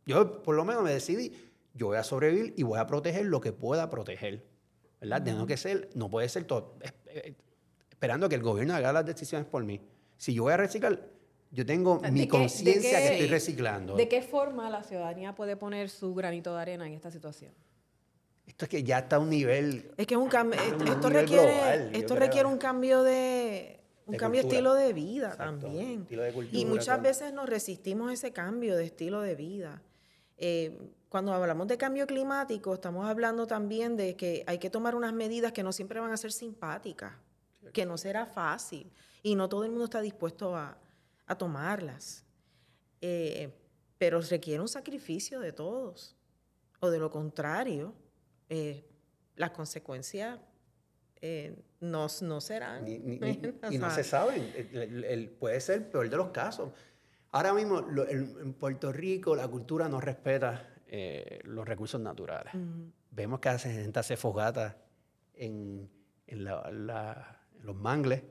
yo 0.06 0.43
por 0.43 0.56
lo 0.56 0.63
menos 0.65 0.84
me 0.84 0.91
decidí, 0.91 1.34
yo 1.74 1.88
voy 1.88 1.98
a 1.98 2.04
sobrevivir 2.04 2.54
y 2.56 2.62
voy 2.62 2.78
a 2.78 2.86
proteger 2.86 3.26
lo 3.26 3.41
que 3.41 3.54
pueda 3.54 3.89
proteger. 3.89 4.45
¿Verdad? 5.02 5.24
Tengo 5.24 5.48
que 5.48 5.58
ser, 5.58 5.89
no 5.95 6.12
puede 6.12 6.30
ser 6.30 6.43
todo, 6.43 6.78
eh, 7.08 7.34
esperando 7.89 8.30
que 8.30 8.36
el 8.36 8.43
gobierno 8.43 8.76
haga 8.76 8.93
las 8.93 9.04
decisiones 9.08 9.48
por 9.48 9.63
mí. 9.63 9.82
Si 10.15 10.36
yo 10.36 10.43
voy 10.43 10.54
a 10.54 10.58
reciclar, 10.58 11.10
yo 11.51 11.65
tengo 11.65 11.99
¿De 11.99 12.12
mi 12.12 12.27
conciencia 12.27 12.97
que 12.99 13.13
estoy 13.13 13.27
reciclando. 13.27 13.95
¿De 13.95 14.08
qué 14.08 14.21
forma 14.21 14.69
la 14.69 14.84
ciudadanía 14.84 15.34
puede 15.36 15.55
poner 15.55 15.89
su 15.89 16.13
granito 16.13 16.53
de 16.55 16.62
arena 16.62 16.88
en 16.88 16.93
esta 16.93 17.12
situación? 17.12 17.53
Esto 18.45 18.65
es 18.65 18.69
que 18.69 18.84
ya 18.84 18.99
está 18.99 19.15
a 19.15 19.19
un 19.19 19.29
nivel 19.29 19.91
Es 19.97 20.05
que 20.05 20.13
es 20.13 20.19
un 20.19 20.27
cambio, 20.29 20.60
Es 20.60 20.67
esto, 20.71 20.84
esto 20.86 21.10
requiere, 21.10 21.43
global, 21.53 21.89
esto 21.93 22.15
requiere 22.15 22.47
un 22.47 22.58
cambio 22.58 23.03
de 23.03 23.79
un 24.05 24.12
De 24.12 24.17
cambio 24.19 24.41
de 24.41 24.43
cultura. 24.43 24.58
estilo 24.60 24.73
de 24.75 24.93
vida 24.93 25.29
Exacto, 25.31 25.65
también. 25.65 26.01
estilo 26.03 26.21
de 26.21 26.29
y 26.29 26.34
cultura, 26.34 26.67
muchas 26.67 26.95
con- 26.97 27.03
veces 27.03 27.34
nos 27.34 27.49
resistimos 27.49 28.12
a 28.12 28.13
ese 28.13 28.31
cambio 28.31 28.75
de 28.77 28.86
estilo 28.86 29.21
de 29.21 29.34
vida. 29.36 29.81
Eh, 30.38 30.77
cuando 31.10 31.34
hablamos 31.34 31.67
de 31.67 31.77
cambio 31.77 32.05
climático, 32.05 32.73
estamos 32.75 33.08
hablando 33.10 33.47
también 33.47 33.95
de 33.97 34.15
que 34.15 34.43
hay 34.45 34.60
que 34.60 34.69
tomar 34.69 34.93
unas 34.93 35.12
medidas 35.13 35.53
que 35.53 35.63
no 35.63 35.71
siempre 35.71 35.99
van 35.99 36.12
a 36.12 36.17
ser 36.17 36.31
simpáticas, 36.31 37.13
que 37.73 37.86
no 37.88 37.97
será 37.97 38.27
fácil 38.27 38.91
y 39.23 39.34
no 39.34 39.49
todo 39.49 39.63
el 39.63 39.71
mundo 39.71 39.86
está 39.86 40.01
dispuesto 40.01 40.55
a, 40.55 40.77
a 41.27 41.38
tomarlas. 41.38 42.25
Eh, 43.01 43.53
pero 43.97 44.19
requiere 44.21 44.61
un 44.61 44.67
sacrificio 44.67 45.39
de 45.39 45.51
todos. 45.53 46.15
O 46.79 46.89
de 46.89 46.99
lo 46.99 47.09
contrario, 47.09 47.93
eh, 48.49 48.85
las 49.35 49.51
consecuencias 49.51 50.39
eh, 51.21 51.55
no, 51.79 52.07
no 52.21 52.41
serán. 52.41 52.85
Ni- 52.85 52.99
ni- 52.99 53.17
y 53.71 53.77
no 53.77 53.89
se 53.91 54.03
saben. 54.03 54.53
El- 54.55 54.75
el- 54.81 55.03
el- 55.05 55.29
puede 55.29 55.59
ser 55.61 55.77
el 55.77 55.85
peor 55.88 56.09
de 56.09 56.17
los 56.17 56.29
casos. 56.29 56.71
Ahora 57.31 57.53
mismo 57.53 57.81
lo- 57.81 58.07
en 58.07 58.53
Puerto 58.53 58.91
Rico 58.91 59.35
la 59.35 59.47
cultura 59.47 59.89
no 59.89 59.99
respeta 59.99 60.69
eh, 60.88 61.39
los 61.43 61.67
recursos 61.67 61.99
naturales. 61.99 62.53
Vemos 63.11 63.39
que 63.39 63.49
hace 63.49 63.71
gente 63.73 63.99
hace 63.99 64.15
fogata 64.17 64.77
en, 65.33 65.89
en 66.27 66.43
la- 66.43 66.69
la- 66.71 67.41
en 67.59 67.65
los 67.65 67.75
mangles. 67.75 68.21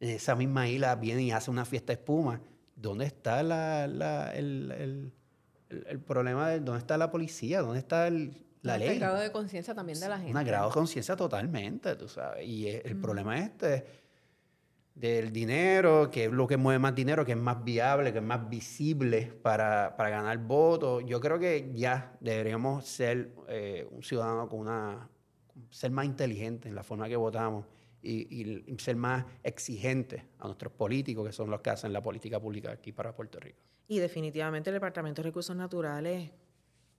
En 0.00 0.08
esa 0.10 0.34
misma 0.34 0.66
isla 0.68 0.96
viene 0.96 1.22
y 1.22 1.30
hace 1.30 1.50
una 1.50 1.64
fiesta 1.64 1.92
de 1.92 2.00
espuma. 2.00 2.40
¿Dónde 2.74 3.04
está 3.04 3.42
la, 3.42 3.86
la- 3.86 4.34
el, 4.34 4.72
el- 4.72 5.12
el- 5.86 6.00
problema? 6.00 6.48
De, 6.48 6.60
¿Dónde 6.60 6.78
está 6.80 6.96
la 6.96 7.10
policía? 7.10 7.60
¿Dónde 7.60 7.78
está 7.78 8.06
el- 8.08 8.34
la 8.62 8.78
ley? 8.78 8.98
grado 8.98 9.18
de 9.18 9.30
conciencia 9.30 9.74
también 9.74 10.00
de 10.00 10.08
la 10.08 10.18
gente. 10.18 10.36
Un 10.38 10.44
grado 10.44 10.68
de 10.68 10.74
conciencia 10.74 11.14
totalmente, 11.16 11.94
tú 11.96 12.08
sabes. 12.08 12.46
Y 12.46 12.68
el 12.68 12.96
problema 12.96 13.38
es 13.38 13.44
este 13.50 13.84
del 14.94 15.32
dinero, 15.32 16.10
que 16.10 16.24
es 16.26 16.32
lo 16.32 16.46
que 16.46 16.56
mueve 16.56 16.78
más 16.78 16.94
dinero, 16.94 17.24
que 17.24 17.32
es 17.32 17.38
más 17.38 17.62
viable, 17.64 18.12
que 18.12 18.18
es 18.18 18.24
más 18.24 18.48
visible 18.50 19.32
para, 19.42 19.96
para 19.96 20.10
ganar 20.10 20.36
votos. 20.38 21.02
Yo 21.06 21.20
creo 21.20 21.38
que 21.38 21.70
ya 21.74 22.16
deberíamos 22.20 22.84
ser 22.86 23.32
eh, 23.48 23.86
un 23.90 24.02
ciudadano 24.02 24.48
con 24.48 24.60
una 24.60 25.08
ser 25.70 25.90
más 25.90 26.04
inteligente 26.06 26.68
en 26.68 26.74
la 26.74 26.82
forma 26.82 27.08
que 27.08 27.16
votamos 27.16 27.66
y, 28.02 28.42
y- 28.72 28.78
ser 28.78 28.96
más 28.96 29.24
exigentes 29.42 30.22
a 30.38 30.46
nuestros 30.46 30.72
políticos, 30.72 31.26
que 31.26 31.32
son 31.32 31.50
los 31.50 31.60
que 31.60 31.70
hacen 31.70 31.92
la 31.92 32.02
política 32.02 32.40
pública 32.40 32.70
aquí 32.72 32.92
para 32.92 33.14
Puerto 33.14 33.38
Rico. 33.40 33.58
Y 33.88 33.98
definitivamente 33.98 34.70
el 34.70 34.74
Departamento 34.74 35.20
de 35.22 35.28
Recursos 35.28 35.54
Naturales, 35.56 36.30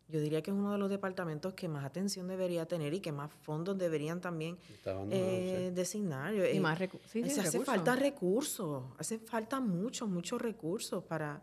yo 0.09 0.19
diría 0.19 0.41
que 0.41 0.51
es 0.51 0.57
uno 0.57 0.73
de 0.73 0.77
los 0.77 0.89
departamentos 0.89 1.53
que 1.53 1.67
más 1.69 1.85
atención 1.85 2.27
debería 2.27 2.65
tener 2.65 2.93
y 2.93 2.99
que 2.99 3.11
más 3.13 3.31
fondos 3.31 3.77
deberían 3.77 4.19
también 4.21 4.57
eh, 5.09 5.67
sí. 5.69 5.73
designar. 5.75 6.33
Y 6.35 6.59
más 6.59 6.77
recu- 6.79 6.99
sí, 7.07 7.23
sí, 7.23 7.29
hace 7.31 7.43
recursos. 7.43 7.65
falta 7.65 7.95
recursos, 7.95 8.83
hace 8.97 9.19
falta 9.19 9.59
muchos, 9.61 10.09
muchos 10.09 10.41
recursos 10.41 11.03
para, 11.05 11.41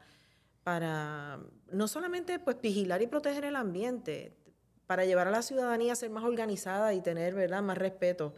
para 0.63 1.41
no 1.73 1.89
solamente 1.89 2.39
pues 2.39 2.61
vigilar 2.61 3.01
y 3.03 3.07
proteger 3.07 3.45
el 3.47 3.57
ambiente, 3.57 4.35
para 4.87 5.05
llevar 5.07 5.29
a 5.29 5.31
la 5.31 5.43
ciudadanía 5.43 5.95
a 5.95 5.97
ser 5.97 6.11
más 6.11 6.25
organizada 6.25 6.93
y 6.95 7.01
tener 7.01 7.35
¿verdad? 7.35 7.63
más 7.63 7.79
respeto 7.79 8.35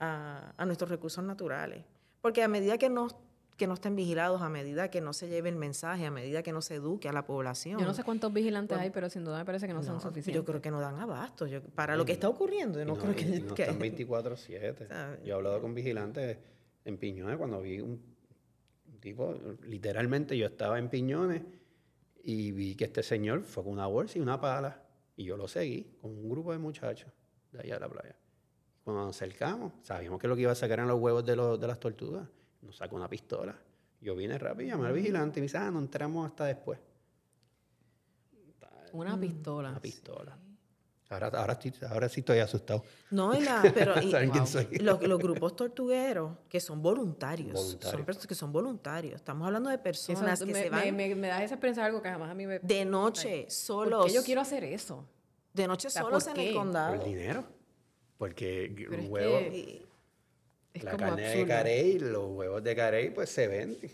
a, 0.00 0.52
a 0.56 0.66
nuestros 0.66 0.90
recursos 0.90 1.24
naturales. 1.24 1.84
Porque 2.20 2.42
a 2.42 2.48
medida 2.48 2.78
que 2.78 2.88
nos 2.88 3.16
que 3.56 3.66
no 3.66 3.74
estén 3.74 3.94
vigilados, 3.94 4.42
a 4.42 4.48
medida 4.48 4.90
que 4.90 5.00
no 5.00 5.12
se 5.12 5.28
lleve 5.28 5.48
el 5.48 5.56
mensaje, 5.56 6.06
a 6.06 6.10
medida 6.10 6.42
que 6.42 6.52
no 6.52 6.60
se 6.60 6.76
eduque 6.76 7.08
a 7.08 7.12
la 7.12 7.24
población. 7.24 7.78
Yo 7.78 7.86
no 7.86 7.94
sé 7.94 8.02
cuántos 8.02 8.32
vigilantes 8.32 8.76
hay, 8.76 8.90
pero 8.90 9.08
sin 9.08 9.24
duda 9.24 9.38
me 9.38 9.44
parece 9.44 9.66
que 9.66 9.74
no, 9.74 9.82
son 9.82 10.00
suficientes. 10.00 10.34
Yo 10.34 10.44
creo 10.44 10.60
que 10.60 10.70
no 10.70 10.80
dan 10.80 10.98
abasto. 10.98 11.46
Yo, 11.46 11.62
para 11.62 11.96
lo 11.96 12.04
que 12.04 12.12
está 12.12 12.28
ocurriendo, 12.28 12.78
yo 12.78 12.84
no, 12.84 12.96
creo 12.96 13.14
que... 13.14 13.24
no 13.40 13.54
están 13.54 13.78
24-7. 13.78 15.20
Yo 15.24 15.32
he 15.32 15.32
hablado 15.32 15.60
con 15.60 15.74
vigilantes 15.74 16.38
en 16.84 16.98
Piñones 16.98 17.36
cuando 17.36 17.60
vi 17.62 17.80
un, 17.80 18.00
tipo, 19.00 19.34
literalmente 19.66 20.36
yo 20.36 20.46
estaba 20.46 20.78
en 20.78 20.88
Piñones 20.88 21.42
y 22.22 22.52
vi 22.52 22.74
que 22.74 22.84
este 22.84 23.02
señor 23.02 23.42
fue 23.42 23.62
con 23.62 23.72
una 23.72 23.86
bolsa 23.86 24.18
y 24.18 24.20
una 24.20 24.40
pala 24.40 24.82
y 25.16 25.24
yo 25.24 25.36
lo 25.36 25.46
seguí 25.46 25.96
con 26.00 26.10
un 26.10 26.28
grupo 26.28 26.52
de 26.52 26.58
muchachos 26.58 27.10
de 27.52 27.60
allá 27.60 27.74
de 27.74 27.80
la 27.80 27.88
playa. 27.88 28.16
Cuando 28.84 29.06
nos 29.06 29.16
acercamos, 29.16 29.72
sabíamos 29.82 30.20
que 30.20 30.28
lo 30.28 30.36
que 30.36 30.42
iba 30.42 30.52
a 30.52 30.54
sacar 30.54 30.78
eran 30.78 30.88
los 30.88 31.00
huevos 31.00 31.24
de, 31.24 31.34
los, 31.34 31.58
de 31.58 31.66
las 31.66 31.80
tortugas. 31.80 32.28
Nos 32.60 32.76
sacó 32.76 32.96
una 32.96 33.08
pistola. 33.08 33.56
Yo 34.00 34.14
vine 34.14 34.38
rápido, 34.38 34.68
llamé 34.68 34.88
al 34.88 34.92
vigilante 34.92 35.40
y 35.40 35.42
me 35.42 35.44
dice, 35.44 35.56
ah, 35.56 35.70
no 35.70 35.78
entramos 35.78 36.26
hasta 36.26 36.44
después. 36.44 36.78
Una 38.92 39.18
pistola. 39.18 39.70
Una 39.70 39.80
pistola. 39.80 40.38
Ahora, 41.10 41.26
ahora, 41.28 41.58
ahora 41.90 42.08
sí 42.08 42.20
estoy 42.20 42.38
asustado. 42.38 42.82
No, 43.10 43.32
pero 43.74 43.94
Los, 44.80 45.18
grupos 45.18 45.54
tortugueros 45.54 46.32
que 46.48 46.60
son 46.60 46.82
voluntarios, 46.82 47.78
son 47.80 48.04
personas 48.04 48.26
que 48.26 48.34
son 48.34 48.52
voluntarios. 48.52 49.16
Estamos 49.16 49.46
hablando 49.46 49.70
de 49.70 49.78
personas 49.78 50.42
que 50.42 50.54
se 50.54 50.70
van. 50.70 50.94
Me, 50.96 51.14
me, 51.14 51.28
das 51.28 51.42
esa 51.42 51.54
experiencia 51.54 51.84
algo 51.84 52.02
que 52.02 52.08
jamás 52.08 52.30
a 52.30 52.34
mí 52.34 52.46
me. 52.46 52.58
De 52.58 52.84
noche, 52.84 53.46
solos. 53.50 54.00
¿Por 54.00 54.08
qué 54.08 54.14
yo 54.14 54.24
quiero 54.24 54.40
hacer 54.40 54.64
eso? 54.64 55.06
De 55.52 55.68
noche 55.68 55.90
solos 55.90 56.26
en 56.26 56.36
el 56.38 56.54
condado. 56.54 56.96
Por 56.96 57.06
el 57.06 57.14
dinero. 57.14 57.44
Porque 58.24 58.88
un 58.90 59.12
huevo. 59.12 59.38
la 60.80 60.96
carne 60.96 61.28
de 61.28 61.46
carey, 61.46 61.98
los 61.98 62.30
huevos 62.30 62.64
de 62.64 62.74
carey, 62.74 63.10
pues 63.10 63.28
se 63.28 63.46
venden. 63.46 63.90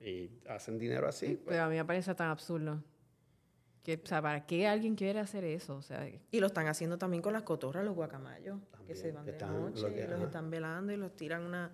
Y 0.00 0.28
hacen 0.48 0.80
dinero 0.80 1.06
así. 1.06 1.36
Pues. 1.36 1.50
Pero 1.50 1.62
a 1.62 1.68
mí 1.68 1.76
me 1.76 1.84
parece 1.84 2.12
tan 2.16 2.30
absurdo. 2.30 2.82
Que, 3.84 4.00
o 4.02 4.06
sea, 4.06 4.20
¿para 4.20 4.44
qué 4.46 4.66
alguien 4.66 4.96
quiere 4.96 5.20
hacer 5.20 5.44
eso? 5.44 5.76
O 5.76 5.82
sea, 5.82 6.10
y 6.32 6.40
lo 6.40 6.48
están 6.48 6.66
haciendo 6.66 6.98
también 6.98 7.22
con 7.22 7.32
las 7.32 7.44
cotorras, 7.44 7.84
los 7.84 7.94
guacamayos, 7.94 8.58
que 8.84 8.96
se 8.96 9.12
van 9.12 9.26
de 9.26 9.38
noche 9.38 9.94
y 9.96 10.10
los 10.10 10.20
están 10.22 10.50
velando 10.50 10.92
y 10.92 10.96
los 10.96 11.14
tiran 11.14 11.44
una... 11.44 11.70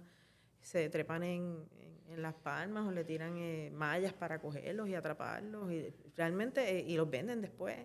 Se 0.61 0.91
trepan 0.91 1.23
en, 1.23 1.65
en, 2.11 2.21
las 2.21 2.35
palmas 2.35 2.87
o 2.87 2.91
le 2.91 3.05
tiran 3.05 3.39
eh, 3.39 3.71
mallas 3.73 4.13
para 4.13 4.39
cogerlos 4.43 4.91
y 4.91 4.95
atraparlos. 4.95 5.73
Y 5.73 5.91
realmente, 6.19 6.81
eh, 6.81 6.85
y 6.87 6.99
los 6.99 7.09
venden 7.09 7.41
después. 7.41 7.79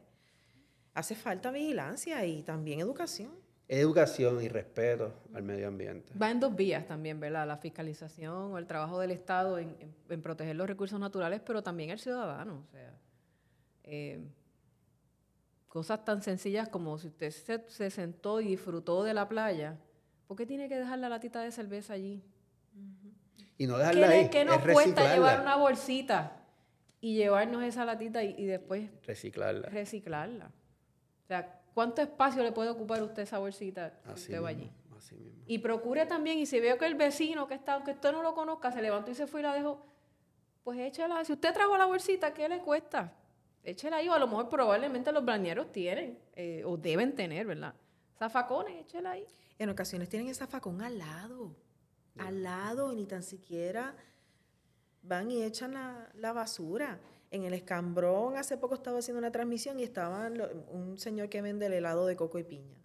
Hace 0.93 1.15
falta 1.15 1.51
vigilancia 1.51 2.25
y 2.25 2.43
también 2.43 2.81
educación. 2.81 3.42
Educación 3.67 4.43
y 4.43 4.49
respeto 4.49 5.13
al 5.33 5.43
medio 5.43 5.67
ambiente. 5.67 6.11
Va 6.17 6.29
en 6.29 6.39
dos 6.39 6.55
vías 6.55 6.85
también, 6.85 7.19
¿verdad? 7.19 7.47
La 7.47 7.57
fiscalización 7.57 8.53
o 8.53 8.57
el 8.57 8.67
trabajo 8.67 8.99
del 8.99 9.11
Estado 9.11 9.57
en, 9.57 9.75
en 10.09 10.21
proteger 10.21 10.55
los 10.55 10.67
recursos 10.67 10.99
naturales, 10.99 11.41
pero 11.45 11.63
también 11.63 11.89
el 11.89 11.99
ciudadano. 11.99 12.63
O 12.67 12.71
sea, 12.71 12.93
eh, 13.83 14.19
cosas 15.67 16.05
tan 16.05 16.21
sencillas 16.21 16.69
como 16.69 16.97
si 16.97 17.07
usted 17.07 17.31
se, 17.31 17.89
sentó 17.89 18.39
y 18.41 18.49
disfrutó 18.49 19.03
de 19.03 19.13
la 19.13 19.27
playa, 19.27 19.77
¿por 20.27 20.37
qué 20.37 20.45
tiene 20.45 20.69
que 20.69 20.77
dejar 20.77 20.99
la 20.99 21.09
latita 21.09 21.41
de 21.41 21.51
cerveza 21.51 21.93
allí? 21.93 22.23
Y 23.57 23.67
no 23.67 23.77
dejarla 23.77 24.07
¿Qué, 24.07 24.13
ahí. 24.13 24.29
¿Qué 24.29 24.45
nos 24.45 24.59
cuesta 24.59 25.13
llevar 25.13 25.41
una 25.41 25.55
bolsita 25.55 26.43
y 27.01 27.15
llevarnos 27.15 27.63
esa 27.63 27.85
latita 27.85 28.23
y, 28.23 28.45
después 28.45 28.89
reciclarla? 29.05 29.69
Reciclarla. 29.69 30.45
O 30.45 31.27
sea, 31.27 31.59
¿cuánto 31.73 32.01
espacio 32.01 32.43
le 32.43 32.51
puede 32.51 32.69
ocupar 32.69 33.01
usted 33.03 33.23
esa 33.23 33.39
bolsita 33.39 33.93
si 34.15 34.21
usted 34.21 34.41
va 34.41 34.49
allí? 34.49 34.71
Y 35.45 35.59
procure 35.59 36.05
también, 36.05 36.39
y 36.39 36.45
si 36.45 36.59
veo 36.59 36.77
que 36.77 36.85
el 36.85 36.95
vecino 36.95 37.47
que 37.47 37.55
está, 37.55 37.73
aunque 37.73 37.91
usted 37.91 38.11
no 38.11 38.23
lo 38.23 38.33
conozca, 38.33 38.71
se 38.71 38.81
levantó 38.81 39.11
y 39.11 39.15
se 39.15 39.27
fue 39.27 39.41
y 39.41 39.43
la 39.43 39.53
dejó, 39.53 39.85
pues 40.63 40.79
échala. 40.79 41.25
Si 41.25 41.33
usted 41.33 41.53
trajo 41.53 41.77
la 41.77 41.85
bolsita, 41.85 42.33
¿qué 42.33 42.47
le 42.47 42.59
cuesta? 42.59 43.13
échela 43.63 43.97
ahí, 43.97 44.09
o 44.09 44.13
a 44.13 44.19
lo 44.19 44.27
mejor 44.27 44.49
probablemente 44.49 45.11
los 45.11 45.23
bañeros 45.23 45.71
tienen, 45.71 46.19
eh, 46.35 46.63
o 46.65 46.77
deben 46.77 47.15
tener, 47.15 47.47
¿verdad? 47.47 47.73
Zafacones, 48.17 48.75
échela 48.81 49.11
ahí. 49.11 49.25
En 49.57 49.69
ocasiones 49.69 50.09
tienen 50.09 50.27
el 50.27 50.35
zafacón 50.35 50.81
al 50.81 50.97
lado, 50.97 51.55
al 52.17 52.43
lado, 52.43 52.91
y 52.91 52.95
ni 52.95 53.05
tan 53.05 53.23
siquiera 53.23 53.95
van 55.01 55.31
y 55.31 55.43
echan 55.43 55.73
la, 55.73 56.33
basura. 56.33 56.99
En 57.33 57.43
el 57.43 57.53
escambrón, 57.53 58.37
hace 58.37 58.57
poco 58.57 58.75
estaba 58.75 58.99
haciendo 58.99 59.19
una 59.19 59.31
transmisión 59.31 59.79
y 59.79 59.83
estaba 59.83 60.29
un 60.69 60.97
señor 60.97 61.29
que 61.29 61.41
vende 61.41 61.65
el 61.65 61.73
helado 61.73 62.05
de 62.05 62.15
coco 62.15 62.39
y 62.39 62.43
piña. 62.43 62.77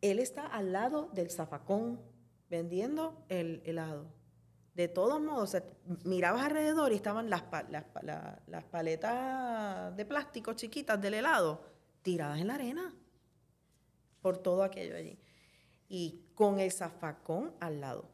Él 0.00 0.18
está 0.18 0.46
al 0.46 0.72
lado 0.72 1.08
del 1.14 1.30
zafacón 1.30 1.98
vendiendo 2.48 3.24
el 3.28 3.62
helado 3.64 4.12
de 4.74 4.88
todos 4.88 5.20
modos, 5.20 5.56
mirabas 6.04 6.42
alrededor 6.42 6.92
y 6.92 6.96
estaban 6.96 7.30
las, 7.30 7.44
paletas 8.70 9.96
de 9.96 10.04
plástico 10.04 10.52
chiquitas 10.54 11.00
del 11.00 11.14
helado 11.14 11.62
tiradas 12.02 12.40
en 12.40 12.48
la 12.48 12.56
arena 12.56 12.94
por 14.20 14.38
todo 14.38 14.64
aquello 14.64 14.96
allí. 14.96 15.18
Y 15.88 16.26
con 16.34 16.58
el 16.58 16.72
zafacón 16.72 17.54
al 17.60 17.80
lado 17.80 18.10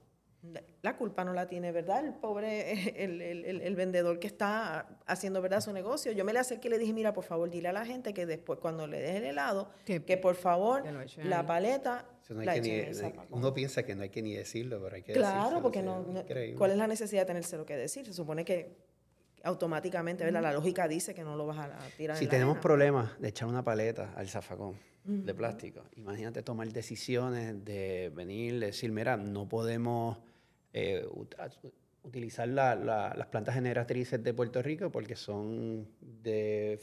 la 0.82 0.96
culpa 0.96 1.24
no 1.24 1.32
la 1.34 1.46
tiene, 1.46 1.70
¿verdad? 1.72 2.04
El 2.04 2.14
pobre, 2.14 2.72
el, 3.04 3.76
vendedor 3.76 4.18
que 4.18 4.26
está 4.26 4.88
haciendo, 5.06 5.42
¿verdad? 5.42 5.60
Su 5.60 5.72
negocio. 5.72 6.12
Yo 6.12 6.24
me 6.24 6.32
le 6.32 6.38
acerqué 6.38 6.68
y 6.68 6.70
le 6.70 6.78
dije, 6.78 6.92
mira, 6.92 7.12
por 7.12 7.24
favor, 7.24 7.50
dile 7.50 7.68
a 7.68 7.72
la 7.72 7.84
gente 7.84 8.14
que 8.14 8.26
después, 8.26 8.58
cuando 8.58 8.86
le 8.86 9.00
des 9.00 9.16
el 9.16 9.24
helado, 9.24 9.70
que, 9.84 10.16
por 10.16 10.34
favor, 10.34 10.84
la 11.18 11.46
paleta... 11.46 12.06
uno 13.30 13.52
piensa 13.52 13.82
que 13.82 13.94
no 13.94 14.02
hay 14.02 14.10
que 14.10 14.22
ni 14.22 14.34
decirlo, 14.34 14.80
pero 14.82 14.96
hay 14.96 15.02
que 15.02 15.12
decirlo. 15.12 15.30
Claro, 15.30 15.62
porque 15.62 15.82
no, 15.82 16.04
¿cuál 16.56 16.70
es 16.70 16.76
la 16.76 16.86
necesidad 16.86 17.22
de 17.22 17.26
tenérselo 17.26 17.66
que 17.66 17.76
decir? 17.76 18.06
Se 18.06 18.14
supone 18.14 18.44
que 18.44 18.89
automáticamente, 19.44 20.24
¿verdad? 20.24 20.42
La 20.42 20.52
lógica 20.52 20.88
dice 20.88 21.14
que 21.14 21.22
no 21.22 21.36
lo 21.36 21.46
vas 21.46 21.58
a, 21.58 21.78
tirar 21.96 22.16
Si 22.16 22.26
tenemos 22.26 22.58
problemas 22.58 23.18
de 23.20 23.28
echar 23.28 23.48
una 23.48 23.64
paleta 23.64 24.12
al 24.16 24.28
zafacón 24.28 24.76
de 25.04 25.34
plástico, 25.34 25.82
imagínate 25.96 26.42
tomar 26.42 26.68
decisiones 26.72 27.64
de 27.64 28.12
venir, 28.14 28.60
decir, 28.60 28.92
mira, 28.92 29.16
no 29.16 29.48
podemos 29.48 30.18
eh, 30.72 31.06
utilizar 32.02 32.48
las 32.48 33.26
plantas 33.28 33.54
generatrices 33.54 34.22
de 34.22 34.34
Puerto 34.34 34.62
Rico 34.62 34.90
porque 34.90 35.16
son 35.16 35.88
de 36.00 36.78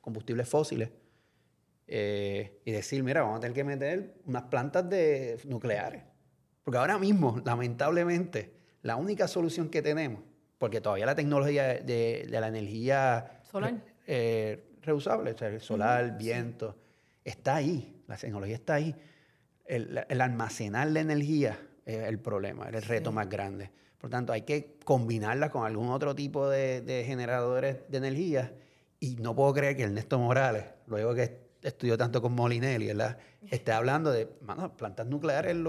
combustibles 0.00 0.48
fósiles 0.48 0.90
eh, 1.88 2.60
y 2.64 2.72
decir, 2.72 3.02
mira, 3.02 3.22
vamos 3.22 3.38
a 3.38 3.40
tener 3.40 3.54
que 3.54 3.64
meter 3.64 4.14
unas 4.24 4.44
plantas 4.44 4.88
de 4.88 5.38
nucleares. 5.44 6.02
Porque 6.64 6.78
ahora 6.78 6.98
mismo, 6.98 7.40
lamentablemente, 7.44 8.54
la 8.82 8.96
única 8.96 9.28
solución 9.28 9.68
que 9.68 9.82
tenemos, 9.82 10.20
porque 10.58 10.80
todavía 10.80 11.06
la 11.06 11.14
tecnología 11.14 11.64
de, 11.74 12.26
la 12.28 12.48
energía 12.48 13.40
solar. 13.50 13.74
Eh, 14.06 14.62
reusable, 14.82 15.34
el 15.38 15.60
solar, 15.60 16.16
viento, 16.16 16.76
está 17.24 17.56
ahí, 17.56 18.02
la 18.06 18.16
tecnología 18.16 18.54
está 18.54 18.74
ahí. 18.74 18.94
el 19.66 20.20
almacenar 20.20 20.88
la 20.88 21.00
energía 21.00 21.58
el 21.86 22.18
problema, 22.18 22.68
el 22.68 22.82
reto 22.82 23.12
más 23.12 23.28
grande. 23.28 23.70
Por 23.98 24.10
tanto, 24.10 24.32
hay 24.32 24.42
que 24.42 24.76
combinarla 24.84 25.50
con 25.50 25.64
algún 25.64 25.88
otro 25.88 26.14
tipo 26.14 26.48
de, 26.48 27.04
generadores 27.06 27.78
de 27.88 27.98
energía. 27.98 28.52
Y 28.98 29.16
no 29.16 29.34
puedo 29.34 29.52
creer 29.54 29.76
que 29.76 29.84
Ernesto 29.84 30.18
Morales, 30.18 30.64
luego 30.86 31.14
que 31.14 31.46
estudió 31.62 31.96
tanto 31.96 32.20
con 32.20 32.34
Molinelli, 32.34 32.88
¿verdad? 32.88 33.18
esté 33.50 33.72
hablando 33.72 34.10
de, 34.10 34.26
plantas 34.26 35.06
nucleares 35.06 35.56
es 35.56 35.62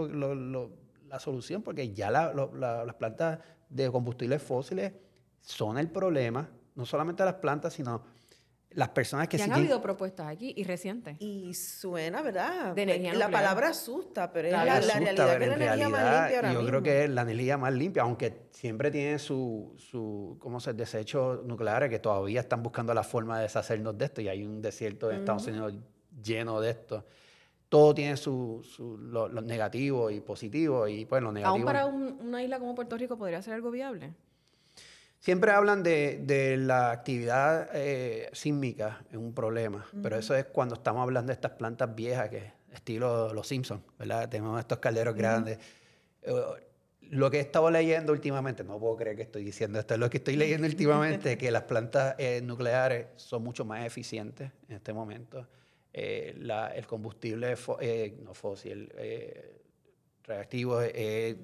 la 1.07 1.19
solución, 1.19 1.61
porque 1.61 1.93
ya 1.93 2.09
las 2.09 2.95
plantas 2.95 3.39
de 3.69 3.91
combustibles 3.91 4.41
fósiles 4.41 4.93
son 5.41 5.77
el 5.77 5.89
problema, 5.89 6.49
no 6.75 6.85
solamente 6.85 7.23
las 7.23 7.35
plantas, 7.35 7.73
sino 7.73 8.03
las 8.71 8.89
personas 8.89 9.27
que 9.27 9.37
y 9.37 9.41
han 9.41 9.53
habido 9.53 9.81
propuestas 9.81 10.27
aquí 10.27 10.53
y 10.55 10.63
recientes. 10.63 11.15
Y 11.19 11.53
suena, 11.53 12.21
¿verdad? 12.21 12.75
De 12.75 12.83
energía 12.83 13.13
la 13.15 13.29
palabra 13.29 13.69
asusta, 13.69 14.31
pero 14.31 14.49
es 14.49 14.53
la, 14.53 14.63
realidad 14.63 14.97
que 14.97 15.09
es 15.09 15.17
la 15.17 15.33
energía 15.55 15.89
más 15.89 16.03
limpia 16.03 16.35
ahora 16.37 16.53
Yo 16.53 16.65
creo 16.65 16.83
que 16.83 17.03
es 17.05 17.09
la 17.09 17.21
energía 17.21 17.57
más 17.57 17.73
limpia, 17.73 18.03
aunque 18.03 18.47
siempre 18.51 18.91
tiene 18.91 19.19
su, 19.19 19.73
su 19.77 20.37
¿cómo 20.39 20.59
se 20.59 20.73
desechos 20.73 21.43
nucleares 21.45 21.89
que 21.89 21.99
todavía 21.99 22.41
están 22.41 22.61
buscando 22.61 22.93
la 22.93 23.03
forma 23.03 23.37
de 23.37 23.43
deshacernos 23.43 23.97
de 23.97 24.05
esto 24.05 24.21
y 24.21 24.27
hay 24.27 24.43
un 24.43 24.61
desierto 24.61 25.07
de 25.07 25.15
Estados 25.15 25.47
Unidos 25.47 25.73
lleno 26.21 26.59
de 26.61 26.71
esto. 26.71 27.05
Todo 27.69 27.93
tiene 27.93 28.15
su, 28.17 28.61
su 28.63 28.97
lo, 28.97 29.29
negativo 29.41 30.09
y 30.09 30.21
positivo 30.21 30.87
y 30.87 31.05
pues 31.05 31.21
lo 31.21 31.31
negativo. 31.31 31.55
Aún 31.55 31.65
para 31.65 31.85
una 31.85 32.41
isla 32.41 32.59
como 32.59 32.75
Puerto 32.75 32.97
Rico 32.97 33.17
podría 33.17 33.41
ser 33.41 33.53
algo 33.55 33.71
viable. 33.71 34.13
Siempre 35.19 35.51
hablan 35.51 35.83
de, 35.83 36.55
la 36.59 36.91
actividad 36.91 37.69
eh, 37.73 38.29
sísmica 38.33 39.03
en 39.11 39.19
un 39.19 39.33
problema, 39.33 39.85
pero 40.01 40.17
eso 40.17 40.35
es 40.35 40.45
cuando 40.45 40.75
estamos 40.75 41.01
hablando 41.01 41.27
de 41.27 41.33
estas 41.33 41.51
plantas 41.51 41.93
viejas, 41.95 42.29
que 42.29 42.53
estilo 42.71 43.33
los 43.33 43.47
Simpsons, 43.47 43.81
¿verdad? 43.97 44.29
Tenemos 44.29 44.59
estos 44.59 44.77
calderos 44.77 45.15
grandes. 45.15 45.57
Eh, 46.21 46.33
lo 47.09 47.31
que 47.31 47.37
he 47.37 47.41
estado 47.41 47.69
leyendo 47.71 48.11
últimamente, 48.11 48.63
no 48.63 48.79
puedo 48.79 48.95
creer 48.97 49.15
que 49.15 49.23
estoy 49.23 49.43
diciendo 49.43 49.79
esto, 49.79 49.93
es 49.93 49.99
lo 49.99 50.09
que 50.09 50.17
estoy 50.17 50.35
leyendo 50.35 50.67
últimamente, 50.67 51.37
que 51.37 51.51
las 51.51 51.63
plantas 51.63 52.15
eh, 52.17 52.41
nucleares 52.43 53.07
son 53.15 53.43
mucho 53.43 53.65
más 53.65 53.85
eficientes 53.85 54.51
en 54.69 54.75
este 54.75 54.93
momento. 54.93 55.47
El 55.93 56.85
combustible 56.87 57.55
no 58.21 58.33
fósil, 58.33 58.91
reactivo, 60.23 60.79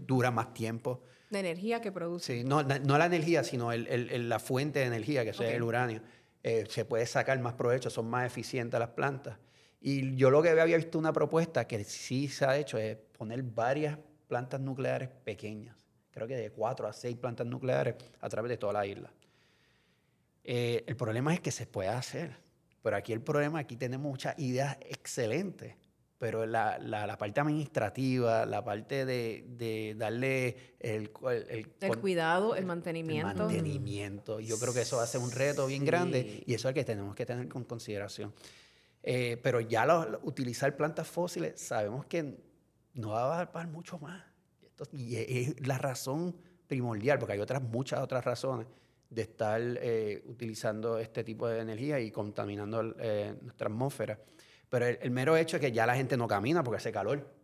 dura 0.05 0.31
más 0.31 0.53
tiempo 0.53 1.03
De 1.29 1.39
energía 1.39 1.81
que 1.81 1.91
produce. 1.91 2.39
Sí, 2.39 2.43
no, 2.43 2.61
no 2.63 2.97
la 2.97 3.05
energía, 3.05 3.43
sino 3.43 3.71
el- 3.71 3.87
el- 3.87 4.29
la 4.29 4.39
fuente 4.39 4.79
de 4.79 4.85
energía, 4.85 5.23
que 5.23 5.31
es 5.31 5.39
el 5.39 5.63
uranio. 5.63 6.01
Eh, 6.43 6.65
se 6.69 6.83
puede 6.85 7.05
sacar 7.05 7.39
más 7.39 7.53
provecho, 7.53 7.89
son 7.89 8.09
más 8.09 8.25
eficientes 8.27 8.79
las 8.79 8.89
plantas. 8.89 9.37
Y 9.81 10.15
yo 10.15 10.29
lo 10.29 10.41
que 10.43 10.49
había 10.49 10.75
visto 10.77 10.99
una 10.99 11.11
propuesta 11.13 11.65
que 11.67 11.83
sí 11.85 12.27
se 12.27 12.45
ha 12.45 12.57
hecho 12.57 12.77
es 12.77 12.97
poner 13.17 13.41
varias 13.43 13.97
plantas 14.27 14.59
nucleares 14.61 15.09
pequeñas, 15.23 15.75
creo 16.11 16.27
que 16.27 16.35
de 16.35 16.51
cuatro 16.51 16.87
a 16.87 16.93
seis 16.93 17.15
plantas 17.17 17.47
nucleares 17.47 17.95
a 18.19 18.29
través 18.29 18.49
de 18.49 18.57
toda 18.57 18.73
la 18.73 18.85
isla. 18.85 19.11
Eh, 20.43 20.83
el 20.87 20.95
problema 20.95 21.33
es 21.33 21.39
que 21.39 21.51
se 21.51 21.65
puede 21.65 21.89
hacer, 21.89 22.35
pero 22.83 22.95
aquí 22.97 23.13
el 23.13 23.21
problema, 23.21 23.59
aquí 23.59 23.75
tenemos 23.77 24.05
muchas 24.11 24.37
ideas 24.37 24.77
excelentes, 24.81 25.75
pero 26.19 26.45
la, 26.45 26.77
la- 26.77 27.07
la 27.07 27.17
parte 27.17 27.39
administrativa, 27.41 28.45
la 28.45 28.63
parte 28.63 29.05
de, 29.05 29.45
de 29.47 29.95
darle 29.97 30.75
el, 30.79 31.11
el- 31.31 31.45
el 31.49 31.67
El 31.81 31.99
cuidado, 31.99 32.55
el 32.55 32.65
mantenimiento. 32.65 33.27
mantenimiento. 33.47 34.39
Yo 34.39 34.59
creo 34.59 34.73
que 34.73 34.81
eso 34.81 34.97
va 34.97 35.03
a 35.03 35.07
ser 35.07 35.21
un 35.21 35.31
reto 35.31 35.65
bien 35.65 35.83
grande 35.85 36.43
y 36.45 36.53
eso 36.53 36.67
es 36.67 36.71
el 36.71 36.75
que 36.75 36.83
tenemos 36.85 37.15
que 37.15 37.25
tener 37.25 37.47
con 37.49 37.63
consideración. 37.63 38.33
Eh, 39.01 39.37
pero 39.41 39.59
ya 39.59 39.85
lo- 39.85 40.07
lo- 40.07 40.19
utilizar 40.23 40.75
plantas 40.77 41.07
fósiles, 41.07 41.59
sabemos 41.59 42.05
que 42.05 42.37
no 42.93 43.09
va 43.09 43.41
a 43.41 43.51
pagar 43.51 43.69
mucho 43.69 43.97
más. 43.99 44.23
Esto- 44.61 44.87
y 44.93 45.15
es, 45.15 45.49
es 45.49 45.67
la 45.67 45.77
razón 45.77 46.35
primordial, 46.67 47.17
porque 47.19 47.33
hay 47.33 47.39
otras 47.39 47.61
muchas 47.61 47.99
otras 48.01 48.23
razones 48.23 48.67
de 49.13 49.21
estar 49.21 49.61
eh, 49.61 50.23
utilizando 50.25 50.97
este 50.97 51.23
tipo 51.23 51.47
de 51.47 51.59
energía 51.59 51.99
y 51.99 52.11
contaminando 52.11 52.95
eh, 52.99 53.35
nuestra 53.41 53.67
atmósfera. 53.67 54.19
Pero 54.69 54.85
el, 54.85 54.99
el 55.01 55.11
mero 55.11 55.37
hecho 55.37 55.57
es 55.57 55.61
que 55.61 55.71
ya 55.71 55.85
la 55.85 55.95
gente 55.95 56.17
no 56.17 56.27
camina 56.27 56.63
porque 56.63 56.77
hace 56.77 56.91
calor. 56.91 57.43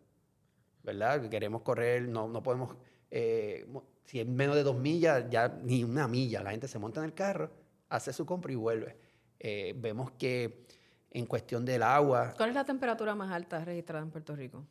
¿verdad? 0.84 1.22
Que 1.22 1.30
Queremos 1.30 1.62
correr, 1.62 2.08
no, 2.08 2.28
no 2.28 2.42
podemos, 2.42 2.76
eh, 3.12 3.68
si 4.06 4.20
es 4.20 4.28
menos 4.28 4.56
de 4.56 4.64
dos 4.64 4.78
millas, 4.78 5.26
ya 5.30 5.48
ni 5.64 5.84
una 5.84 6.08
milla, 6.08 6.42
la 6.42 6.52
gente 6.52 6.68
se 6.68 6.80
monta 6.80 7.00
en 7.00 7.06
el 7.06 7.14
carro, 7.14 7.52
hace 7.90 8.14
su 8.14 8.26
compra 8.26 8.52
y 8.52 8.56
vuelve. 8.56 8.98
Eh, 9.40 9.74
vemos 9.78 10.12
que 10.12 10.66
en 11.12 11.26
cuestión 11.26 11.66
del 11.66 11.84
agua, 11.84 12.34
¿Cuál 12.36 12.50
es 12.50 12.56
la 12.56 12.66
temperatura 12.66 13.16
más 13.16 13.32
alta 13.32 13.64
registrada 13.64 14.04
en 14.04 14.12
Puerto 14.12 14.36
Rico 14.36 14.66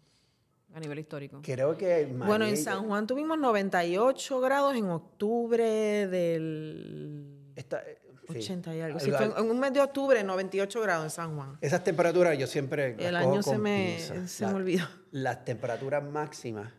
a 0.74 0.80
nivel 0.80 0.98
histórico? 0.98 1.40
creo 1.42 1.76
que... 1.76 2.06
Bueno, 2.06 2.44
en 2.46 2.56
San 2.56 2.86
Juan 2.86 3.06
tuvimos 3.06 3.38
98 3.38 4.40
grados 4.40 4.74
en 4.76 4.86
octubre 4.86 6.06
del 6.06 7.26
Esta- 7.56 7.82
eh, 7.82 7.98
sí. 8.28 8.38
80 8.38 8.74
y 8.76 8.80
algo. 8.80 9.00
Sí, 9.00 9.10
fue 9.10 9.26
en 9.26 9.50
un 9.50 9.58
mes 9.58 9.72
de 9.72 9.80
octubre, 9.80 10.22
98 10.22 10.80
grados 10.82 11.04
en 11.04 11.10
San 11.10 11.34
Juan. 11.36 11.58
Esas 11.60 11.82
temperaturas 11.82 12.36
yo 12.38 12.46
siempre... 12.46 12.96
las 12.96 13.06
El 13.06 13.14
cojo 13.18 13.32
año 13.32 13.42
se 13.42 13.50
con 13.52 13.60
me, 13.62 13.98
se 14.26 14.44
La- 14.44 14.50
me 14.50 14.56
olvidó. 14.56 14.86
Las 15.10 15.44
temperaturas 15.44 16.04
máximas 16.04 16.72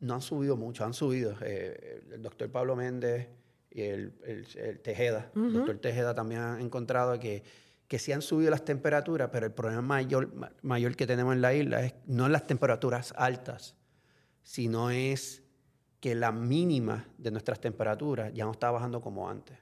no 0.00 0.14
han 0.14 0.22
subido 0.22 0.56
mucho, 0.56 0.84
han 0.84 0.94
subido. 0.94 1.34
Eh, 1.42 2.02
el 2.12 2.22
doctor 2.22 2.50
Pablo 2.50 2.76
Méndez 2.76 3.28
y 3.70 3.82
el, 3.82 4.12
el- 4.24 4.46
el 4.56 4.80
Tejeda, 4.80 5.30
el 5.34 5.52
doctor 5.54 5.78
Tejeda 5.78 6.14
también 6.14 6.40
han 6.42 6.60
encontrado 6.60 7.18
que, 7.18 7.42
que 7.92 7.98
sí 7.98 8.10
han 8.10 8.22
subido 8.22 8.50
las 8.50 8.64
temperaturas, 8.64 9.28
pero 9.30 9.44
el 9.44 9.52
problema 9.52 9.82
mayor, 9.82 10.32
ma- 10.34 10.50
mayor 10.62 10.96
que 10.96 11.06
tenemos 11.06 11.34
en 11.34 11.42
la 11.42 11.52
isla 11.52 11.82
es 11.84 11.92
no 12.06 12.26
las 12.26 12.46
temperaturas 12.46 13.12
altas, 13.18 13.76
sino 14.42 14.88
es 14.88 15.42
que 16.00 16.14
la 16.14 16.32
mínima 16.32 17.06
de 17.18 17.30
nuestras 17.30 17.60
temperaturas 17.60 18.32
ya 18.32 18.46
no 18.46 18.52
está 18.52 18.70
bajando 18.70 19.02
como 19.02 19.28
antes. 19.28 19.58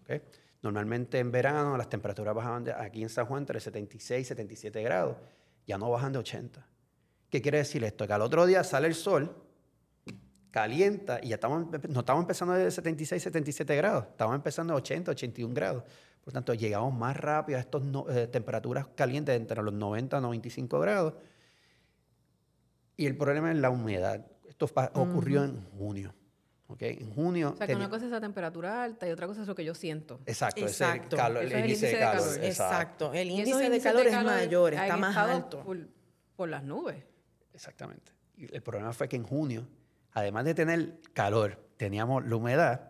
¿ok? 0.00 0.22
Normalmente 0.62 1.18
en 1.18 1.30
verano 1.30 1.76
las 1.76 1.90
temperaturas 1.90 2.34
bajaban 2.34 2.64
de- 2.64 2.72
aquí 2.72 3.02
en 3.02 3.10
San 3.10 3.26
Juan 3.26 3.42
entre 3.42 3.60
76 3.60 4.22
y 4.22 4.24
77 4.24 4.82
grados, 4.82 5.18
ya 5.66 5.76
no 5.76 5.90
bajan 5.90 6.10
de 6.14 6.20
80. 6.20 6.66
¿Qué 7.28 7.42
quiere 7.42 7.58
decir 7.58 7.84
esto? 7.84 8.06
Que 8.06 8.14
al 8.14 8.22
otro 8.22 8.46
día 8.46 8.64
sale 8.64 8.86
el 8.86 8.94
sol, 8.94 9.36
calienta 10.54 11.18
y 11.20 11.30
ya 11.30 11.34
estamos, 11.34 11.66
no 11.88 12.00
estamos 12.00 12.22
empezando 12.22 12.54
de 12.54 12.70
76, 12.70 13.20
77 13.20 13.74
grados, 13.74 14.04
estamos 14.08 14.36
empezando 14.36 14.72
de 14.72 14.78
80, 14.78 15.10
81 15.10 15.52
grados. 15.52 15.82
Por 16.22 16.32
tanto, 16.32 16.54
llegamos 16.54 16.94
más 16.94 17.16
rápido 17.16 17.58
a 17.58 17.60
estas 17.60 17.82
temperaturas 18.30 18.86
calientes 18.94 19.34
entre 19.34 19.60
los 19.60 19.74
90 19.74 20.16
y 20.16 20.20
95 20.20 20.78
grados. 20.78 21.14
Y 22.96 23.06
el 23.06 23.16
problema 23.16 23.50
es 23.50 23.58
la 23.58 23.70
humedad. 23.70 24.24
Esto 24.48 24.70
ocurrió 24.94 25.42
en 25.42 25.60
junio. 25.76 26.14
¿ok? 26.68 26.82
En 26.82 27.12
junio. 27.12 27.50
O 27.54 27.56
sea, 27.56 27.66
que 27.66 27.74
una 27.74 27.90
cosa 27.90 28.04
es 28.04 28.12
la 28.12 28.20
temperatura 28.20 28.84
alta 28.84 29.08
y 29.08 29.10
otra 29.10 29.26
cosa 29.26 29.42
es 29.42 29.48
lo 29.48 29.56
que 29.56 29.64
yo 29.64 29.74
siento. 29.74 30.20
Exacto, 30.24 30.64
ese 30.64 30.70
es 30.70 30.80
el, 30.80 30.86
Exacto. 30.86 31.16
calor, 31.16 31.42
el 31.42 31.48
es 31.48 31.54
el 31.54 31.64
índice 31.64 31.86
de 31.88 31.98
calor. 31.98 32.28
calor. 32.28 32.44
Exacto. 32.44 33.12
El 33.12 33.30
índice 33.30 33.70
de 33.70 33.80
calor 33.80 34.06
es 34.06 34.22
mayor, 34.22 34.74
está 34.74 34.96
más 34.96 35.16
alto. 35.16 35.64
Por, 35.64 35.88
por 36.36 36.48
las 36.48 36.62
nubes. 36.62 37.02
Exactamente. 37.52 38.12
Y 38.36 38.54
el 38.54 38.62
problema 38.62 38.92
fue 38.92 39.08
que 39.08 39.16
en 39.16 39.24
junio, 39.24 39.66
además 40.14 40.44
de 40.46 40.54
tener 40.54 41.00
calor, 41.12 41.58
teníamos 41.76 42.24
la 42.26 42.36
humedad, 42.36 42.88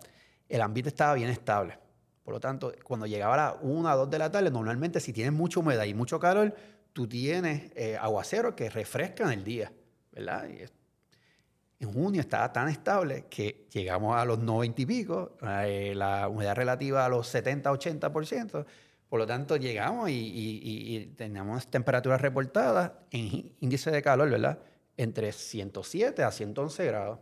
el 0.48 0.60
ambiente 0.60 0.90
estaba 0.90 1.14
bien 1.14 1.30
estable. 1.30 1.78
Por 2.22 2.34
lo 2.34 2.40
tanto, 2.40 2.72
cuando 2.84 3.06
llegaba 3.06 3.34
a 3.34 3.36
las 3.36 3.54
1 3.62 3.92
o 3.92 3.96
2 3.96 4.10
de 4.10 4.18
la 4.18 4.30
tarde, 4.30 4.50
normalmente 4.50 5.00
si 5.00 5.12
tienes 5.12 5.32
mucha 5.32 5.60
humedad 5.60 5.84
y 5.84 5.94
mucho 5.94 6.18
calor, 6.20 6.54
tú 6.92 7.06
tienes 7.08 7.70
eh, 7.74 7.96
aguaceros 8.00 8.54
que 8.54 8.70
refrescan 8.70 9.32
el 9.32 9.42
día, 9.44 9.72
¿verdad? 10.12 10.46
En 11.80 11.92
junio 11.92 12.20
estaba 12.20 12.52
tan 12.52 12.68
estable 12.68 13.26
que 13.28 13.66
llegamos 13.72 14.16
a 14.16 14.24
los 14.24 14.38
90 14.38 14.80
y 14.82 14.86
pico, 14.86 15.36
eh, 15.42 15.92
la 15.94 16.28
humedad 16.28 16.54
relativa 16.54 17.04
a 17.04 17.08
los 17.08 17.26
70-80%. 17.34 18.64
Por 19.08 19.18
lo 19.18 19.26
tanto, 19.26 19.56
llegamos 19.56 20.08
y, 20.08 20.12
y- 20.14 20.60
y- 20.62 20.96
y 20.96 21.06
teníamos 21.08 21.66
temperaturas 21.70 22.20
reportadas 22.20 22.92
en 23.10 23.52
índice 23.60 23.90
de 23.90 24.02
calor, 24.02 24.30
¿verdad? 24.30 24.58
Entre 24.96 25.32
107 25.32 26.22
a 26.22 26.30
111 26.30 26.86
grados. 26.86 27.18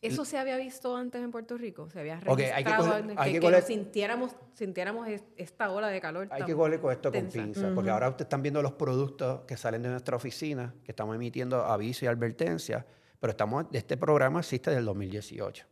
¿Eso 0.00 0.24
se 0.24 0.38
había 0.38 0.56
visto 0.56 0.94
antes 0.96 1.20
en 1.20 1.32
Puerto 1.32 1.58
Rico? 1.58 1.90
¿Se 1.90 1.98
había 1.98 2.20
Ok, 2.24 2.28
hay 2.28 2.36
que 2.36 2.42
registrado 2.52 2.84
coger- 2.86 2.94
antes 3.02 3.16
hay 3.18 3.32
que, 3.32 3.40
que 3.40 3.46
que 3.46 3.52
coger- 3.52 3.62
sintiéramos, 3.64 4.36
sintiéramos 4.54 5.08
es- 5.08 5.24
esta 5.36 5.72
ola 5.72 5.88
de 5.88 6.00
calor 6.00 6.28
Hay 6.30 6.44
que 6.44 6.54
cogerle 6.54 6.78
con 6.78 6.92
esto 6.92 7.10
con 7.10 7.26
pinzas, 7.28 7.72
porque 7.74 7.90
ahora 7.90 8.08
ustedes 8.08 8.26
están 8.26 8.42
viendo 8.42 8.62
los 8.62 8.72
productos 8.74 9.40
que 9.40 9.56
salen 9.56 9.82
de 9.82 9.88
nuestra 9.88 10.14
oficina, 10.14 10.72
que 10.84 10.92
estamos 10.92 11.16
emitiendo 11.16 11.64
aviso 11.64 12.04
y 12.04 12.08
advertencia, 12.08 12.86
pero 13.18 13.32
estamos, 13.32 13.66
este 13.72 13.96
programa 13.96 14.38
existe 14.38 14.70
desde 14.70 14.78
el 14.80 14.86
2018. 14.86 15.66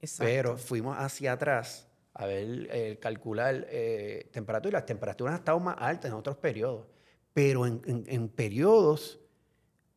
Exacto. 0.00 0.24
Pero 0.24 0.56
fuimos 0.56 0.96
hacia 0.96 1.32
atrás 1.32 1.88
a 2.14 2.24
ver, 2.26 2.68
eh, 2.72 2.98
calcular 3.02 3.66
eh, 3.68 4.30
temperatura 4.32 4.70
y 4.70 4.72
las 4.80 4.86
temperaturas 4.86 5.34
han 5.34 5.38
estado 5.40 5.60
más 5.60 5.76
altas 5.78 6.10
en 6.10 6.16
otros 6.16 6.36
periodos, 6.38 6.86
pero 7.34 7.66
en, 7.66 7.82
en- 7.86 8.04
en 8.08 8.28
periodos 8.30 9.19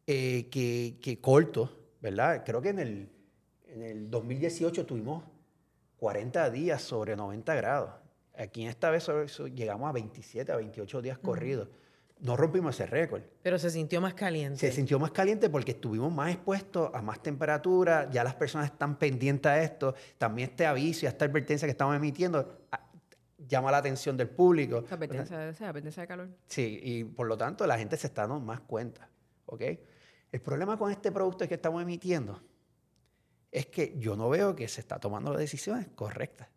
eh, 0.07 0.49
que, 0.49 0.97
que 1.01 1.19
cortos, 1.19 1.69
¿verdad? 2.01 2.43
Creo 2.45 2.61
que 2.61 2.69
en 2.69 2.79
el, 2.79 3.09
en 3.67 3.81
el 3.81 4.09
2018 4.09 4.85
tuvimos 4.85 5.23
40 5.97 6.49
días 6.49 6.81
sobre 6.81 7.15
90 7.15 7.55
grados. 7.55 7.91
Aquí 8.37 8.63
en 8.63 8.69
esta 8.69 8.89
vez 8.89 9.07
llegamos 9.55 9.89
a 9.89 9.93
27, 9.93 10.51
a 10.51 10.57
28 10.57 11.01
días 11.01 11.17
corridos. 11.17 11.69
No 12.19 12.35
rompimos 12.35 12.75
ese 12.75 12.85
récord. 12.85 13.21
Pero 13.41 13.57
se 13.59 13.69
sintió 13.69 14.01
más 14.01 14.13
caliente. 14.13 14.59
Se 14.59 14.71
sintió 14.71 14.99
más 14.99 15.11
caliente 15.11 15.49
porque 15.49 15.71
estuvimos 15.71 16.11
más 16.11 16.31
expuestos 16.31 16.89
a 16.93 17.01
más 17.01 17.21
temperatura, 17.21 18.09
ya 18.11 18.23
las 18.23 18.35
personas 18.35 18.71
están 18.71 18.97
pendientes 18.97 19.49
a 19.49 19.61
esto, 19.61 19.95
también 20.17 20.49
este 20.49 20.65
aviso 20.65 21.05
y 21.05 21.07
esta 21.07 21.25
advertencia 21.25 21.65
que 21.65 21.71
estamos 21.71 21.95
emitiendo 21.95 22.59
ah, 22.71 22.85
llama 23.47 23.71
la 23.71 23.77
atención 23.77 24.17
del 24.17 24.29
público. 24.29 24.79
Esa 24.85 24.95
advertencia, 24.95 25.49
esa 25.49 25.69
advertencia 25.69 26.01
de 26.01 26.07
calor. 26.07 26.29
Sí, 26.47 26.79
y 26.81 27.03
por 27.03 27.27
lo 27.27 27.37
tanto 27.37 27.67
la 27.67 27.77
gente 27.77 27.97
se 27.97 28.07
está 28.07 28.23
dando 28.23 28.39
más 28.39 28.61
cuenta, 28.61 29.09
¿ok? 29.45 29.61
El 30.33 30.41
problema 30.41 30.77
con 30.77 30.89
este 30.91 31.11
producto 31.11 31.47
que 31.47 31.53
estamos 31.53 31.81
emitiendo 31.83 32.41
es 33.51 33.67
que 33.67 33.93
yo 33.99 34.15
no 34.15 34.29
veo 34.29 34.55
que 34.55 34.67
se 34.67 34.81
está 34.81 34.99
tomando 34.99 35.31
las 35.31 35.39
decisiones 35.39 35.87
correctas. 35.93 36.47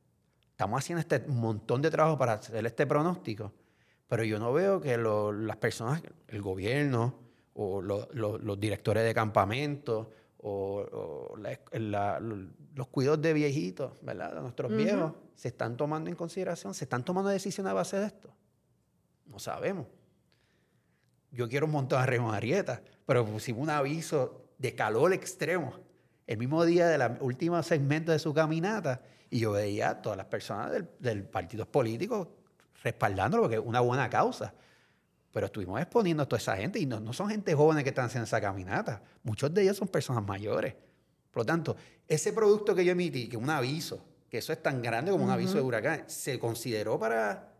Estamos 0.52 0.78
haciendo 0.78 1.00
este 1.00 1.20
montón 1.28 1.82
de 1.82 1.90
trabajo 1.90 2.16
para 2.16 2.32
hacer 2.32 2.64
este 2.64 2.86
pronóstico, 2.86 3.52
pero 4.08 4.24
yo 4.24 4.38
no 4.38 4.50
veo 4.54 4.80
que 4.80 4.96
lo- 4.96 5.30
las 5.30 5.58
personas, 5.58 6.00
el 6.28 6.40
gobierno 6.40 7.18
o 7.52 7.82
lo- 7.82 8.08
lo- 8.14 8.38
los 8.38 8.58
directores 8.58 9.04
de 9.04 9.12
campamento 9.12 10.10
o, 10.38 10.78
o 11.30 11.36
la- 11.36 11.60
la- 11.72 12.18
los 12.18 12.88
cuidados 12.88 13.20
de 13.20 13.34
viejitos, 13.34 13.92
¿verdad? 14.00 14.34
De 14.36 14.40
nuestros 14.40 14.74
viejos, 14.74 15.12
se 15.34 15.48
están 15.48 15.76
tomando 15.76 16.08
en 16.08 16.16
consideración, 16.16 16.72
se 16.72 16.84
están 16.84 17.04
tomando 17.04 17.28
decisiones 17.28 17.72
a 17.72 17.74
base 17.74 17.98
de 17.98 18.06
esto. 18.06 18.30
No 19.26 19.38
sabemos. 19.38 19.86
Yo 21.30 21.46
quiero 21.46 21.66
un 21.66 21.72
montón 21.72 22.00
de 22.00 22.06
Remo 22.06 22.32
Arieta, 22.32 22.80
pero 23.06 23.24
pusimos 23.24 23.62
un 23.62 23.70
aviso 23.70 24.50
de 24.58 24.74
calor 24.74 25.12
extremo 25.12 25.74
el 26.26 26.38
mismo 26.38 26.64
día 26.64 26.88
de 26.88 26.98
la 26.98 27.16
última 27.20 27.62
segmento 27.62 28.12
de 28.12 28.18
su 28.18 28.34
caminata 28.34 29.00
y 29.30 29.38
yo 29.40 29.52
veía 29.52 29.90
a 29.90 30.02
todas 30.02 30.18
las 30.18 30.26
personas 30.26 30.72
del, 30.72 30.88
del 30.98 31.24
partido 31.24 31.66
político 31.66 32.36
respaldándolo 32.82 33.44
porque 33.44 33.56
es 33.56 33.62
una 33.64 33.80
buena 33.80 34.10
causa. 34.10 34.52
Pero 35.32 35.46
estuvimos 35.46 35.80
exponiendo 35.80 36.22
a 36.22 36.26
toda 36.26 36.38
esa 36.38 36.56
gente 36.56 36.78
y 36.78 36.86
no, 36.86 36.98
no 36.98 37.12
son 37.12 37.28
gente 37.28 37.54
joven 37.54 37.82
que 37.82 37.90
están 37.90 38.06
haciendo 38.06 38.24
esa 38.24 38.40
caminata. 38.40 39.02
Muchos 39.22 39.52
de 39.52 39.62
ellos 39.62 39.76
son 39.76 39.88
personas 39.88 40.24
mayores. 40.24 40.74
Por 41.30 41.42
lo 41.42 41.44
tanto, 41.44 41.76
ese 42.08 42.32
producto 42.32 42.74
que 42.74 42.84
yo 42.84 42.92
emití, 42.92 43.28
que 43.28 43.36
es 43.36 43.42
un 43.42 43.50
aviso, 43.50 44.02
que 44.30 44.38
eso 44.38 44.52
es 44.52 44.62
tan 44.62 44.80
grande 44.80 45.10
como 45.10 45.24
un 45.24 45.30
aviso 45.30 45.54
de 45.54 45.60
huracán, 45.60 46.04
se 46.06 46.38
consideró 46.38 46.98
para 46.98 47.52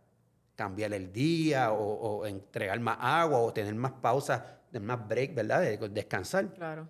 cambiar 0.55 0.93
el 0.93 1.13
día 1.13 1.71
o, 1.71 1.83
o 1.83 2.25
entregar 2.25 2.79
más 2.79 2.97
agua 2.99 3.39
o 3.39 3.53
tener 3.53 3.75
más 3.75 3.91
pausas, 3.91 4.41
tener 4.71 4.87
más 4.87 5.07
break, 5.07 5.33
¿verdad? 5.35 5.61
De- 5.61 5.77
descansar. 5.89 6.47
Claro. 6.53 6.87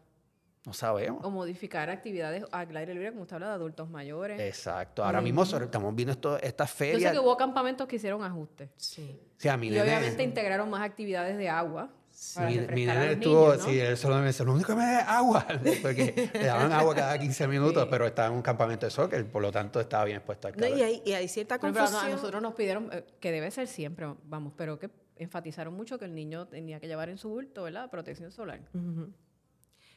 No 0.66 0.74
sabemos. 0.74 1.24
O 1.24 1.30
modificar 1.32 1.90
actividades 1.90 2.44
al 2.52 2.76
aire 2.76 2.94
libre, 2.94 3.12
como 3.12 3.22
usted 3.22 3.36
habla, 3.36 3.48
de 3.48 3.54
adultos 3.54 3.90
mayores. 3.90 4.38
Exacto. 4.40 5.02
Ahora 5.06 5.22
mismo 5.22 5.44
estamos 5.44 5.96
viendo 5.96 6.12
esto, 6.12 6.38
estas 6.42 6.70
Yo 6.72 6.74
sé 6.78 6.92
ferias. 6.92 7.14
que 7.14 7.20
hubo 7.20 7.38
campamentos 7.38 7.88
que 7.88 7.96
hicieron 7.96 8.22
ajustes. 8.24 8.70
Sí. 8.76 9.18
O 9.38 9.40
sea, 9.40 9.56
mi 9.56 9.68
Y 9.68 9.72
nene- 9.72 9.84
obviamente 9.84 10.24
integraron 10.24 10.70
más 10.70 10.82
actividades 10.82 11.38
de 11.38 11.48
agua. 11.48 11.90
para 12.36 12.50
mi, 12.50 12.58
a 12.58 12.62
nene 12.96 13.12
estuvo, 13.14 13.46
niños, 13.52 13.58
¿no? 13.60 13.70
sí, 13.72 13.80
él 13.80 13.96
solo 13.96 14.16
me 14.18 14.26
decía, 14.26 14.44
lo 14.46 14.54
único 14.54 14.68
que 14.70 14.76
me 14.76 14.84
da 14.86 15.00
es 15.02 15.08
agua, 15.08 15.46
porque 15.84 16.30
le 16.34 16.46
daban 16.46 16.72
agua 16.74 16.96
cada 16.96 17.18
15 17.20 17.48
minutos, 17.48 17.84
Sí. 17.84 17.90
pero 17.92 18.08
estaba 18.08 18.28
en 18.30 18.34
un 18.34 18.42
campamento 18.42 18.88
de 18.88 18.90
soccer, 18.90 19.26
por 19.32 19.42
lo 19.44 19.52
tanto 19.52 19.80
estaba 19.80 20.04
bien 20.04 20.18
expuesto 20.18 20.48
al 20.48 20.56
No, 20.56 20.62
calor. 20.64 20.78
y, 20.80 20.82
hay, 20.82 21.02
y 21.06 21.14
hay 21.14 21.28
cierta 21.28 21.60
Por 21.60 21.70
ejemplo, 21.70 21.84
a 21.84 21.86
confusión. 21.86 22.12
nosotros 22.14 22.42
nos 22.42 22.56
pidieron, 22.56 22.90
eh, 22.92 23.06
que 23.22 23.32
debe 23.32 23.52
ser 23.52 23.68
siempre, 23.68 24.08
vamos, 24.24 24.52
pero 24.58 24.78
que 24.80 24.90
enfatizaron 25.20 25.74
mucho 25.74 25.98
que 25.98 26.06
el 26.06 26.16
niño 26.16 26.48
tenía 26.48 26.80
que 26.80 26.88
llevar 26.88 27.10
en 27.10 27.18
su 27.18 27.30
bulto, 27.30 27.64
¿verdad? 27.64 27.90
Protección 27.90 28.32
solar. 28.32 28.62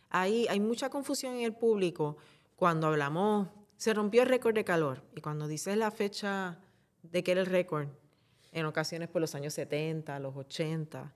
Hay, 0.08 0.46
hay 0.48 0.60
mucha 0.60 0.90
confusión 0.90 1.34
en 1.36 1.42
el 1.42 1.54
público 1.54 2.16
cuando 2.56 2.88
hablamos, 2.88 3.48
se 3.76 3.94
rompió 3.94 4.22
el 4.22 4.28
récord 4.28 4.54
de 4.54 4.64
calor. 4.64 5.02
Y 5.16 5.22
cuando 5.22 5.48
dices 5.48 5.76
la 5.78 5.90
fecha 5.90 6.58
de 7.02 7.24
que 7.24 7.32
era 7.32 7.40
el 7.40 7.46
récord, 7.46 7.88
en 8.52 8.66
ocasiones 8.66 9.08
por 9.08 9.22
los 9.22 9.34
años 9.34 9.54
70, 9.54 10.18
los 10.18 10.36
80, 10.36 11.14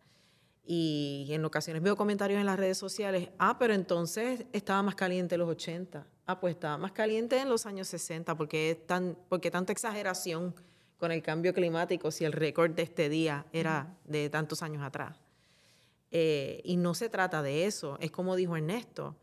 y 0.67 1.27
en 1.29 1.45
ocasiones 1.45 1.83
veo 1.83 1.97
comentarios 1.97 2.41
en 2.41 2.47
las 2.47 2.59
redes 2.59 2.79
sociales, 2.79 3.29
ah, 3.39 3.59
pero 3.59 3.75
entonces 3.75 4.47
estaba 4.53 4.83
más 4.83 4.95
caliente 4.95 5.35
en 5.35 5.41
los 5.41 5.51
80. 5.51 6.07
Ah, 6.27 6.41
pues 6.41 6.55
estaba 6.55 6.79
más 6.79 6.93
caliente 6.93 7.39
en 7.39 7.51
los 7.51 7.67
años 7.67 7.89
60, 7.89 8.35
porque 8.35 8.71
es 8.71 8.87
tan, 8.87 9.19
porque 9.29 9.51
tanta 9.51 9.73
exageración 9.73 10.55
con 10.99 11.13
el 11.13 11.23
cambio 11.23 11.53
climático 11.53 12.11
si 12.11 12.25
el 12.25 12.33
récord 12.33 12.73
de 12.73 12.83
este 12.83 13.09
día 13.09 13.47
era 13.53 13.97
de 14.05 14.31
tantos 14.31 14.63
años 14.63 14.83
atrás. 14.83 15.17
Eh, 16.11 16.61
y 16.65 16.77
no 16.77 16.95
se 16.95 17.09
trata 17.09 17.43
de 17.43 17.67
eso, 17.67 17.99
es 18.01 18.11
como 18.11 18.37
dijo 18.37 18.57
Ernesto. 18.57 19.17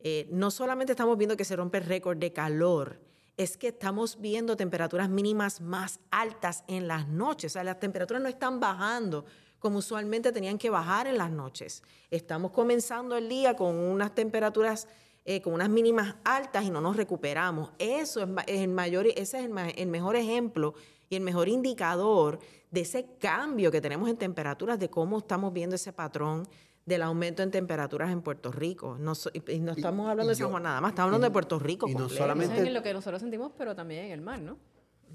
eh, 0.00 0.28
no 0.30 0.50
solamente 0.52 0.92
estamos 0.92 1.18
viendo 1.18 1.36
que 1.36 1.44
se 1.44 1.56
rompe 1.56 1.78
el 1.78 1.84
récord 1.84 2.18
de 2.18 2.32
calor, 2.32 3.00
es 3.36 3.56
que 3.56 3.68
estamos 3.68 4.20
viendo 4.20 4.56
temperaturas 4.56 5.08
mínimas 5.08 5.60
más 5.60 6.00
altas 6.10 6.64
en 6.66 6.88
las 6.88 7.08
noches. 7.08 7.52
O 7.52 7.54
sea, 7.54 7.64
las 7.64 7.78
temperaturas 7.80 8.22
no 8.22 8.28
están 8.28 8.60
bajando 8.60 9.24
como 9.60 9.78
usualmente 9.78 10.32
tenían 10.32 10.58
que 10.58 10.70
bajar 10.70 11.06
en 11.06 11.18
las 11.18 11.30
noches. 11.30 11.82
Estamos 12.10 12.50
comenzando 12.50 13.16
el 13.16 13.28
día 13.28 13.54
con 13.54 13.76
unas 13.76 14.14
temperaturas, 14.14 14.88
eh, 15.30 15.42
con 15.42 15.52
unas 15.52 15.68
mínimas 15.68 16.16
altas 16.24 16.64
y 16.64 16.70
no 16.70 16.80
nos 16.80 16.96
recuperamos. 16.96 17.70
Eso 17.78 18.22
es, 18.22 18.28
el 18.46 18.68
mayor, 18.68 19.06
ese 19.08 19.20
es 19.40 19.44
el, 19.44 19.52
el 19.76 19.86
mejor 19.88 20.16
ejemplo 20.16 20.72
y 21.10 21.16
el 21.16 21.22
mejor 21.22 21.48
indicador 21.50 22.38
de 22.70 22.80
ese 22.80 23.06
cambio 23.20 23.70
que 23.70 23.82
tenemos 23.82 24.08
en 24.08 24.16
temperaturas, 24.16 24.78
de 24.78 24.88
cómo 24.88 25.18
estamos 25.18 25.52
viendo 25.52 25.76
ese 25.76 25.92
patrón 25.92 26.48
del 26.86 27.02
aumento 27.02 27.42
en 27.42 27.50
temperaturas 27.50 28.10
en 28.10 28.22
Puerto 28.22 28.50
Rico. 28.50 28.96
No, 28.98 29.14
so- 29.14 29.30
y- 29.34 29.58
no 29.58 29.72
estamos 29.72 30.08
hablando 30.08 30.32
y 30.32 30.34
de 30.34 30.34
San 30.36 30.50
Juan 30.50 30.62
nada 30.62 30.80
más, 30.80 30.92
estamos 30.92 31.08
hablando 31.08 31.26
de 31.26 31.32
Puerto 31.32 31.58
Rico. 31.58 31.86
y 31.88 31.92
no 31.92 31.98
completo. 32.00 32.22
solamente- 32.24 32.54
Eso 32.54 32.62
es 32.62 32.68
en 32.68 32.74
lo 32.74 32.82
que 32.82 32.92
nosotros 32.94 33.20
sentimos, 33.20 33.52
pero 33.58 33.74
también 33.76 34.06
en 34.06 34.12
el 34.12 34.22
mar, 34.22 34.40
¿no? 34.40 34.56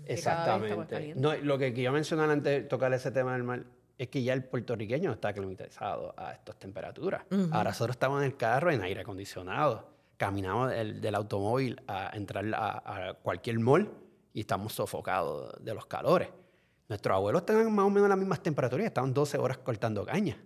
Exactamente. 0.05 1.13
No, 1.15 1.33
lo 1.35 1.57
que 1.57 1.73
quería 1.73 1.91
mencionar 1.91 2.29
antes 2.29 2.61
de 2.61 2.67
tocar 2.67 2.93
ese 2.93 3.11
tema 3.11 3.33
del 3.33 3.43
mar 3.43 3.63
es 3.97 4.07
que 4.09 4.21
ya 4.21 4.33
el 4.33 4.43
puertorriqueño 4.43 5.11
está 5.11 5.33
climatizado 5.33 6.13
a 6.17 6.33
estas 6.33 6.57
temperaturas. 6.59 7.23
Ahora 7.51 7.71
nosotros 7.71 7.95
estamos 7.95 8.19
en 8.21 8.25
el 8.27 8.37
carro 8.37 8.71
en 8.71 8.81
aire 8.83 9.01
acondicionado. 9.01 9.92
Caminamos 10.23 10.69
del, 10.71 11.01
del 11.01 11.15
automóvil 11.15 11.81
a 11.87 12.15
entrar 12.15 12.45
a, 12.55 13.09
a 13.09 13.13
cualquier 13.15 13.59
mall 13.59 13.91
y 14.33 14.39
estamos 14.41 14.73
sofocados 14.73 15.53
de 15.63 15.73
los 15.73 15.85
calores. 15.85 16.29
Nuestros 16.87 17.15
abuelos 17.15 17.41
estaban 17.41 17.73
más 17.73 17.85
o 17.85 17.89
menos 17.89 18.03
en 18.05 18.09
las 18.09 18.17
mismas 18.17 18.41
temperaturas 18.41 18.85
estaban 18.85 19.13
12 19.13 19.37
horas 19.37 19.57
cortando 19.57 20.05
caña. 20.05 20.37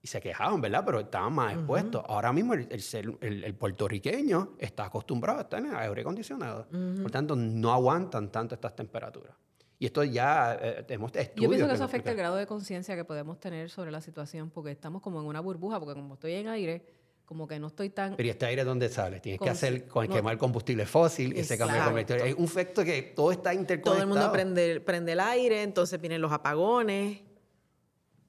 Y 0.00 0.06
se 0.06 0.20
quejaban, 0.20 0.60
¿verdad? 0.60 0.82
Pero 0.86 1.00
estaban 1.00 1.32
más 1.32 1.54
expuestos. 1.54 2.04
Ahora 2.08 2.32
mismo 2.32 2.54
el, 2.54 2.68
el 2.70 3.18
el- 3.20 3.44
el 3.44 3.54
puertorriqueño 3.54 4.54
está 4.58 4.86
acostumbrado 4.86 5.38
a 5.38 5.42
estar 5.42 5.60
en 5.64 5.74
aire 5.74 6.00
acondicionado. 6.00 6.66
Por 7.02 7.10
tanto, 7.10 7.34
no 7.36 7.72
aguantan 7.72 8.30
tanto 8.30 8.54
estas 8.54 8.74
temperaturas. 8.76 9.34
Y 9.80 9.86
esto 9.86 10.02
ya 10.02 10.54
eh, 10.60 10.84
tenemos 10.86 11.12
estudios. 11.14 11.34
Yo 11.44 11.48
pienso 11.50 11.66
que 11.66 11.68
nos 11.72 11.74
eso 11.76 11.84
afecta 11.84 12.10
el 12.10 12.16
grado 12.16 12.36
de 12.36 12.46
conciencia 12.46 12.96
que 12.96 13.04
podemos 13.04 13.38
tener 13.38 13.70
sobre 13.70 13.90
la 13.92 14.00
situación, 14.00 14.50
porque 14.50 14.70
estamos 14.72 15.02
como 15.02 15.20
en 15.20 15.26
una 15.26 15.40
burbuja, 15.40 15.78
porque 15.78 15.94
como 15.94 16.14
estoy 16.14 16.32
en 16.34 16.48
aire, 16.48 16.84
como 17.28 17.46
que 17.46 17.58
no 17.60 17.66
estoy 17.66 17.90
tan... 17.90 18.16
Pero 18.16 18.26
¿y 18.26 18.30
este 18.30 18.46
aire 18.46 18.64
dónde 18.64 18.88
sale? 18.88 19.20
Tienes 19.20 19.38
que 19.38 19.50
hacer 19.50 19.86
con 19.86 20.08
no. 20.08 20.14
quemar 20.14 20.38
combustible 20.38 20.86
fósil 20.86 21.36
y 21.36 21.40
ese 21.40 21.58
cambio 21.58 21.74
de 21.74 21.80
Exacto. 21.80 21.94
combustible. 22.16 22.30
Es 22.30 22.36
un 22.38 22.44
efecto 22.46 22.84
que 22.84 23.02
todo 23.02 23.32
está 23.32 23.52
interconectado. 23.52 23.96
Todo 23.96 24.02
el 24.02 24.08
mundo 24.08 24.32
prende, 24.32 24.80
prende 24.80 25.12
el 25.12 25.20
aire, 25.20 25.62
entonces 25.62 26.00
vienen 26.00 26.22
los 26.22 26.32
apagones. 26.32 27.20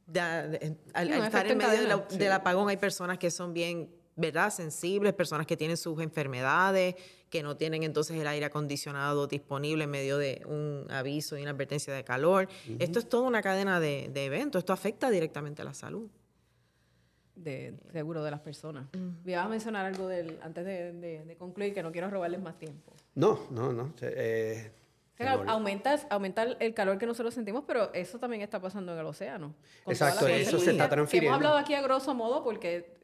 De- 0.05 0.19
al, 0.19 0.59
Sí, 1.07 1.13
un 1.13 1.19
al 1.21 1.23
estar 1.25 1.45
en 1.45 1.51
en 1.53 1.57
medio 1.59 1.71
de 1.71 1.87
la- 1.87 2.01
cadena. 2.03 2.19
del 2.19 2.31
apagón 2.33 2.67
hay 2.67 2.75
personas 2.75 3.17
que 3.17 3.31
son 3.31 3.53
bien, 3.53 3.89
¿verdad? 4.17 4.51
Sensibles, 4.51 5.13
personas 5.13 5.47
que 5.47 5.55
tienen 5.55 5.77
sus 5.77 6.01
enfermedades, 6.01 6.95
que 7.29 7.41
no 7.41 7.55
tienen 7.55 7.83
entonces 7.83 8.19
el 8.19 8.27
aire 8.27 8.47
acondicionado 8.47 9.27
disponible 9.27 9.85
en 9.85 9.91
medio 9.91 10.17
de 10.17 10.41
un 10.45 10.87
aviso 10.91 11.37
y 11.37 11.43
una 11.43 11.51
advertencia 11.51 11.93
de 11.93 12.03
calor. 12.03 12.49
Esto 12.79 12.99
es 12.99 13.07
toda 13.07 13.27
una 13.29 13.41
cadena 13.41 13.79
de, 13.79 14.09
de 14.11 14.25
eventos. 14.25 14.59
Esto 14.59 14.73
afecta 14.73 15.09
directamente 15.09 15.61
a 15.61 15.65
la 15.65 15.73
salud. 15.73 16.09
De 17.43 17.73
seguro 17.91 18.23
de 18.23 18.31
las 18.31 18.39
personas. 18.41 18.87
Voy 19.23 19.33
a 19.33 19.47
mencionar 19.47 19.85
algo 19.85 20.07
del, 20.07 20.37
antes 20.41 20.65
de, 20.65 20.93
de- 20.93 21.25
de 21.25 21.35
concluir, 21.37 21.73
que 21.73 21.81
no 21.83 21.91
quiero 21.91 22.09
robarles 22.09 22.41
más 22.41 22.57
tiempo. 22.57 22.93
No, 23.15 23.39
no, 23.51 23.71
no. 23.73 23.93
eh, 24.01 24.71
aumenta, 25.47 25.99
aumenta 26.09 26.43
el- 26.43 26.73
calor 26.73 26.97
que 26.97 27.05
nosotros 27.05 27.33
sentimos, 27.33 27.63
pero 27.67 27.93
eso 27.93 28.19
también 28.19 28.41
está 28.41 28.59
pasando 28.61 28.93
en 28.93 28.99
el 28.99 29.05
océano. 29.05 29.53
Exacto, 29.87 30.27
eso 30.27 30.59
se 30.59 30.71
está 30.71 30.85
que 30.85 30.91
transfiriendo. 30.95 31.35
Hemos 31.35 31.45
hablado 31.45 31.57
aquí 31.57 31.73
a 31.73 31.81
grosso 31.81 32.13
modo 32.13 32.43
porque 32.43 32.97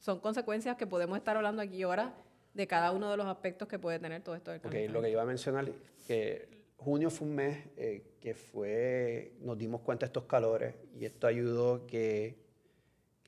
son 0.00 0.20
consecuencias 0.20 0.76
que 0.76 0.86
podemos 0.86 1.16
estar 1.18 1.36
hablando 1.36 1.62
aquí 1.62 1.82
ahora 1.82 2.14
de 2.54 2.66
cada 2.66 2.92
uno 2.92 3.10
de 3.10 3.16
los 3.16 3.26
aspectos 3.26 3.68
que 3.68 3.78
puede 3.78 3.98
tener 3.98 4.22
todo 4.22 4.34
esto 4.34 4.50
del 4.50 4.58
Ok, 4.60 4.64
lo 4.64 4.70
calentamiento. 4.70 5.02
que 5.02 5.10
iba 5.10 5.22
a 5.22 5.26
mencionar, 5.26 5.68
que 6.06 6.48
junio 6.76 7.10
fue 7.10 7.28
un 7.28 7.34
mes 7.34 7.58
eh, 7.76 8.02
que 8.20 8.34
fue, 8.34 9.32
nos 9.40 9.56
dimos 9.58 9.80
cuenta 9.82 10.06
de 10.06 10.08
estos 10.08 10.24
calores 10.24 10.74
y 10.98 11.04
esto 11.04 11.26
ayudó 11.26 11.86
que 11.86 12.36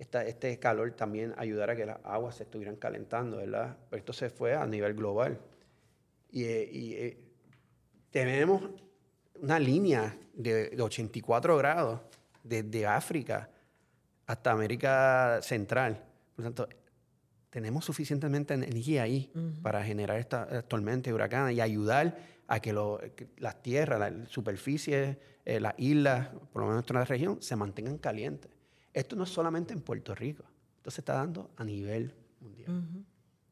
esta- 0.00 0.24
este 0.26 0.58
calor 0.58 0.90
también 0.92 1.34
ayudara 1.36 1.74
a 1.74 1.76
que 1.76 1.86
las 1.86 1.98
aguas 2.04 2.34
se 2.36 2.42
estuvieran 2.44 2.76
calentando, 2.76 3.36
¿verdad? 3.36 3.76
Pero 3.90 3.98
esto 4.00 4.12
se 4.12 4.30
fue 4.30 4.54
a 4.54 4.66
nivel 4.66 4.94
global. 4.94 5.38
Y, 6.32 6.44
eh, 6.44 6.68
y, 6.72 6.92
eh, 6.94 7.18
tenemos 8.10 8.62
una 9.40 9.58
línea 9.58 10.16
de, 10.34 10.70
de 10.70 10.82
84 10.82 11.56
grados 11.58 12.00
desde 12.42 12.86
África 12.86 13.50
hasta 14.26 14.50
América 14.52 15.40
Central. 15.42 16.02
Por 16.34 16.44
lo 16.44 16.50
tanto, 16.52 16.68
tenemos 17.50 17.84
suficientemente 17.84 18.54
energía 18.54 19.02
ahí 19.02 19.30
para 19.62 19.82
generar 19.84 20.18
estas 20.18 20.66
tormentas 20.68 21.10
y 21.10 21.14
huracanes 21.14 21.56
y 21.56 21.60
ayudar 21.60 22.16
a 22.46 22.60
que, 22.60 22.72
lo- 22.72 22.98
que 23.16 23.28
las 23.38 23.62
tierras, 23.62 23.98
la 24.00 24.26
superficie, 24.26 25.18
eh, 25.44 25.60
las 25.60 25.74
islas, 25.78 26.28
por 26.52 26.62
lo 26.62 26.68
menos 26.68 26.84
en 26.88 26.94
nuestra 26.94 27.04
región, 27.04 27.42
se 27.42 27.54
mantengan 27.56 27.98
calientes. 27.98 28.50
Esto 28.92 29.16
no 29.16 29.24
es 29.24 29.30
solamente 29.30 29.72
en 29.72 29.80
Puerto 29.80 30.14
Rico, 30.14 30.44
esto 30.76 30.90
se 30.90 31.00
está 31.00 31.14
dando 31.14 31.50
a 31.56 31.64
nivel 31.64 32.12
mundial. 32.40 32.84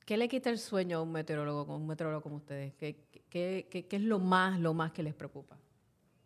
¿Qué 0.05 0.17
le 0.17 0.29
quita 0.29 0.49
el 0.51 0.59
sueño 0.59 0.99
a 0.99 1.03
un 1.03 1.13
meteorólogo, 1.13 1.67
como 1.67 1.79
un 1.79 1.87
meteorólogo 1.87 2.23
como 2.23 2.37
ustedes? 2.37 2.73
¿Qué, 2.75 2.97
qué- 3.29 3.67
qué- 3.71 3.87
qué 3.87 3.97
es 3.97 4.03
lo 4.03 4.19
más, 4.19 4.59
lo 4.59 4.73
más 4.75 4.93
que 4.93 5.03
les 5.03 5.15
preocupa? 5.15 5.57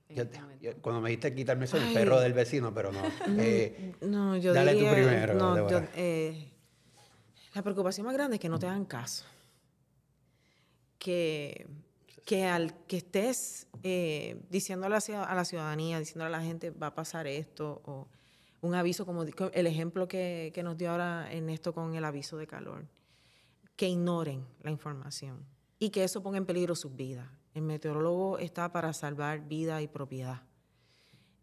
Yo- 0.08 0.22
este 0.24 0.38
yo- 0.60 0.76
cuando 0.80 1.00
me 1.00 1.08
dijiste 1.10 1.34
quitarme 1.34 1.64
eso, 1.64 1.78
el 1.78 1.92
perro 1.92 2.20
del 2.20 2.32
vecino, 2.32 2.72
pero 2.72 2.92
no. 2.92 3.00
Eh, 3.38 3.94
No, 4.02 4.36
yo 4.36 4.52
Dale 4.52 4.72
tú 4.72 4.78
diría, 4.78 4.92
primero, 4.94 5.34
no, 5.34 5.68
yo, 5.70 5.82
eh, 5.96 6.50
la 7.54 7.62
preocupación 7.62 8.06
más 8.06 8.14
grande 8.14 8.36
es 8.36 8.40
que 8.40 8.48
no 8.48 8.58
te 8.58 8.66
hagan 8.66 8.84
caso. 8.84 9.24
Que, 10.98 11.66
que 12.24 12.44
al 12.44 12.74
que 12.86 12.98
estés 12.98 13.66
eh, 13.82 14.40
diciéndole 14.50 14.94
a 14.94 15.24
a 15.24 15.34
la 15.34 15.44
ciudadanía, 15.44 15.98
diciéndole 15.98 16.34
a 16.34 16.38
la 16.38 16.44
gente, 16.44 16.70
va 16.70 16.88
a 16.88 16.94
pasar 16.94 17.26
esto, 17.26 17.82
o 17.84 18.06
un 18.62 18.74
aviso 18.74 19.04
como 19.04 19.24
el 19.24 19.66
ejemplo 19.66 20.08
que, 20.08 20.50
que 20.54 20.62
nos 20.62 20.78
dio 20.78 20.90
ahora 20.90 21.30
en 21.30 21.50
esto 21.50 21.74
con 21.74 21.94
el 21.94 22.04
aviso 22.04 22.38
de 22.38 22.46
calor, 22.46 22.86
que 23.76 23.88
ignoren 23.88 24.46
la 24.62 24.70
información 24.70 25.44
y 25.78 25.90
que 25.90 26.04
eso 26.04 26.22
ponga 26.22 26.38
en 26.38 26.46
peligro 26.46 26.74
sus 26.74 26.94
vidas. 26.94 27.28
El 27.54 27.62
meteorólogo 27.62 28.38
está 28.38 28.72
para 28.72 28.92
salvar 28.92 29.46
vida 29.46 29.82
y 29.82 29.88
propiedad. 29.88 30.42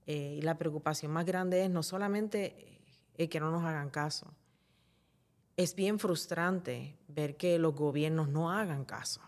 Eh, 0.07 0.37
y 0.39 0.41
la 0.41 0.57
preocupación 0.57 1.11
más 1.11 1.25
grande 1.25 1.63
es 1.63 1.69
no 1.69 1.83
solamente 1.83 2.79
eh, 3.15 3.27
que 3.29 3.39
no 3.39 3.51
nos 3.51 3.63
hagan 3.65 3.89
caso, 3.89 4.33
es 5.57 5.75
bien 5.75 5.99
frustrante 5.99 6.97
ver 7.09 7.35
que 7.35 7.59
los 7.59 7.75
gobiernos 7.75 8.29
no 8.29 8.49
hagan 8.49 8.85
caso, 8.85 9.21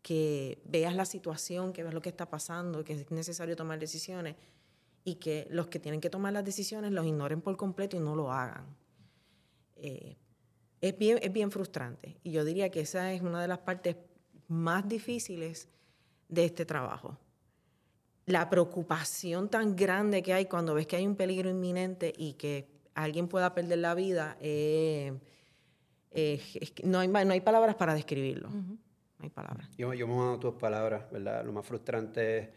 que 0.00 0.62
veas 0.64 0.96
la 0.96 1.04
situación, 1.04 1.74
que 1.74 1.82
veas 1.82 1.94
lo 1.94 2.00
que 2.00 2.08
está 2.08 2.30
pasando, 2.30 2.82
que 2.82 2.94
es 2.94 3.10
necesario 3.10 3.54
tomar 3.54 3.78
decisiones 3.78 4.36
y 5.10 5.14
que 5.16 5.46
los 5.50 5.68
que 5.68 5.78
tienen 5.78 6.00
que 6.00 6.10
tomar 6.10 6.32
las 6.32 6.44
decisiones 6.44 6.92
los 6.92 7.06
ignoren 7.06 7.40
por 7.40 7.56
completo 7.56 7.96
y 7.96 8.00
no 8.00 8.14
lo 8.14 8.30
hagan. 8.32 8.66
Eh, 9.76 10.16
es, 10.80 10.98
bien, 10.98 11.18
es 11.22 11.32
bien 11.32 11.50
frustrante 11.50 12.18
y 12.22 12.32
yo 12.32 12.44
diría 12.44 12.70
que 12.70 12.80
esa 12.80 13.12
es 13.12 13.22
una 13.22 13.40
de 13.40 13.48
las 13.48 13.58
partes 13.58 13.96
más 14.48 14.86
difíciles 14.88 15.68
de 16.28 16.44
este 16.44 16.64
trabajo 16.66 17.18
la 18.26 18.50
preocupación 18.50 19.48
tan 19.48 19.74
grande 19.74 20.22
que 20.22 20.34
hay 20.34 20.44
cuando 20.46 20.74
ves 20.74 20.86
que 20.86 20.96
hay 20.96 21.06
un 21.06 21.16
peligro 21.16 21.48
inminente 21.48 22.12
y 22.14 22.34
que 22.34 22.68
alguien 22.94 23.26
pueda 23.26 23.54
perder 23.54 23.78
la 23.78 23.94
vida 23.94 24.36
eh, 24.40 25.18
eh, 26.10 26.38
es 26.60 26.70
que 26.72 26.82
no, 26.86 26.98
hay, 26.98 27.08
no 27.08 27.32
hay 27.32 27.40
palabras 27.40 27.74
para 27.76 27.94
describirlo. 27.94 28.50
No 28.50 28.78
hay 29.24 29.30
palabras. 29.30 29.70
Yo, 29.78 29.94
yo 29.94 30.06
me 30.06 30.14
mando 30.14 30.38
tus 30.38 30.54
palabras, 30.54 31.10
¿verdad? 31.10 31.42
Lo 31.44 31.52
más 31.52 31.64
frustrante 31.64 32.38
es, 32.38 32.48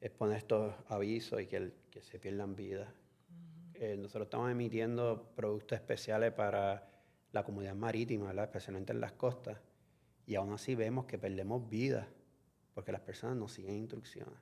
es 0.00 0.10
poner 0.12 0.36
estos 0.38 0.72
avisos 0.88 1.40
y 1.40 1.46
que, 1.46 1.56
el- 1.56 1.74
que 1.98 2.04
se 2.04 2.18
pierdan 2.20 2.54
vidas. 2.54 2.88
Eh, 3.74 3.96
nosotros 3.96 4.26
estamos 4.26 4.50
emitiendo 4.50 5.32
productos 5.34 5.76
especiales 5.78 6.32
para 6.32 6.88
la 7.32 7.42
comunidad 7.44 7.74
marítima, 7.74 8.26
¿verdad? 8.26 8.44
especialmente 8.44 8.92
en 8.92 9.00
las 9.00 9.12
costas, 9.12 9.58
y 10.26 10.34
aún 10.36 10.52
así 10.52 10.74
vemos 10.74 11.06
que 11.06 11.18
perdemos 11.18 11.68
vidas 11.68 12.06
porque 12.74 12.92
las 12.92 13.00
personas 13.00 13.36
no 13.36 13.48
siguen 13.48 13.74
instrucciones. 13.74 14.38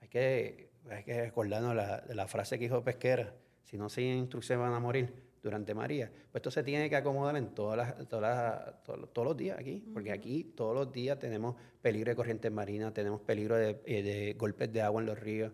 Hay 0.00 0.08
que, 0.08 0.70
hay 0.90 1.04
que 1.04 1.20
recordarnos 1.26 1.74
la, 1.76 2.04
la 2.08 2.26
frase 2.26 2.58
que 2.58 2.64
dijo 2.64 2.82
Pesquera, 2.82 3.34
si 3.62 3.76
no 3.76 3.88
siguen 3.88 4.18
instrucciones 4.18 4.62
van 4.64 4.72
a 4.74 4.80
morir 4.80 5.12
durante 5.42 5.74
María. 5.74 6.08
Pues 6.30 6.36
esto 6.40 6.50
se 6.50 6.62
tiene 6.62 6.88
que 6.88 6.96
acomodar 6.96 7.36
en 7.36 7.54
todas 7.54 7.76
las, 7.76 8.08
todas 8.08 8.22
las- 8.22 8.82
todos, 8.82 8.98
los- 9.00 9.12
todos 9.12 9.28
los 9.28 9.36
días 9.36 9.58
aquí, 9.58 9.84
porque 9.92 10.10
aquí 10.12 10.44
todos 10.56 10.74
los 10.74 10.92
días 10.92 11.18
tenemos 11.18 11.56
peligro 11.82 12.10
de 12.10 12.16
corrientes 12.16 12.50
marinas, 12.50 12.92
tenemos 12.94 13.20
peligro 13.20 13.56
de, 13.56 13.80
eh, 13.84 14.02
de 14.02 14.34
golpes 14.38 14.72
de 14.72 14.80
agua 14.82 15.00
en 15.02 15.06
los 15.06 15.18
ríos. 15.20 15.52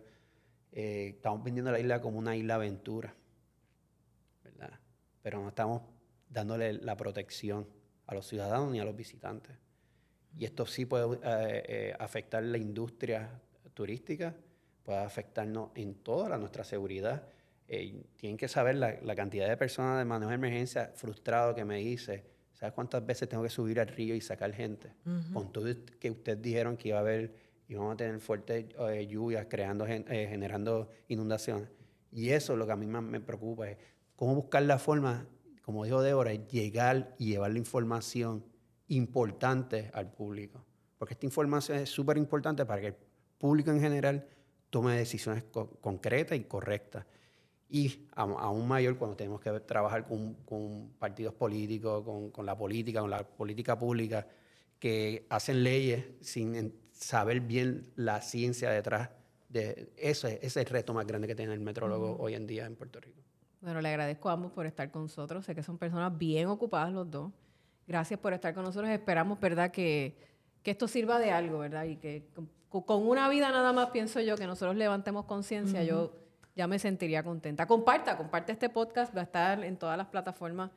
Eh, 0.80 1.08
estamos 1.16 1.42
vendiendo 1.42 1.72
la 1.72 1.80
isla 1.80 2.00
como 2.00 2.18
una 2.20 2.36
isla 2.36 2.54
aventura, 2.54 3.12
¿verdad? 4.44 4.78
Pero 5.22 5.40
no 5.42 5.48
estamos 5.48 5.82
dándole 6.30 6.72
la 6.74 6.96
protección 6.96 7.66
a 8.06 8.14
los 8.14 8.28
ciudadanos 8.28 8.70
ni 8.70 8.78
a 8.78 8.84
los 8.84 8.94
visitantes. 8.94 9.56
Y 10.36 10.44
esto 10.44 10.66
sí 10.66 10.86
puede 10.86 11.16
eh, 11.16 11.18
eh, 11.68 11.94
afectar 11.98 12.44
la 12.44 12.58
industria 12.58 13.28
turística, 13.74 14.36
puede 14.84 14.98
afectarnos 15.00 15.70
en 15.74 15.96
toda 15.96 16.28
la- 16.28 16.38
nuestra 16.38 16.62
seguridad. 16.62 17.24
Eh, 17.66 18.00
tienen 18.16 18.36
que 18.36 18.46
saber 18.46 18.76
la, 18.76 19.00
la 19.02 19.16
cantidad 19.16 19.48
de 19.48 19.56
personas 19.56 19.98
de 19.98 20.04
manejo 20.04 20.28
de 20.28 20.36
emergencia 20.36 20.92
frustrado 20.94 21.56
que 21.56 21.64
me 21.64 21.78
dice, 21.78 22.24
¿sabes 22.54 22.72
cuántas 22.72 23.04
veces 23.04 23.28
tengo 23.28 23.42
que 23.42 23.50
subir 23.50 23.80
al 23.80 23.88
río 23.88 24.14
y 24.14 24.20
sacar 24.20 24.52
gente? 24.52 24.92
Con 25.32 25.52
todo 25.52 25.66
que 25.98 26.10
ustedes 26.12 26.40
dijeron 26.40 26.76
que 26.76 26.90
iba 26.90 26.98
a 26.98 27.00
haber, 27.00 27.34
íbamos 27.68 27.94
a 27.94 27.96
tener 27.96 28.18
fuertes 28.20 28.66
eh, 28.78 29.06
lluvias 29.06 29.46
creando, 29.48 29.86
eh, 29.86 30.26
generando 30.28 30.88
inundaciones. 31.08 31.68
Y 32.10 32.30
eso 32.30 32.54
es 32.54 32.58
lo 32.58 32.66
que 32.66 32.72
a 32.72 32.76
mí 32.76 32.86
más 32.86 33.02
me 33.02 33.20
preocupa, 33.20 33.70
es 33.70 33.76
cómo 34.16 34.34
buscar 34.34 34.62
la 34.62 34.78
forma, 34.78 35.26
como 35.62 35.84
dijo 35.84 36.00
Débora, 36.02 36.32
es 36.32 36.48
llegar 36.48 37.14
y 37.18 37.26
llevar 37.26 37.52
la 37.52 37.58
información 37.58 38.44
importante 38.88 39.90
al 39.92 40.10
público. 40.10 40.64
Porque 40.96 41.14
esta 41.14 41.26
información 41.26 41.78
es 41.78 41.90
súper 41.90 42.16
importante 42.16 42.64
para 42.64 42.80
que 42.80 42.86
el 42.88 42.96
público 43.36 43.70
en 43.70 43.80
general 43.80 44.26
tome 44.70 44.96
decisiones 44.96 45.44
co- 45.44 45.70
concretas 45.80 46.38
y 46.38 46.44
correctas. 46.44 47.04
Y 47.70 48.08
aún 48.14 48.66
mayor 48.66 48.96
cuando 48.96 49.14
tenemos 49.14 49.42
que 49.42 49.50
trabajar 49.60 50.06
con, 50.08 50.34
con 50.44 50.88
partidos 50.98 51.34
políticos, 51.34 52.02
con, 52.02 52.30
con 52.30 52.46
la 52.46 52.56
política, 52.56 53.00
con 53.00 53.10
la 53.10 53.28
política 53.28 53.78
pública, 53.78 54.26
que 54.78 55.26
hacen 55.28 55.62
leyes 55.62 56.04
sin 56.20 56.54
saber 56.98 57.40
bien 57.40 57.92
la 57.96 58.20
ciencia 58.20 58.70
detrás 58.70 59.10
de 59.48 59.92
eso. 59.96 60.26
Es, 60.26 60.34
ese 60.34 60.46
es 60.46 60.56
el 60.56 60.66
reto 60.66 60.92
más 60.92 61.06
grande 61.06 61.26
que 61.26 61.34
tiene 61.34 61.52
el 61.54 61.60
metrólogo 61.60 62.16
hoy 62.18 62.34
en 62.34 62.46
día 62.46 62.66
en 62.66 62.76
Puerto 62.76 63.00
Rico. 63.00 63.22
Bueno, 63.60 63.80
le 63.80 63.88
agradezco 63.88 64.28
a 64.28 64.32
ambos 64.32 64.52
por 64.52 64.66
estar 64.66 64.90
con 64.90 65.02
nosotros. 65.02 65.44
Sé 65.44 65.54
que 65.54 65.62
son 65.62 65.78
personas 65.78 66.16
bien 66.16 66.48
ocupadas 66.48 66.92
los 66.92 67.10
dos. 67.10 67.32
Gracias 67.86 68.20
por 68.20 68.32
estar 68.32 68.54
con 68.54 68.64
nosotros. 68.64 68.90
Esperamos, 68.90 69.40
¿verdad?, 69.40 69.70
que, 69.70 70.16
que 70.62 70.72
esto 70.72 70.86
sirva 70.86 71.18
de 71.18 71.30
algo, 71.30 71.58
¿verdad? 71.58 71.84
Y 71.84 71.96
que 71.96 72.28
con, 72.68 72.82
con 72.82 73.08
una 73.08 73.28
vida 73.28 73.50
nada 73.50 73.72
más, 73.72 73.90
pienso 73.90 74.20
yo, 74.20 74.36
que 74.36 74.46
nosotros 74.46 74.76
levantemos 74.76 75.24
conciencia, 75.24 75.82
yo 75.82 76.12
ya 76.54 76.66
me 76.66 76.78
sentiría 76.78 77.22
contenta. 77.22 77.66
Comparta, 77.66 78.16
comparte 78.16 78.52
este 78.52 78.68
podcast. 78.68 79.16
Va 79.16 79.22
a 79.22 79.24
estar 79.24 79.64
en 79.64 79.76
todas 79.76 79.96
las 79.96 80.08
plataformas 80.08 80.70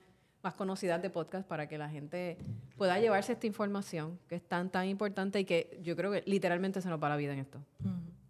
más 0.43 0.53
conocidas 0.55 1.01
de 1.01 1.09
podcast 1.09 1.47
para 1.47 1.67
que 1.67 1.77
la 1.77 1.89
gente 1.89 2.37
pueda 2.77 2.99
llevarse 2.99 3.33
esta 3.33 3.45
información 3.47 4.19
que 4.27 4.35
es 4.35 4.41
tan, 4.43 4.69
tan 4.69 4.87
importante 4.87 5.39
y 5.39 5.45
que 5.45 5.79
yo 5.83 5.95
creo 5.95 6.11
que 6.11 6.23
literalmente 6.25 6.81
se 6.81 6.89
nos 6.89 7.01
va 7.01 7.09
la 7.09 7.15
vida 7.17 7.33
en 7.33 7.39
esto. 7.39 7.59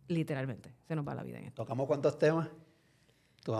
Literalmente, 0.08 0.74
se 0.88 0.96
nos 0.96 1.08
va 1.08 1.16
la 1.16 1.24
vida 1.24 1.38
en 1.40 1.46
esto. 1.46 1.64
¿Tocamos 1.64 1.88
cuántos 1.88 2.18
temas? 2.20 2.50
Tú- 3.44 3.54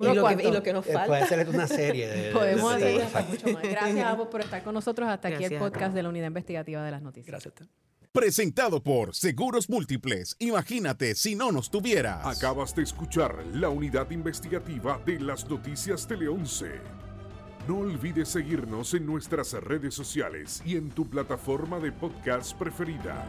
Y 0.00 0.04
lo, 0.04 0.12
que, 0.14 0.20
cuanto. 0.20 0.48
y 0.48 0.52
lo 0.52 0.62
que 0.62 0.72
nos 0.72 0.86
Eh, 0.86 0.92
falta. 0.92 1.06
Puede 1.08 1.26
ser 1.26 1.48
una 1.48 1.66
serie 1.66 2.08
de... 2.08 2.22
de- 2.28 2.32
Podemos 2.32 2.78
de- 2.78 3.02
hacer 3.02 3.24
mucho 3.28 3.48
más. 3.52 3.62
Gracias 3.68 4.04
a 4.06 4.10
ambos 4.10 4.28
por 4.28 4.40
estar 4.40 4.62
con 4.62 4.72
nosotros. 4.74 5.08
Hasta 5.08 5.28
aquí 5.28 5.44
el 5.44 5.58
podcast 5.58 5.92
de 5.94 6.02
la 6.02 6.08
Unidad 6.08 6.28
Investigativa 6.28 6.82
de 6.82 6.90
las 6.92 7.02
Noticias. 7.02 7.26
Gracias. 7.26 7.52
a 7.60 7.64
usted. 7.64 7.66
Presentado 8.12 8.82
por 8.82 9.14
Seguros 9.14 9.68
Múltiples. 9.68 10.34
Imagínate 10.38 11.14
si 11.14 11.34
no 11.34 11.52
nos 11.52 11.68
tuvieras. 11.70 12.24
Acabas 12.38 12.74
de 12.74 12.82
escuchar 12.84 13.44
la 13.52 13.68
unidad 13.68 14.10
investigativa 14.10 14.98
de 15.04 15.20
las 15.20 15.48
noticias 15.48 16.06
Tele 16.06 16.26
11. 16.28 17.07
No 17.68 17.80
olvides 17.80 18.30
seguirnos 18.30 18.94
en 18.94 19.04
nuestras 19.04 19.52
redes 19.52 19.92
sociales 19.92 20.62
y 20.64 20.78
en 20.78 20.88
tu 20.88 21.06
plataforma 21.06 21.78
de 21.78 21.92
podcast 21.92 22.56
preferida. 22.56 23.28